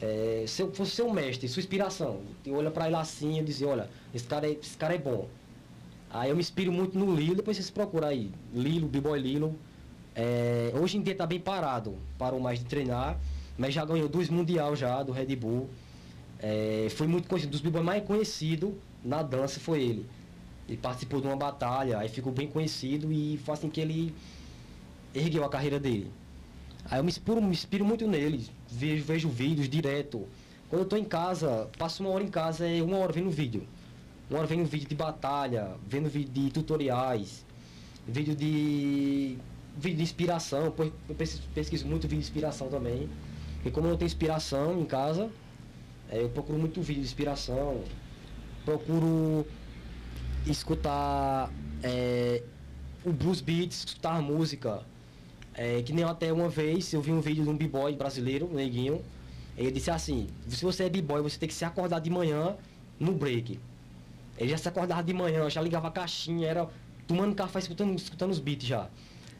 É, 0.00 0.44
seu, 0.46 0.70
fosse 0.74 0.92
seu 0.92 1.10
mestre, 1.12 1.48
sua 1.48 1.60
inspiração. 1.60 2.20
Tu 2.44 2.52
olha 2.54 2.70
pra 2.70 2.86
ele 2.86 2.96
assim 2.96 3.38
e 3.38 3.42
diz, 3.44 3.62
olha, 3.62 3.88
esse 4.14 4.24
cara, 4.26 4.46
é, 4.46 4.52
esse 4.52 4.76
cara 4.76 4.94
é 4.94 4.98
bom. 4.98 5.26
Aí 6.10 6.30
eu 6.30 6.36
me 6.36 6.40
inspiro 6.40 6.70
muito 6.70 6.98
no 6.98 7.14
Lilo, 7.14 7.36
depois 7.36 7.56
vocês 7.56 7.70
procuram 7.70 8.08
aí. 8.08 8.30
Lilo, 8.54 8.86
B-Boy 8.88 9.18
Lilo. 9.18 9.54
É, 10.14 10.72
hoje 10.80 10.96
em 10.96 11.02
dia 11.02 11.14
tá 11.14 11.26
bem 11.26 11.40
parado, 11.40 11.94
parou 12.18 12.40
mais 12.40 12.58
de 12.58 12.64
treinar, 12.64 13.18
mas 13.58 13.74
já 13.74 13.84
ganhou 13.84 14.08
dois 14.08 14.28
mundial 14.30 14.74
já 14.76 15.02
do 15.02 15.12
Red 15.12 15.34
Bull. 15.36 15.68
É, 16.38 16.88
foi 16.90 17.06
muito 17.06 17.28
conhecido, 17.28 17.50
dos 17.50 17.60
B-Boy 17.60 17.82
mais 17.82 18.04
conhecido 18.04 18.78
na 19.04 19.22
dança 19.22 19.60
foi 19.60 19.82
ele. 19.82 20.06
Ele 20.68 20.76
participou 20.76 21.20
de 21.20 21.26
uma 21.26 21.36
batalha, 21.36 21.98
aí 21.98 22.08
ficou 22.08 22.32
bem 22.32 22.48
conhecido 22.48 23.12
e 23.12 23.38
foi 23.44 23.54
assim 23.54 23.70
que 23.70 23.80
ele 23.80 24.14
ergueu 25.14 25.44
a 25.44 25.48
carreira 25.48 25.78
dele. 25.78 26.10
Aí 26.90 26.98
eu 26.98 27.04
me 27.04 27.08
inspiro, 27.08 27.40
me 27.40 27.50
inspiro 27.50 27.84
muito 27.84 28.06
nele, 28.06 28.46
vejo, 28.68 29.04
vejo 29.04 29.28
vídeos 29.28 29.68
direto. 29.68 30.26
Quando 30.68 30.82
eu 30.82 30.88
tô 30.88 30.96
em 30.96 31.04
casa, 31.04 31.68
passo 31.78 32.02
uma 32.02 32.10
hora 32.10 32.24
em 32.24 32.28
casa, 32.28 32.68
é 32.68 32.82
uma 32.82 32.98
hora 32.98 33.12
vendo 33.12 33.30
vídeo. 33.30 33.66
Uma 34.28 34.40
hora 34.40 34.48
vendo 34.48 34.66
vídeo 34.66 34.88
de 34.88 34.94
batalha, 34.94 35.76
vendo 35.86 36.08
vídeo 36.08 36.32
de 36.32 36.50
tutoriais, 36.50 37.44
vídeo 38.06 38.34
de. 38.34 39.38
vídeo 39.76 39.96
de 39.98 40.02
inspiração, 40.02 40.72
eu 41.08 41.14
pesquiso, 41.54 41.86
muito 41.86 42.02
vídeo 42.02 42.20
de 42.20 42.26
inspiração 42.26 42.68
também. 42.68 43.08
Porque 43.54 43.70
como 43.70 43.86
eu 43.86 43.90
não 43.92 43.96
tenho 43.96 44.06
inspiração 44.06 44.80
em 44.80 44.84
casa, 44.84 45.30
é, 46.10 46.22
eu 46.22 46.28
procuro 46.28 46.58
muito 46.58 46.80
vídeo 46.82 47.02
de 47.02 47.08
inspiração, 47.08 47.82
procuro 48.64 49.46
escutar 50.46 51.50
é, 51.82 52.42
o 53.04 53.12
blues 53.12 53.40
beats, 53.40 53.84
escutar 53.84 54.20
música. 54.22 54.82
É, 55.54 55.80
que 55.82 55.92
nem 55.92 56.04
até 56.04 56.30
uma 56.32 56.50
vez 56.50 56.92
eu 56.92 57.00
vi 57.00 57.12
um 57.12 57.20
vídeo 57.20 57.42
de 57.42 57.48
um 57.48 57.56
b-boy 57.56 57.96
brasileiro, 57.96 58.46
um 58.46 58.54
neguinho. 58.54 59.02
Ele 59.56 59.70
disse 59.70 59.90
assim, 59.90 60.26
se 60.48 60.62
você 60.62 60.84
é 60.84 60.88
b-boy, 60.90 61.22
você 61.22 61.38
tem 61.38 61.48
que 61.48 61.54
se 61.54 61.64
acordar 61.64 62.00
de 62.00 62.10
manhã 62.10 62.56
no 63.00 63.12
break. 63.12 63.58
Ele 64.38 64.50
já 64.50 64.58
se 64.58 64.68
acordava 64.68 65.02
de 65.02 65.14
manhã, 65.14 65.48
já 65.48 65.62
ligava 65.62 65.88
a 65.88 65.90
caixinha, 65.90 66.46
era 66.46 66.68
tomando 67.06 67.34
café, 67.34 67.58
escutando, 67.58 67.96
escutando 67.96 68.32
os 68.32 68.38
beats 68.38 68.66
já. 68.66 68.88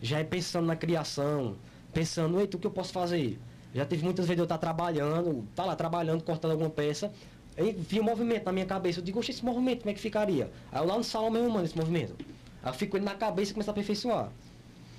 Já 0.01 0.19
é 0.21 0.25
pensando 0.25 0.67
na 0.67 0.77
criação, 0.77 1.57
pensando, 1.93 2.41
eita, 2.41 2.57
o 2.57 2.61
que 2.61 2.67
eu 2.67 2.71
posso 2.71 2.93
fazer? 2.93 3.39
Já 3.77 3.85
teve 3.85 4.03
muitas 4.03 4.27
vezes 4.27 4.39
eu 4.39 4.45
estar 4.45 4.57
trabalhando, 4.57 5.47
tá 5.55 5.65
lá 5.65 5.77
trabalhando, 5.77 6.23
cortando 6.25 6.53
alguma 6.53 6.71
peça, 6.71 7.13
aí 7.59 7.73
vinha 7.73 8.01
um 8.01 8.05
movimento 8.07 8.47
na 8.47 8.53
minha 8.53 8.65
cabeça, 8.65 9.01
eu 9.01 9.05
digo, 9.05 9.19
oxe, 9.19 9.33
esse 9.33 9.45
movimento, 9.45 9.81
como 9.81 9.91
é 9.91 9.95
que 9.95 10.01
ficaria? 10.01 10.51
Aí 10.73 10.81
eu 10.81 10.87
lá 10.87 10.97
no 10.97 11.05
salão 11.05 11.31
mesmo, 11.31 11.51
mano, 11.51 11.67
esse 11.67 11.77
movimento. 11.77 12.15
Aí 12.63 12.71
eu 12.71 12.75
fico 12.75 12.97
ele 12.97 13.05
na 13.05 13.15
cabeça 13.15 13.51
e 13.51 13.55
começo 13.55 13.69
a 13.69 13.73
aperfeiçoar. 13.73 14.31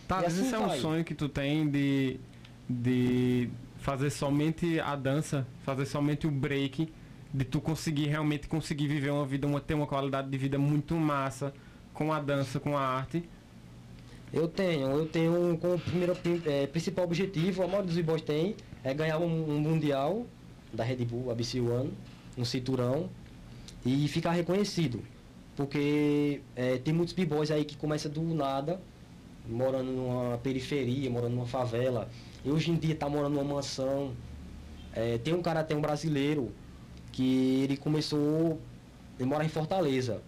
Tá, 0.07 0.17
mas 0.17 0.25
assim 0.25 0.45
isso 0.45 0.55
é 0.55 0.59
um 0.59 0.67
vai. 0.67 0.79
sonho 0.79 1.03
que 1.03 1.15
tu 1.15 1.27
tem 1.27 1.67
de, 1.67 2.19
de 2.69 3.49
fazer 3.79 4.11
somente 4.11 4.79
a 4.79 4.95
dança, 4.95 5.47
fazer 5.63 5.87
somente 5.87 6.27
o 6.27 6.31
break, 6.31 6.87
de 7.33 7.45
tu 7.45 7.59
conseguir 7.59 8.05
realmente 8.05 8.47
conseguir 8.47 8.87
viver 8.87 9.09
uma 9.09 9.25
vida, 9.25 9.47
uma, 9.47 9.59
ter 9.59 9.73
uma 9.73 9.87
qualidade 9.87 10.29
de 10.29 10.37
vida 10.37 10.59
muito 10.59 10.95
massa 10.95 11.51
com 11.95 12.13
a 12.13 12.19
dança, 12.19 12.59
com 12.59 12.77
a 12.77 12.81
arte. 12.81 13.27
Eu 14.33 14.47
tenho, 14.47 14.87
eu 14.91 15.05
tenho 15.07 15.57
como 15.57 15.79
primeiro 15.79 16.15
pri- 16.15 16.41
eh, 16.45 16.67
principal 16.67 17.05
objetivo, 17.05 17.63
a 17.63 17.67
maioria 17.67 17.85
dos 17.87 17.95
b-boys 17.95 18.21
tem, 18.21 18.55
é 18.83 18.93
ganhar 18.93 19.17
um, 19.19 19.51
um 19.51 19.59
mundial 19.59 20.25
da 20.73 20.83
Red 20.83 20.97
Bull, 21.05 21.31
ABC 21.31 21.59
One, 21.61 21.93
um 22.37 22.43
cinturão, 22.43 23.09
e 23.85 24.07
ficar 24.09 24.31
reconhecido. 24.31 25.01
Porque 25.55 26.41
eh, 26.55 26.77
tem 26.83 26.93
muitos 26.93 27.13
b-boys 27.13 27.51
aí 27.51 27.63
que 27.63 27.77
começam 27.77 28.11
do 28.11 28.21
nada, 28.21 28.79
morando 29.47 29.91
numa 29.91 30.37
periferia, 30.39 31.09
morando 31.09 31.33
numa 31.35 31.47
favela, 31.47 32.09
e 32.43 32.51
hoje 32.51 32.69
em 32.69 32.75
dia 32.75 32.95
tá 32.95 33.07
morando 33.07 33.35
numa 33.35 33.55
mansão. 33.55 34.11
Eh, 34.93 35.17
tem 35.19 35.33
um 35.33 35.41
cara, 35.41 35.63
tem 35.63 35.75
um 35.77 35.81
brasileiro, 35.81 36.51
que 37.13 37.63
ele 37.63 37.77
começou, 37.77 38.59
ele 39.17 39.27
mora 39.27 39.45
em 39.45 39.49
Fortaleza. 39.49 40.21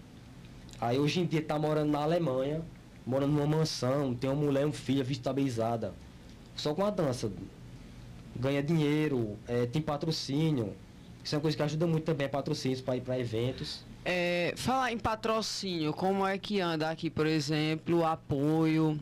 Aí 0.80 0.98
hoje 0.98 1.20
em 1.20 1.26
dia 1.26 1.42
tá 1.42 1.60
morando 1.60 1.92
na 1.92 2.00
Alemanha, 2.00 2.62
morando 3.10 3.34
numa 3.34 3.48
mansão, 3.48 4.14
tem 4.14 4.30
uma 4.30 4.40
mulher 4.46 4.62
e 4.62 4.66
um 4.66 4.72
filho, 4.72 5.04
vida 5.04 5.14
estabilizada. 5.14 5.94
Só 6.56 6.76
com 6.76 6.86
a 6.86 6.92
dança. 6.92 7.32
Ganha 8.36 8.62
dinheiro, 8.62 9.36
eh, 9.48 9.66
tem 9.66 9.82
patrocínio. 9.82 10.76
Isso 11.24 11.34
é 11.34 11.38
uma 11.38 11.42
coisa 11.42 11.58
que 11.58 11.64
ajuda 11.64 11.88
muito 11.88 12.04
também, 12.04 12.30
patrocínios 12.30 12.82
para 12.82 12.98
ir 12.98 13.02
para 13.02 13.20
eventos. 13.20 13.84
É, 14.06 14.54
falar 14.56 14.92
em 14.94 14.98
patrocínio, 15.00 15.92
como 15.92 16.26
é 16.26 16.38
que 16.38 16.62
anda 16.62 16.90
aqui, 16.90 17.10
por 17.10 17.26
exemplo, 17.26 17.98
o 18.00 18.06
apoio 18.06 19.00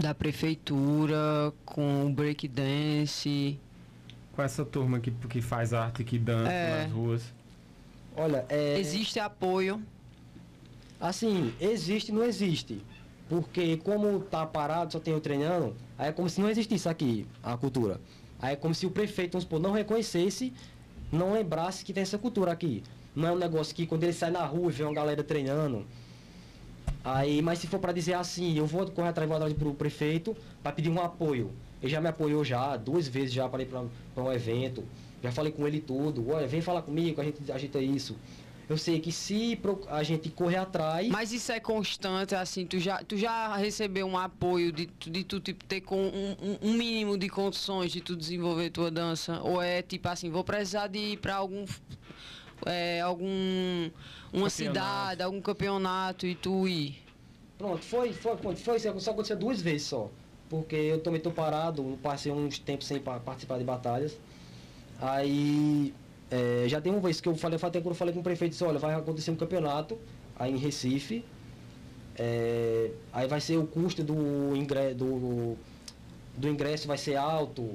da 0.00 0.14
prefeitura 0.14 1.52
com 1.66 2.06
o 2.06 2.10
breakdance? 2.10 3.58
Com 4.32 4.42
essa 4.42 4.64
turma 4.64 5.00
que, 5.00 5.10
que 5.10 5.42
faz 5.42 5.74
arte, 5.74 6.02
que 6.02 6.18
dança 6.18 6.50
É. 6.50 6.82
nas 6.84 6.92
ruas. 6.92 7.22
Olha, 8.16 8.44
é, 8.48 8.78
Existe 8.78 9.20
apoio? 9.20 9.82
assim, 11.00 11.54
existe 11.60 12.08
e 12.10 12.12
não 12.14 12.24
existe. 12.24 12.82
Porque 13.28 13.76
como 13.78 14.20
tá 14.20 14.46
parado, 14.46 14.92
só 14.92 14.98
tem 14.98 15.12
eu 15.12 15.20
treinando, 15.20 15.76
aí 15.98 16.08
é 16.08 16.12
como 16.12 16.28
se 16.30 16.40
não 16.40 16.48
existisse 16.48 16.88
aqui 16.88 17.26
a 17.42 17.56
cultura. 17.56 18.00
Aí 18.40 18.54
é 18.54 18.56
como 18.56 18.74
se 18.74 18.86
o 18.86 18.90
prefeito, 18.90 19.32
vamos 19.32 19.44
supor, 19.44 19.60
não 19.60 19.72
reconhecesse, 19.72 20.52
não 21.12 21.32
lembrasse 21.32 21.84
que 21.84 21.92
tem 21.92 22.02
essa 22.02 22.16
cultura 22.16 22.52
aqui. 22.52 22.82
Não 23.14 23.28
é 23.28 23.32
um 23.32 23.38
negócio 23.38 23.74
que 23.74 23.86
quando 23.86 24.04
ele 24.04 24.12
sai 24.12 24.30
na 24.30 24.44
rua 24.44 24.70
e 24.70 24.72
vê 24.72 24.84
uma 24.84 24.94
galera 24.94 25.22
treinando. 25.24 25.84
Aí, 27.04 27.42
mas 27.42 27.58
se 27.58 27.66
for 27.66 27.78
para 27.78 27.92
dizer 27.92 28.14
assim, 28.14 28.56
eu 28.56 28.66
vou 28.66 28.86
correr 28.90 29.08
atrás, 29.08 29.28
vou 29.28 29.54
pro 29.54 29.74
prefeito 29.74 30.36
para 30.62 30.72
pedir 30.72 30.90
um 30.90 31.00
apoio. 31.00 31.50
Ele 31.82 31.90
já 31.90 32.00
me 32.00 32.08
apoiou 32.08 32.44
já, 32.44 32.76
duas 32.76 33.08
vezes 33.08 33.32
já 33.32 33.48
para 33.48 33.62
ir 33.62 33.66
para 33.66 34.22
um 34.22 34.32
evento. 34.32 34.84
Já 35.22 35.32
falei 35.32 35.52
com 35.52 35.66
ele 35.66 35.80
tudo. 35.80 36.30
Olha, 36.30 36.46
vem 36.46 36.60
falar 36.60 36.82
comigo, 36.82 37.20
a 37.20 37.24
gente 37.24 37.50
ajeita 37.50 37.80
isso. 37.80 38.16
Eu 38.68 38.76
sei 38.76 39.00
que 39.00 39.10
se 39.10 39.58
a 39.88 40.02
gente 40.02 40.28
correr 40.28 40.56
atrás. 40.56 41.08
Mas 41.08 41.32
isso 41.32 41.50
é 41.50 41.58
constante, 41.58 42.34
assim, 42.34 42.66
tu 42.66 42.78
já, 42.78 42.98
tu 43.02 43.16
já 43.16 43.56
recebeu 43.56 44.06
um 44.06 44.18
apoio 44.18 44.70
de, 44.70 44.86
tu- 44.86 45.08
de 45.10 45.24
tu 45.24 45.40
tipo, 45.40 45.64
ter 45.64 45.80
com 45.80 45.96
um, 45.96 46.36
um- 46.62 46.72
mínimo 46.74 47.16
de 47.16 47.30
condições 47.30 47.90
de 47.90 48.02
tu 48.02 48.14
desenvolver 48.14 48.68
tua 48.68 48.90
dança? 48.90 49.40
Ou 49.40 49.62
é 49.62 49.80
tipo 49.80 50.06
assim, 50.08 50.28
vou 50.30 50.44
precisar 50.44 50.86
de 50.88 50.98
ir 50.98 51.16
pra 51.16 51.36
algum. 51.36 51.64
é, 52.66 53.00
algum. 53.00 53.88
uma 54.32 54.50
cidade, 54.50 55.22
algum 55.22 55.40
campeonato 55.40 56.26
e 56.26 56.34
tu 56.34 56.68
ir? 56.68 57.02
Pronto, 57.56 57.82
foi, 57.84 58.12
foi, 58.12 58.36
foi, 58.36 58.76
isso 58.76 59.00
só 59.00 59.10
aconteceu 59.12 59.36
duas 59.36 59.62
vezes 59.62 59.86
só. 59.86 60.10
Porque 60.50 60.76
eu 60.76 61.00
também 61.00 61.20
tô 61.20 61.30
parado, 61.30 61.98
passei 62.02 62.30
uns 62.32 62.58
tempos 62.58 62.86
sem 62.86 62.98
pa- 63.00 63.18
participar 63.20 63.58
de 63.58 63.64
batalhas. 63.64 64.16
Aí 65.00 65.94
é, 66.30 66.64
já 66.68 66.80
tem 66.80 66.92
uma 66.92 67.00
vez 67.00 67.20
que 67.20 67.28
eu 67.28 67.34
falei, 67.36 67.58
até 67.60 67.80
quando 67.80 67.90
eu 67.90 67.94
falei 67.94 68.12
com 68.12 68.20
o 68.20 68.22
prefeito, 68.22 68.52
disse, 68.52 68.64
olha, 68.64 68.78
vai 68.78 68.94
acontecer 68.94 69.30
um 69.30 69.36
campeonato 69.36 69.98
aí 70.38 70.52
em 70.52 70.58
Recife. 70.58 71.24
É, 72.16 72.90
aí 73.12 73.26
vai 73.28 73.40
ser 73.40 73.56
o 73.56 73.66
custo 73.66 74.02
do, 74.02 74.54
ingre, 74.56 74.92
do, 74.94 75.56
do 76.36 76.48
ingresso 76.48 76.86
vai 76.88 76.98
ser 76.98 77.16
alto, 77.16 77.68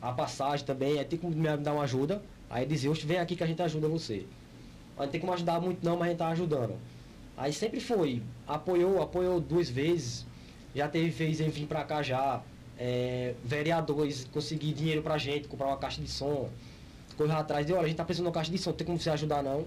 a 0.00 0.12
passagem 0.12 0.64
também, 0.64 0.98
aí 0.98 1.04
tem 1.04 1.18
como 1.18 1.34
me 1.34 1.56
dar 1.56 1.72
uma 1.72 1.82
ajuda. 1.82 2.22
Aí 2.48 2.66
"Oxe, 2.88 3.06
vem 3.06 3.18
aqui 3.18 3.36
que 3.36 3.44
a 3.44 3.46
gente 3.46 3.62
ajuda 3.62 3.86
você. 3.88 4.24
Aí 4.98 5.08
tem 5.08 5.20
como 5.20 5.32
ajudar 5.32 5.60
muito 5.60 5.84
não, 5.84 5.96
mas 5.96 6.06
a 6.06 6.08
gente 6.10 6.18
tá 6.18 6.28
ajudando. 6.28 6.74
Aí 7.36 7.52
sempre 7.52 7.80
foi, 7.80 8.22
apoiou, 8.46 9.00
apoiou 9.00 9.40
duas 9.40 9.68
vezes. 9.68 10.26
Já 10.74 10.88
teve 10.88 11.10
vez 11.10 11.40
em 11.40 11.48
vir 11.48 11.66
pra 11.66 11.84
cá 11.84 12.02
já, 12.02 12.42
é, 12.78 13.34
vereadores 13.44 14.26
conseguir 14.32 14.72
dinheiro 14.72 15.02
pra 15.02 15.18
gente, 15.18 15.48
comprar 15.48 15.68
uma 15.68 15.76
caixa 15.76 16.00
de 16.00 16.08
som. 16.08 16.48
Correu 17.20 17.36
atrás 17.36 17.66
de, 17.66 17.74
olha, 17.74 17.84
a 17.84 17.86
gente 17.86 17.98
tá 17.98 18.04
de 18.04 18.22
uma 18.22 18.32
caixa 18.32 18.50
de 18.50 18.56
som, 18.56 18.70
não 18.70 18.76
tem 18.78 18.86
como 18.86 18.98
você 18.98 19.10
ajudar 19.10 19.42
não. 19.42 19.66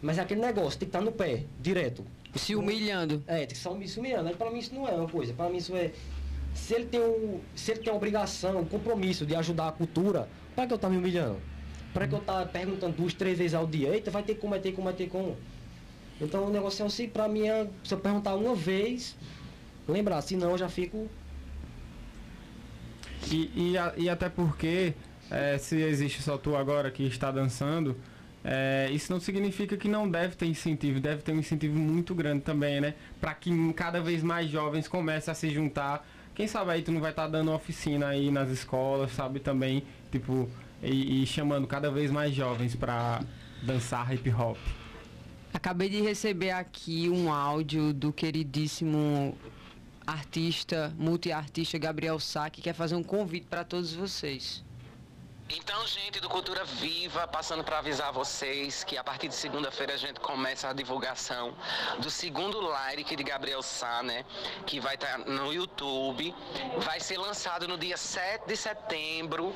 Mas 0.00 0.18
é 0.18 0.20
aquele 0.20 0.40
negócio, 0.40 0.78
tem 0.78 0.88
que 0.88 0.96
estar 0.96 1.00
no 1.00 1.10
pé, 1.10 1.42
direto. 1.60 2.04
Se 2.36 2.54
humilhando. 2.54 3.24
É, 3.26 3.38
tem 3.38 3.46
que 3.48 3.52
estar 3.54 3.74
se 3.88 3.98
humilhando. 3.98 4.30
Pra 4.36 4.48
mim 4.52 4.60
isso 4.60 4.72
não 4.72 4.86
é 4.86 4.92
uma 4.92 5.08
coisa. 5.08 5.32
Pra 5.32 5.48
mim 5.48 5.56
isso 5.56 5.74
é. 5.74 5.90
Se 6.54 6.74
ele 6.74 6.84
tem, 6.86 7.00
um, 7.00 7.40
se 7.56 7.72
ele 7.72 7.80
tem 7.80 7.92
a 7.92 7.96
obrigação, 7.96 8.60
um 8.60 8.64
compromisso 8.64 9.26
de 9.26 9.34
ajudar 9.34 9.66
a 9.66 9.72
cultura, 9.72 10.28
pra 10.54 10.64
que 10.64 10.72
eu 10.74 10.78
tá 10.78 10.88
me 10.88 10.96
humilhando? 10.96 11.38
Pra 11.92 12.06
que 12.06 12.14
eu 12.14 12.20
tá 12.20 12.46
perguntando 12.46 12.96
duas, 12.96 13.14
três 13.14 13.36
vezes 13.36 13.54
ao 13.54 13.66
dia? 13.66 13.88
Eita, 13.88 14.12
vai 14.12 14.22
ter 14.22 14.36
como, 14.36 14.50
vai 14.50 14.60
ter 14.60 14.70
como, 14.70 14.84
vai 14.84 14.94
ter 14.94 15.08
como. 15.08 15.36
Então 16.20 16.44
o 16.46 16.50
negócio 16.50 16.84
é 16.84 16.86
assim, 16.86 17.08
pra 17.08 17.26
mim 17.26 17.48
é. 17.48 17.66
Se 17.82 17.94
eu 17.94 17.98
perguntar 17.98 18.36
uma 18.36 18.54
vez, 18.54 19.16
lembrar, 19.88 20.22
senão 20.22 20.52
eu 20.52 20.58
já 20.58 20.68
fico. 20.68 21.08
E, 23.28 23.50
e, 23.72 23.76
a- 23.78 23.92
e 23.96 24.08
até 24.08 24.28
porque, 24.28 24.94
é, 25.30 25.58
se 25.58 25.76
existe 25.80 26.22
só 26.22 26.36
tu 26.38 26.56
agora 26.56 26.90
que 26.90 27.02
está 27.04 27.30
dançando, 27.30 27.96
é, 28.44 28.88
isso 28.92 29.12
não 29.12 29.18
significa 29.18 29.76
que 29.76 29.88
não 29.88 30.08
deve 30.08 30.36
ter 30.36 30.46
incentivo, 30.46 31.00
deve 31.00 31.22
ter 31.22 31.32
um 31.32 31.38
incentivo 31.38 31.76
muito 31.76 32.14
grande 32.14 32.42
também, 32.42 32.80
né? 32.80 32.94
Para 33.20 33.34
que 33.34 33.50
cada 33.72 34.00
vez 34.00 34.22
mais 34.22 34.48
jovens 34.48 34.86
comecem 34.86 35.32
a 35.32 35.34
se 35.34 35.50
juntar. 35.50 36.06
Quem 36.34 36.46
sabe 36.46 36.70
aí 36.70 36.82
tu 36.82 36.92
não 36.92 37.00
vai 37.00 37.10
estar 37.10 37.26
dando 37.26 37.50
oficina 37.52 38.08
aí 38.08 38.30
nas 38.30 38.48
escolas, 38.50 39.10
sabe 39.12 39.40
também, 39.40 39.82
tipo, 40.12 40.48
e, 40.82 41.22
e 41.22 41.26
chamando 41.26 41.66
cada 41.66 41.90
vez 41.90 42.10
mais 42.10 42.34
jovens 42.34 42.76
para 42.76 43.20
dançar 43.62 44.14
hip 44.14 44.30
hop. 44.30 44.58
Acabei 45.52 45.88
de 45.88 46.00
receber 46.00 46.50
aqui 46.50 47.08
um 47.08 47.32
áudio 47.32 47.92
do 47.92 48.12
queridíssimo 48.12 49.36
artista, 50.06 50.94
multiartista 50.96 51.78
Gabriel 51.78 52.20
Sá, 52.20 52.48
que 52.48 52.62
quer 52.62 52.74
fazer 52.74 52.94
um 52.94 53.02
convite 53.02 53.46
para 53.48 53.64
todos 53.64 53.92
vocês. 53.92 54.65
Então, 55.48 55.86
gente 55.86 56.18
do 56.18 56.28
Cultura 56.28 56.64
Viva, 56.64 57.24
passando 57.28 57.62
para 57.62 57.78
avisar 57.78 58.10
vocês 58.12 58.82
que 58.82 58.98
a 58.98 59.04
partir 59.04 59.28
de 59.28 59.34
segunda-feira 59.36 59.94
a 59.94 59.96
gente 59.96 60.18
começa 60.18 60.68
a 60.68 60.72
divulgação 60.72 61.54
do 62.00 62.10
segundo 62.10 62.60
lyric 62.60 63.14
de 63.14 63.22
Gabriel 63.22 63.62
Sá, 63.62 64.02
né? 64.02 64.24
Que 64.66 64.80
vai 64.80 64.96
estar 64.96 65.18
no 65.18 65.52
YouTube. 65.52 66.34
Vai 66.78 66.98
ser 66.98 67.16
lançado 67.18 67.68
no 67.68 67.78
dia 67.78 67.96
7 67.96 68.44
de 68.48 68.56
setembro, 68.56 69.54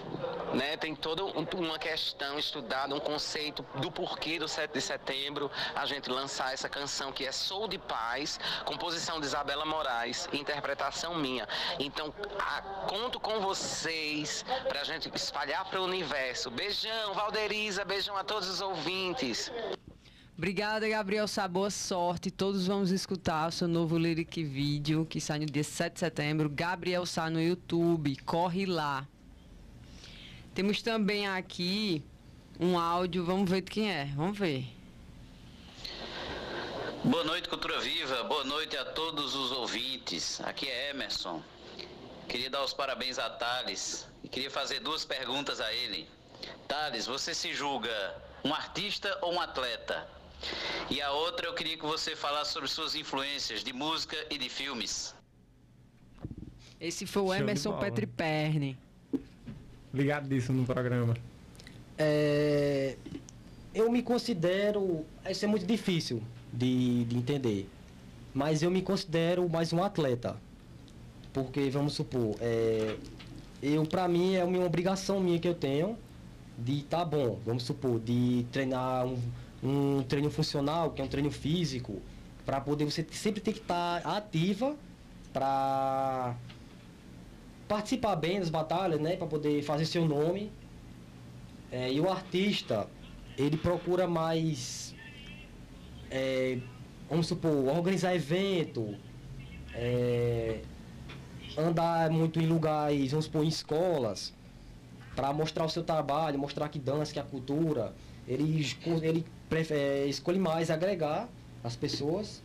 né? 0.55 0.77
Tem 0.77 0.95
toda 0.95 1.25
um- 1.25 1.45
uma 1.57 1.77
questão 1.79 2.39
estudada, 2.39 2.95
um 2.95 3.01
conceito 3.01 3.65
do 3.75 3.91
porquê 3.91 4.39
do 4.39 4.47
7 4.47 4.71
de 4.73 4.81
setembro 4.81 5.51
a 5.75 5.87
gente 5.87 6.09
lançar 6.09 6.55
essa 6.55 6.69
canção 6.69 7.11
que 7.11 7.27
é 7.27 7.33
Sou 7.33 7.67
de 7.67 7.79
Paz, 7.79 8.39
composição 8.65 9.19
de 9.19 9.27
Isabela 9.27 9.65
Moraes, 9.65 10.29
interpretação 10.33 11.17
minha. 11.17 11.49
Então, 11.81 12.15
a- 12.39 12.63
conto 12.87 13.19
com 13.19 13.41
vocês 13.41 14.45
pra 14.69 14.85
gente 14.85 15.11
espalhar 15.17 15.65
para 15.65 15.80
o 15.81 15.85
universo. 15.85 16.51
Beijão, 16.51 17.15
Valderiza, 17.15 17.85
beijão 17.85 18.17
a 18.17 18.25
todos 18.25 18.49
os 18.49 18.61
ouvintes. 18.61 19.51
Obrigada, 20.37 20.89
Gabriel 20.89 21.27
Sá, 21.27 21.47
boa 21.49 21.71
sorte. 21.71 22.31
Todos 22.31 22.67
vamos 22.67 22.91
escutar 22.91 23.49
o 23.49 23.53
seu 23.53 23.69
novo 23.69 23.99
lyric 23.99 24.43
vídeo 24.43 25.07
que 25.07 25.21
sai 25.21 25.39
no 25.39 25.47
dia 25.47 25.65
7 25.65 25.95
de 25.95 26.01
setembro. 26.01 26.49
Gabriel 26.49 27.05
Sá 27.07 27.29
no 27.29 27.41
YouTube, 27.41 28.17
corre 28.25 28.67
lá. 28.67 29.07
Temos 30.55 30.83
também 30.83 31.27
aqui 31.27 32.03
um 32.59 32.79
áudio, 32.79 33.25
vamos 33.25 33.51
ver 33.51 33.63
de 33.63 33.71
quem 33.71 33.91
é, 33.91 34.07
vamos 34.17 34.39
ver. 34.39 34.67
Boa 37.05 37.25
noite, 37.25 37.49
Cultura 37.49 37.81
Viva. 37.81 38.23
Boa 38.25 38.45
noite 38.45 38.77
a 38.77 38.85
todos 38.85 39.35
os 39.35 39.51
ouvintes. 39.53 40.41
Aqui 40.43 40.69
é 40.69 40.91
Emerson. 40.91 41.43
Queria 42.29 42.51
dar 42.51 42.63
os 42.63 42.75
parabéns 42.75 43.19
a 43.19 43.31
Thales 43.31 44.10
e 44.23 44.29
queria 44.29 44.51
fazer 44.51 44.81
duas 44.81 45.05
perguntas 45.05 45.61
a 45.61 45.73
ele. 45.73 46.09
Thales, 46.69 47.07
você 47.07 47.35
se 47.35 47.53
julga 47.53 47.91
um 48.45 48.55
artista 48.55 49.19
ou 49.23 49.35
um 49.35 49.41
atleta? 49.41 50.09
E 50.89 51.01
a 51.03 51.13
outra 51.13 51.47
eu 51.47 51.55
queria 51.55 51.77
que 51.77 51.85
você 51.85 52.17
falasse 52.17 52.53
sobre 52.53 52.69
suas 52.69 52.95
influências 52.95 53.63
de 53.63 53.73
música 53.73 54.17
e 54.31 54.39
de 54.39 54.49
filmes. 54.49 55.15
Esse 56.81 57.07
foi 57.07 57.23
o 57.23 57.35
Emerson 57.35 57.71
bola. 57.71 57.83
Petri 57.83 58.07
Perni. 58.07 58.79
Ligado 59.93 60.29
disso 60.29 60.53
no 60.53 60.65
programa. 60.65 61.15
É, 61.99 62.97
eu 63.75 63.91
me 63.91 64.03
considero. 64.03 65.05
Isso 65.29 65.45
é 65.45 65.49
muito 65.49 65.67
difícil 65.67 66.23
de, 66.53 67.05
de 67.05 67.17
entender. 67.17 67.69
Mas 68.33 68.63
eu 68.63 68.71
me 68.71 68.81
considero 68.81 69.47
mais 69.49 69.73
um 69.73 69.83
atleta. 69.83 70.37
Porque, 71.33 71.69
vamos 71.69 71.93
supor, 71.93 72.37
é, 72.41 72.97
eu, 73.63 73.85
pra 73.85 74.09
mim, 74.09 74.35
é 74.35 74.45
uma 74.45 74.65
obrigação 74.65 75.21
minha 75.21 75.39
que 75.39 75.49
eu 75.49 75.55
tenho 75.55 75.97
de 76.61 76.83
tá 76.83 77.05
bom, 77.05 77.39
vamos 77.45 77.63
supor, 77.63 77.99
de 78.01 78.47
treinar 78.53 79.07
um, 79.07 79.19
um 79.63 80.03
treino 80.03 80.31
funcional, 80.31 80.91
que 80.91 81.01
é 81.01 81.05
um 81.05 81.09
treino 81.09 81.31
físico, 81.31 82.01
para 82.45 82.61
poder 82.61 82.85
você 82.85 83.07
sempre 83.11 83.41
ter 83.41 83.53
que 83.53 83.61
estar 83.61 83.99
ativa 84.07 84.77
para 85.33 86.35
participar 87.69 88.17
bem 88.17 88.41
das 88.41 88.51
batalhas, 88.51 89.01
né, 89.01 89.17
para 89.17 89.27
poder 89.27 89.63
fazer 89.63 89.87
seu 89.87 90.05
nome. 90.05 90.51
É, 91.73 91.93
e 91.93 92.01
o 92.01 92.11
artista, 92.11 92.89
ele 93.39 93.57
procura 93.57 94.09
mais, 94.09 94.95
é, 96.11 96.59
vamos 97.09 97.29
supor, 97.29 97.69
organizar 97.69 98.15
evento, 98.15 98.97
é, 99.73 100.61
andar 101.57 102.11
muito 102.11 102.41
em 102.41 102.47
lugares, 102.47 103.11
vamos 103.11 103.27
supor, 103.27 103.45
em 103.45 103.49
escolas, 103.49 104.33
para 105.15 105.33
mostrar 105.33 105.65
o 105.65 105.69
seu 105.69 105.83
trabalho, 105.83 106.39
mostrar 106.39 106.69
que 106.69 106.79
dança, 106.79 107.13
que 107.13 107.19
é 107.19 107.23
a 107.23 107.25
cultura. 107.25 107.95
Ele, 108.27 108.65
ele 109.03 109.27
prefe- 109.49 109.75
é, 109.75 110.07
escolhe 110.07 110.39
mais 110.39 110.71
agregar 110.71 111.29
as 111.65 111.77
pessoas 111.77 112.43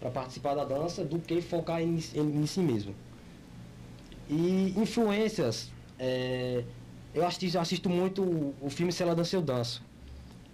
para 0.00 0.10
participar 0.10 0.54
da 0.54 0.64
dança 0.64 1.04
do 1.04 1.18
que 1.18 1.40
focar 1.40 1.80
em, 1.80 1.98
em, 2.14 2.42
em 2.42 2.46
si 2.46 2.60
mesmo. 2.60 2.94
E 4.28 4.74
influências, 4.76 5.70
é, 5.98 6.64
eu 7.14 7.24
assisto, 7.26 7.58
assisto 7.58 7.88
muito 7.88 8.22
o, 8.22 8.54
o 8.60 8.70
filme 8.70 8.92
Se 8.92 9.02
Ela 9.02 9.14
Dança 9.14 9.36
Eu 9.36 9.42
Danço. 9.42 9.82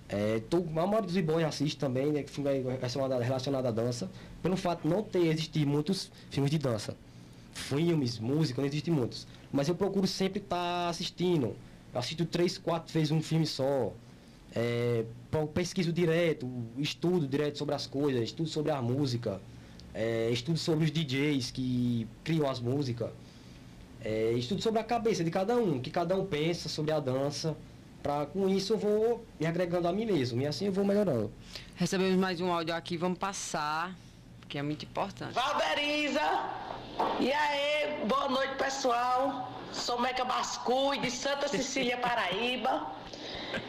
É, 0.09 0.41
tô, 0.51 0.59
a 0.59 0.87
maioria 0.87 1.03
dos 1.03 1.17
b 1.17 1.45
assiste 1.45 1.79
também, 1.79 2.13
né, 2.13 2.23
filme 2.27 2.51
é 2.51 2.61
relacionado, 2.61 3.19
relacionado 3.23 3.67
à 3.67 3.71
dança, 3.71 4.11
pelo 4.43 4.59
fato 4.59 4.83
de 4.83 4.89
não 4.89 5.03
ter 5.03 5.27
existido 5.27 5.71
muitos 5.71 6.11
filmes 6.31 6.51
de 6.51 6.59
dança. 6.59 6.95
Filmes, 7.53 8.19
música, 8.19 8.61
não 8.61 8.69
existem 8.69 8.93
muitos. 8.93 9.27
Mas 9.53 9.69
eu 9.69 9.75
procuro 9.75 10.07
sempre 10.07 10.39
estar 10.41 10.89
assistindo. 10.89 11.57
Eu 11.93 12.01
assisto 12.01 12.25
três, 12.25 12.57
quatro 12.57 12.93
vezes 12.93 13.11
um 13.11 13.23
filme 13.23 13.47
só. 13.47 13.93
É, 14.55 15.05
pesquiso 15.55 15.93
direto, 15.93 16.49
estudo 16.77 17.27
direto 17.27 17.57
sobre 17.57 17.75
as 17.75 17.87
coisas, 17.87 18.23
estudo 18.23 18.49
sobre 18.49 18.71
a 18.71 18.83
música, 18.83 19.41
é, 19.95 20.29
estudo 20.31 20.59
sobre 20.59 20.85
os 20.85 20.91
DJs 20.91 21.51
que 21.51 22.07
criam 22.23 22.49
as 22.49 22.61
músicas. 22.61 23.11
É, 24.05 24.33
estudo 24.33 24.61
sobre 24.61 24.81
a 24.81 24.85
cabeça 24.85 25.23
de 25.23 25.31
cada 25.31 25.57
um, 25.57 25.81
que 25.81 25.91
cada 25.91 26.17
um 26.17 26.27
pensa 26.27 26.69
sobre 26.69 26.93
a 26.93 27.01
dança. 27.01 27.57
Pra, 28.03 28.27
com 28.27 28.49
isso 28.49 28.73
eu 28.73 28.79
vou 28.79 29.25
me 29.39 29.47
agregando 29.47 29.87
a 29.87 29.93
mim 29.93 30.05
mesmo. 30.05 30.43
E 30.43 30.47
assim 30.47 30.67
eu 30.67 30.73
vou 30.73 30.85
melhorando. 30.85 31.31
Recebemos 31.77 32.17
mais 32.17 32.41
um 32.41 32.53
áudio 32.53 32.75
aqui, 32.75 32.97
vamos 32.97 33.19
passar, 33.19 33.97
que 34.49 34.59
é 34.59 34.63
muito 34.63 34.85
importante. 34.85 35.35
Valderiza, 35.35 36.21
e 37.21 37.33
aí, 37.33 38.05
boa 38.07 38.29
noite 38.29 38.55
pessoal. 38.57 39.53
Sou 39.73 40.01
Meca 40.01 40.25
Bascui, 40.25 40.99
de 41.01 41.11
Santa 41.11 41.49
Cecília, 41.49 41.97
Paraíba. 41.97 42.87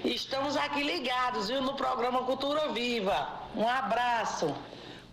E 0.03 0.13
Estamos 0.15 0.55
aqui 0.55 0.83
ligados, 0.83 1.47
viu, 1.49 1.61
no 1.61 1.75
programa 1.75 2.23
Cultura 2.23 2.71
Viva. 2.73 3.27
Um 3.55 3.67
abraço. 3.67 4.53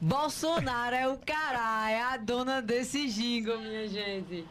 Bolsonaro 0.01 0.97
é 0.97 1.07
o 1.09 1.19
caralho, 1.19 1.95
é 1.95 2.01
a 2.03 2.17
dona 2.17 2.63
desse 2.63 3.07
jingle, 3.09 3.59
minha 3.59 3.87
gente. 3.87 4.47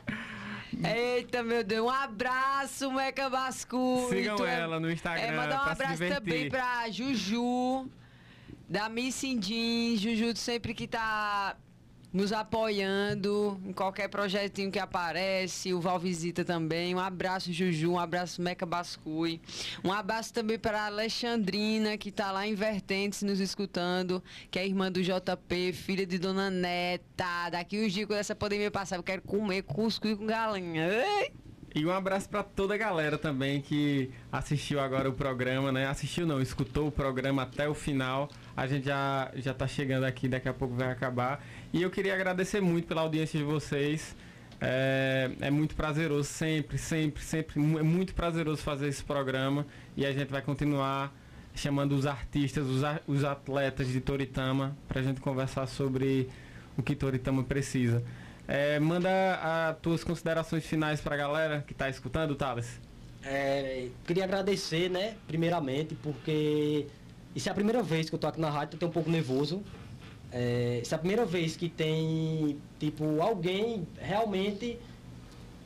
Eita, 0.87 1.41
meu 1.41 1.63
Deus, 1.63 1.87
um 1.87 1.89
abraço, 1.89 2.91
Meca 2.91 3.29
Bascu. 3.29 4.05
Sigam 4.09 4.45
é- 4.45 4.59
ela 4.59 4.79
no 4.79 4.91
Instagram 4.91 5.23
É, 5.23 5.31
mandar 5.31 5.67
um 5.67 5.71
abraço 5.71 6.07
também 6.07 6.49
pra 6.49 6.89
Juju, 6.91 7.89
da 8.69 8.87
Missing 8.87 9.41
Jeans. 9.41 9.99
Juju 9.99 10.35
sempre 10.37 10.73
que 10.75 10.87
tá 10.87 11.57
nos 12.11 12.33
apoiando 12.33 13.59
em 13.65 13.71
qualquer 13.71 14.07
projetinho 14.07 14.71
que 14.71 14.79
aparece. 14.79 15.73
O 15.73 15.79
Val 15.79 15.99
Visita 15.99 16.43
também. 16.43 16.95
Um 16.95 16.99
abraço, 16.99 17.53
Juju. 17.53 17.91
Um 17.91 17.99
abraço, 17.99 18.41
Meca 18.41 18.65
Bascui. 18.65 19.41
Um 19.83 19.91
abraço 19.91 20.33
também 20.33 20.57
para 20.57 20.81
a 20.81 20.85
Alexandrina, 20.87 21.97
que 21.97 22.11
tá 22.11 22.31
lá 22.31 22.47
em 22.47 22.55
Vertentes 22.55 23.21
nos 23.21 23.39
escutando, 23.39 24.23
que 24.49 24.57
é 24.57 24.65
irmã 24.65 24.91
do 24.91 25.01
JP, 25.01 25.73
filha 25.73 26.05
de 26.05 26.17
Dona 26.17 26.49
Neta. 26.49 27.49
Daqui 27.51 27.85
uns 27.85 27.93
dias, 27.93 28.07
quando 28.07 28.19
essa 28.19 28.35
pandemia 28.35 28.71
passar, 28.71 28.97
eu 28.97 29.03
quero 29.03 29.21
comer 29.21 29.63
cuscuz 29.63 30.17
com 30.17 30.25
galinha. 30.25 30.87
Ei! 30.87 31.48
E 31.75 31.85
um 31.85 31.91
abraço 31.91 32.27
pra 32.27 32.41
toda 32.41 32.73
a 32.73 32.77
galera 32.77 33.17
também 33.17 33.61
que 33.61 34.09
assistiu 34.31 34.79
agora 34.79 35.07
o 35.07 35.13
programa, 35.13 35.71
né? 35.71 35.85
Assistiu 35.87 36.25
não, 36.25 36.41
escutou 36.41 36.87
o 36.87 36.91
programa 36.91 37.43
até 37.43 37.69
o 37.69 37.73
final. 37.75 38.27
A 38.57 38.65
gente 38.65 38.85
já, 38.85 39.31
já 39.35 39.53
tá 39.53 39.67
chegando 39.67 40.03
aqui, 40.03 40.27
daqui 40.27 40.49
a 40.49 40.53
pouco 40.53 40.73
vai 40.73 40.91
acabar. 40.91 41.43
E 41.71 41.81
eu 41.81 41.89
queria 41.91 42.13
agradecer 42.15 42.59
muito 42.59 42.87
pela 42.87 43.01
audiência 43.01 43.37
de 43.37 43.45
vocês. 43.45 44.15
É, 44.59 45.31
é 45.41 45.49
muito 45.51 45.75
prazeroso, 45.75 46.27
sempre, 46.27 46.77
sempre, 46.77 47.21
sempre. 47.23 47.59
É 47.59 47.83
muito 47.83 48.13
prazeroso 48.15 48.61
fazer 48.63 48.87
esse 48.87 49.03
programa. 49.03 49.65
E 49.95 50.05
a 50.05 50.11
gente 50.11 50.29
vai 50.29 50.41
continuar 50.41 51.15
chamando 51.53 51.93
os 51.93 52.05
artistas, 52.05 52.65
os, 52.67 52.83
a- 52.83 52.99
os 53.07 53.23
atletas 53.23 53.87
de 53.87 54.01
Toritama, 54.01 54.75
para 54.87 55.01
a 55.01 55.03
gente 55.03 55.21
conversar 55.21 55.67
sobre 55.67 56.29
o 56.77 56.81
que 56.83 56.95
Toritama 56.95 57.43
precisa. 57.43 58.03
É, 58.51 58.79
manda 58.79 59.09
as 59.43 59.77
tuas 59.77 60.03
considerações 60.03 60.65
finais 60.65 60.99
para 60.99 61.13
a 61.13 61.17
galera 61.19 61.63
que 61.67 61.71
está 61.71 61.87
escutando, 61.87 62.33
Thales. 62.33 62.79
É, 63.23 63.89
queria 64.07 64.23
agradecer, 64.23 64.89
né, 64.89 65.17
primeiramente, 65.27 65.93
porque 65.93 66.87
isso 67.35 67.47
é 67.47 67.51
a 67.51 67.53
primeira 67.53 67.83
vez 67.83 68.09
que 68.09 68.15
eu 68.15 68.17
tô 68.17 68.25
aqui 68.25 68.41
na 68.41 68.49
rádio, 68.49 68.73
eu 68.73 68.79
tô 68.79 68.87
um 68.87 68.91
pouco 68.91 69.07
nervoso. 69.07 69.61
É, 70.31 70.79
isso 70.81 70.95
é 70.95 70.97
a 70.97 70.97
primeira 70.97 71.25
vez 71.25 71.55
que 71.55 71.69
tem, 71.69 72.57
tipo, 72.79 73.21
alguém 73.21 73.87
realmente 73.99 74.79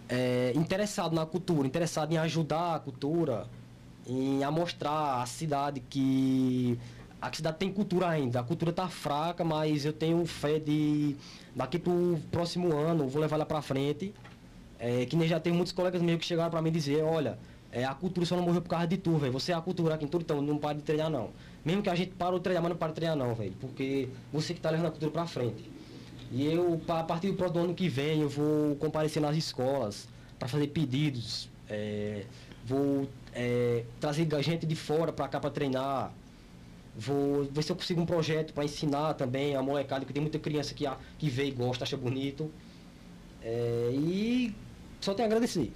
é, 0.09 0.51
interessado 0.53 1.15
na 1.15 1.25
cultura, 1.25 1.65
interessado 1.65 2.11
em 2.11 2.17
ajudar 2.17 2.75
a 2.75 2.79
cultura, 2.79 3.47
em 4.05 4.43
amostrar 4.43 5.21
a 5.21 5.25
cidade 5.25 5.79
que 5.79 6.77
a 7.23 7.31
cidade 7.31 7.57
tem 7.57 7.71
cultura 7.71 8.09
ainda. 8.09 8.41
A 8.41 8.43
cultura 8.43 8.73
tá 8.73 8.89
fraca, 8.89 9.45
mas 9.45 9.85
eu 9.85 9.93
tenho 9.93 10.25
fé 10.25 10.59
de 10.59 11.15
daqui 11.55 11.79
pro 11.79 12.19
próximo 12.29 12.75
ano, 12.75 13.07
vou 13.07 13.21
levar 13.21 13.37
ela 13.37 13.45
pra 13.45 13.61
frente. 13.61 14.13
É, 14.77 15.05
que 15.05 15.15
nem 15.15 15.25
já 15.25 15.39
tem 15.39 15.53
muitos 15.53 15.71
colegas 15.71 16.01
meus 16.01 16.19
que 16.19 16.25
chegaram 16.25 16.51
pra 16.51 16.61
mim 16.61 16.69
dizer, 16.69 17.01
olha, 17.01 17.39
é, 17.71 17.85
a 17.85 17.93
cultura 17.93 18.25
só 18.25 18.35
não 18.35 18.43
morreu 18.43 18.61
por 18.61 18.67
causa 18.67 18.85
de 18.87 18.97
tu, 18.97 19.17
velho. 19.17 19.31
Você 19.31 19.53
é 19.53 19.55
a 19.55 19.61
cultura 19.61 19.95
aqui 19.95 20.03
em 20.03 20.07
tudo, 20.09 20.23
então 20.23 20.41
não 20.41 20.57
para 20.57 20.75
de 20.75 20.83
treinar 20.83 21.09
não. 21.09 21.29
Mesmo 21.63 21.81
que 21.81 21.89
a 21.89 21.95
gente 21.95 22.11
parou 22.11 22.39
de 22.39 22.43
treinar, 22.43 22.61
mas 22.61 22.71
não 22.71 22.77
para 22.77 22.89
de 22.89 22.95
treinar 22.95 23.15
não, 23.15 23.33
velho. 23.33 23.53
Porque 23.61 24.09
você 24.33 24.53
que 24.53 24.59
tá 24.59 24.69
levando 24.69 24.87
a 24.87 24.91
cultura 24.91 25.11
pra 25.11 25.25
frente. 25.25 25.71
E 26.29 26.45
eu, 26.45 26.81
a 26.89 27.03
partir 27.03 27.27
do 27.27 27.35
próximo 27.35 27.63
ano 27.63 27.73
que 27.73 27.87
vem, 27.87 28.19
eu 28.19 28.27
vou 28.27 28.75
comparecer 28.75 29.21
nas 29.21 29.37
escolas 29.37 30.09
para 30.37 30.49
fazer 30.49 30.67
pedidos. 30.67 31.49
é, 31.69 32.25
vou 32.65 33.07
é, 33.33 33.85
trazer 33.99 34.27
gente 34.41 34.65
de 34.65 34.75
fora 34.75 35.13
para 35.13 35.29
cá 35.29 35.39
para 35.39 35.49
treinar. 35.49 36.11
Vou 36.95 37.45
ver 37.45 37.63
se 37.63 37.71
eu 37.71 37.75
consigo 37.75 38.01
um 38.01 38.05
projeto 38.05 38.53
para 38.53 38.63
ensinar 38.63 39.15
também 39.15 39.55
a 39.55 39.61
molecada, 39.61 40.05
que 40.05 40.13
tem 40.13 40.21
muita 40.21 40.37
criança 40.37 40.73
que, 40.73 40.85
que 41.17 41.29
vê 41.29 41.45
e 41.47 41.51
gosta, 41.51 41.83
acha 41.83 41.97
bonito. 41.97 42.51
É, 43.41 43.91
e 43.93 44.55
só 45.01 45.13
tenho 45.13 45.27
a 45.27 45.31
agradecer. 45.31 45.71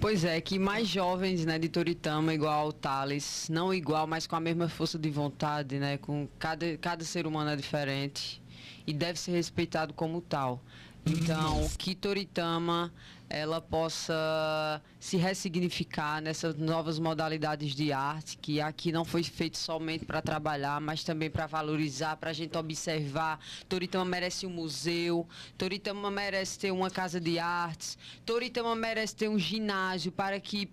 Pois 0.00 0.24
é, 0.24 0.40
que 0.40 0.58
mais 0.58 0.86
jovens, 0.86 1.44
né, 1.44 1.58
de 1.58 1.68
Toritama, 1.68 2.32
igual 2.32 2.68
o 2.68 2.72
Thales, 2.72 3.48
não 3.50 3.72
igual, 3.72 4.06
mas 4.06 4.26
com 4.26 4.36
a 4.36 4.40
mesma 4.40 4.68
força 4.68 4.98
de 4.98 5.08
vontade, 5.10 5.78
né, 5.78 5.96
com 5.96 6.28
cada, 6.38 6.76
cada 6.76 7.04
ser 7.04 7.26
humano 7.26 7.50
é 7.50 7.56
diferente 7.56 8.42
e 8.86 8.92
deve 8.92 9.18
ser 9.18 9.32
respeitado 9.32 9.94
como 9.94 10.20
tal. 10.20 10.62
Então, 11.06 11.68
que 11.78 11.94
Toritama 11.94 12.92
ela 13.28 13.60
possa 13.60 14.80
se 15.00 15.16
ressignificar 15.16 16.20
nessas 16.20 16.54
novas 16.56 16.98
modalidades 16.98 17.74
de 17.74 17.92
arte, 17.92 18.38
que 18.38 18.60
aqui 18.60 18.92
não 18.92 19.04
foi 19.04 19.22
feito 19.22 19.58
somente 19.58 20.04
para 20.04 20.22
trabalhar, 20.22 20.80
mas 20.80 21.02
também 21.02 21.28
para 21.28 21.46
valorizar, 21.46 22.16
para 22.16 22.30
a 22.30 22.32
gente 22.32 22.56
observar. 22.56 23.40
Toritama 23.68 24.04
merece 24.04 24.46
um 24.46 24.50
museu, 24.50 25.26
Toritama 25.58 26.10
merece 26.10 26.58
ter 26.58 26.70
uma 26.70 26.90
casa 26.90 27.20
de 27.20 27.38
artes, 27.38 27.98
Toritama 28.24 28.76
merece 28.76 29.16
ter 29.16 29.28
um 29.28 29.38
ginásio 29.38 30.12
para 30.12 30.38
que 30.38 30.70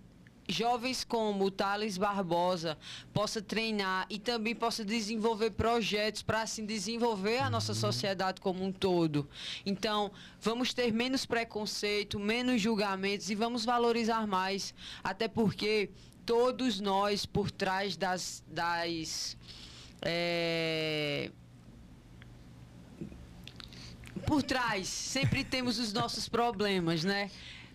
jovens 0.48 1.04
como 1.04 1.44
o 1.44 1.50
Thales 1.50 1.96
Barbosa 1.96 2.76
possa 3.12 3.40
treinar 3.40 4.06
e 4.10 4.18
também 4.18 4.54
possa 4.54 4.84
desenvolver 4.84 5.50
projetos 5.50 6.22
para 6.22 6.42
assim 6.42 6.66
desenvolver 6.66 7.38
a 7.38 7.50
nossa 7.50 7.74
sociedade 7.74 8.40
como 8.40 8.64
um 8.64 8.72
todo. 8.72 9.28
Então, 9.64 10.10
vamos 10.40 10.74
ter 10.74 10.92
menos 10.92 11.24
preconceito, 11.24 12.18
menos 12.18 12.60
julgamentos 12.60 13.30
e 13.30 13.34
vamos 13.34 13.64
valorizar 13.64 14.26
mais, 14.26 14.74
até 15.02 15.28
porque 15.28 15.90
todos 16.24 16.80
nós 16.80 17.26
por 17.26 17.50
trás 17.50 17.96
das 17.96 18.42
das 18.48 19.36
eh, 20.02 21.30
por 24.26 24.42
trás 24.42 24.88
sempre 24.88 25.44
temos 25.44 25.78
os 25.78 25.92
nossos 25.92 26.28
problemas, 26.28 27.04
né? 27.04 27.30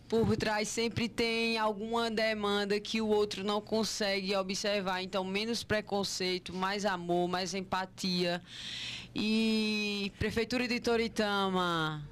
Por 0.10 0.36
trás 0.36 0.68
sempre 0.68 1.07
tem 1.07 1.60
alguma 1.60 2.10
demanda 2.10 2.80
que 2.80 2.99
o 2.99 3.07
outro 3.07 3.43
não 3.43 3.62
consegue 3.62 4.36
observar. 4.36 5.03
Então, 5.03 5.24
menos 5.24 5.64
preconceito, 5.64 6.51
mais 6.51 6.84
amor, 6.84 7.30
mais 7.30 7.53
empatia. 7.53 8.41
E 9.14 10.12
Prefeitura 10.18 10.68
de 10.68 10.80
Toritama, 10.80 12.03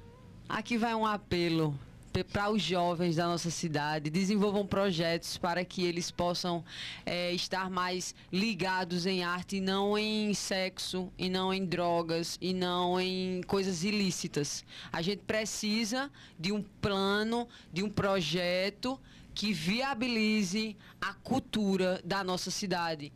aqui 0.48 0.78
vai 0.78 0.94
um 0.94 1.04
apelo 1.04 1.76
para 2.08 2.50
os 2.50 2.62
jovens 2.62 3.16
da 3.16 3.26
nossa 3.26 3.50
cidade, 3.50 4.10
desenvolvam 4.10 4.66
projetos 4.66 5.36
para 5.38 5.64
que 5.64 5.84
eles 5.84 6.10
possam 6.10 6.64
eh, 7.04 7.32
estar 7.32 7.70
mais 7.70 8.14
ligados 8.32 9.06
em 9.06 9.22
arte 9.22 9.56
e 9.56 9.60
não 9.60 9.96
em 9.96 10.32
sexo, 10.34 11.12
e 11.18 11.28
não 11.28 11.52
em 11.52 11.64
drogas, 11.64 12.38
e 12.40 12.52
não 12.52 13.00
em 13.00 13.42
coisas 13.46 13.84
ilícitas. 13.84 14.64
A 14.92 15.02
gente 15.02 15.22
precisa 15.26 16.10
de 16.38 16.52
um 16.52 16.62
plano, 16.80 17.46
de 17.72 17.82
um 17.82 17.90
projeto 17.90 18.98
que 19.34 19.52
viabilize 19.52 20.76
a 21.00 21.14
cultura 21.14 22.00
da 22.04 22.24
nossa 22.24 22.50
cidade. 22.50 23.12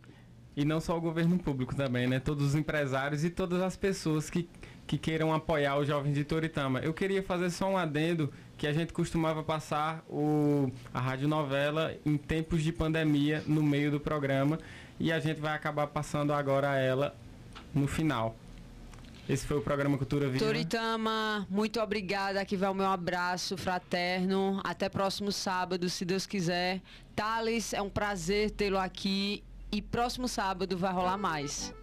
E 0.56 0.64
não 0.64 0.80
só 0.80 0.96
o 0.96 1.00
governo 1.00 1.38
público 1.38 1.74
também, 1.74 2.06
né? 2.06 2.20
Todos 2.20 2.48
os 2.48 2.54
empresários 2.54 3.24
e 3.24 3.30
todas 3.30 3.60
as 3.62 3.76
pessoas 3.76 4.28
que, 4.28 4.48
que 4.86 4.98
queiram 4.98 5.32
apoiar 5.32 5.78
os 5.78 5.86
jovens 5.86 6.14
de 6.14 6.24
Toritama. 6.24 6.78
Eu 6.80 6.92
queria 6.92 7.22
fazer 7.22 7.50
só 7.50 7.70
um 7.70 7.76
adendo 7.76 8.30
que 8.62 8.66
a 8.68 8.72
gente 8.72 8.92
costumava 8.92 9.42
passar 9.42 10.04
o, 10.08 10.70
a 10.94 11.00
radionovela 11.00 11.96
em 12.06 12.16
tempos 12.16 12.62
de 12.62 12.72
pandemia 12.72 13.42
no 13.44 13.60
meio 13.60 13.90
do 13.90 13.98
programa 13.98 14.56
e 15.00 15.10
a 15.10 15.18
gente 15.18 15.40
vai 15.40 15.52
acabar 15.52 15.88
passando 15.88 16.32
agora 16.32 16.78
ela 16.78 17.12
no 17.74 17.88
final. 17.88 18.36
Esse 19.28 19.44
foi 19.48 19.58
o 19.58 19.62
programa 19.62 19.98
Cultura 19.98 20.28
Viva. 20.28 20.44
Toritama, 20.44 21.44
muito 21.50 21.80
obrigada. 21.80 22.40
Aqui 22.40 22.56
vai 22.56 22.70
o 22.70 22.74
meu 22.74 22.86
abraço 22.86 23.56
fraterno. 23.56 24.60
Até 24.62 24.88
próximo 24.88 25.32
sábado, 25.32 25.90
se 25.90 26.04
Deus 26.04 26.24
quiser. 26.24 26.80
Thales, 27.16 27.74
é 27.74 27.82
um 27.82 27.90
prazer 27.90 28.52
tê-lo 28.52 28.78
aqui. 28.78 29.42
E 29.72 29.82
próximo 29.82 30.28
sábado 30.28 30.78
vai 30.78 30.92
rolar 30.92 31.18
mais. 31.18 31.74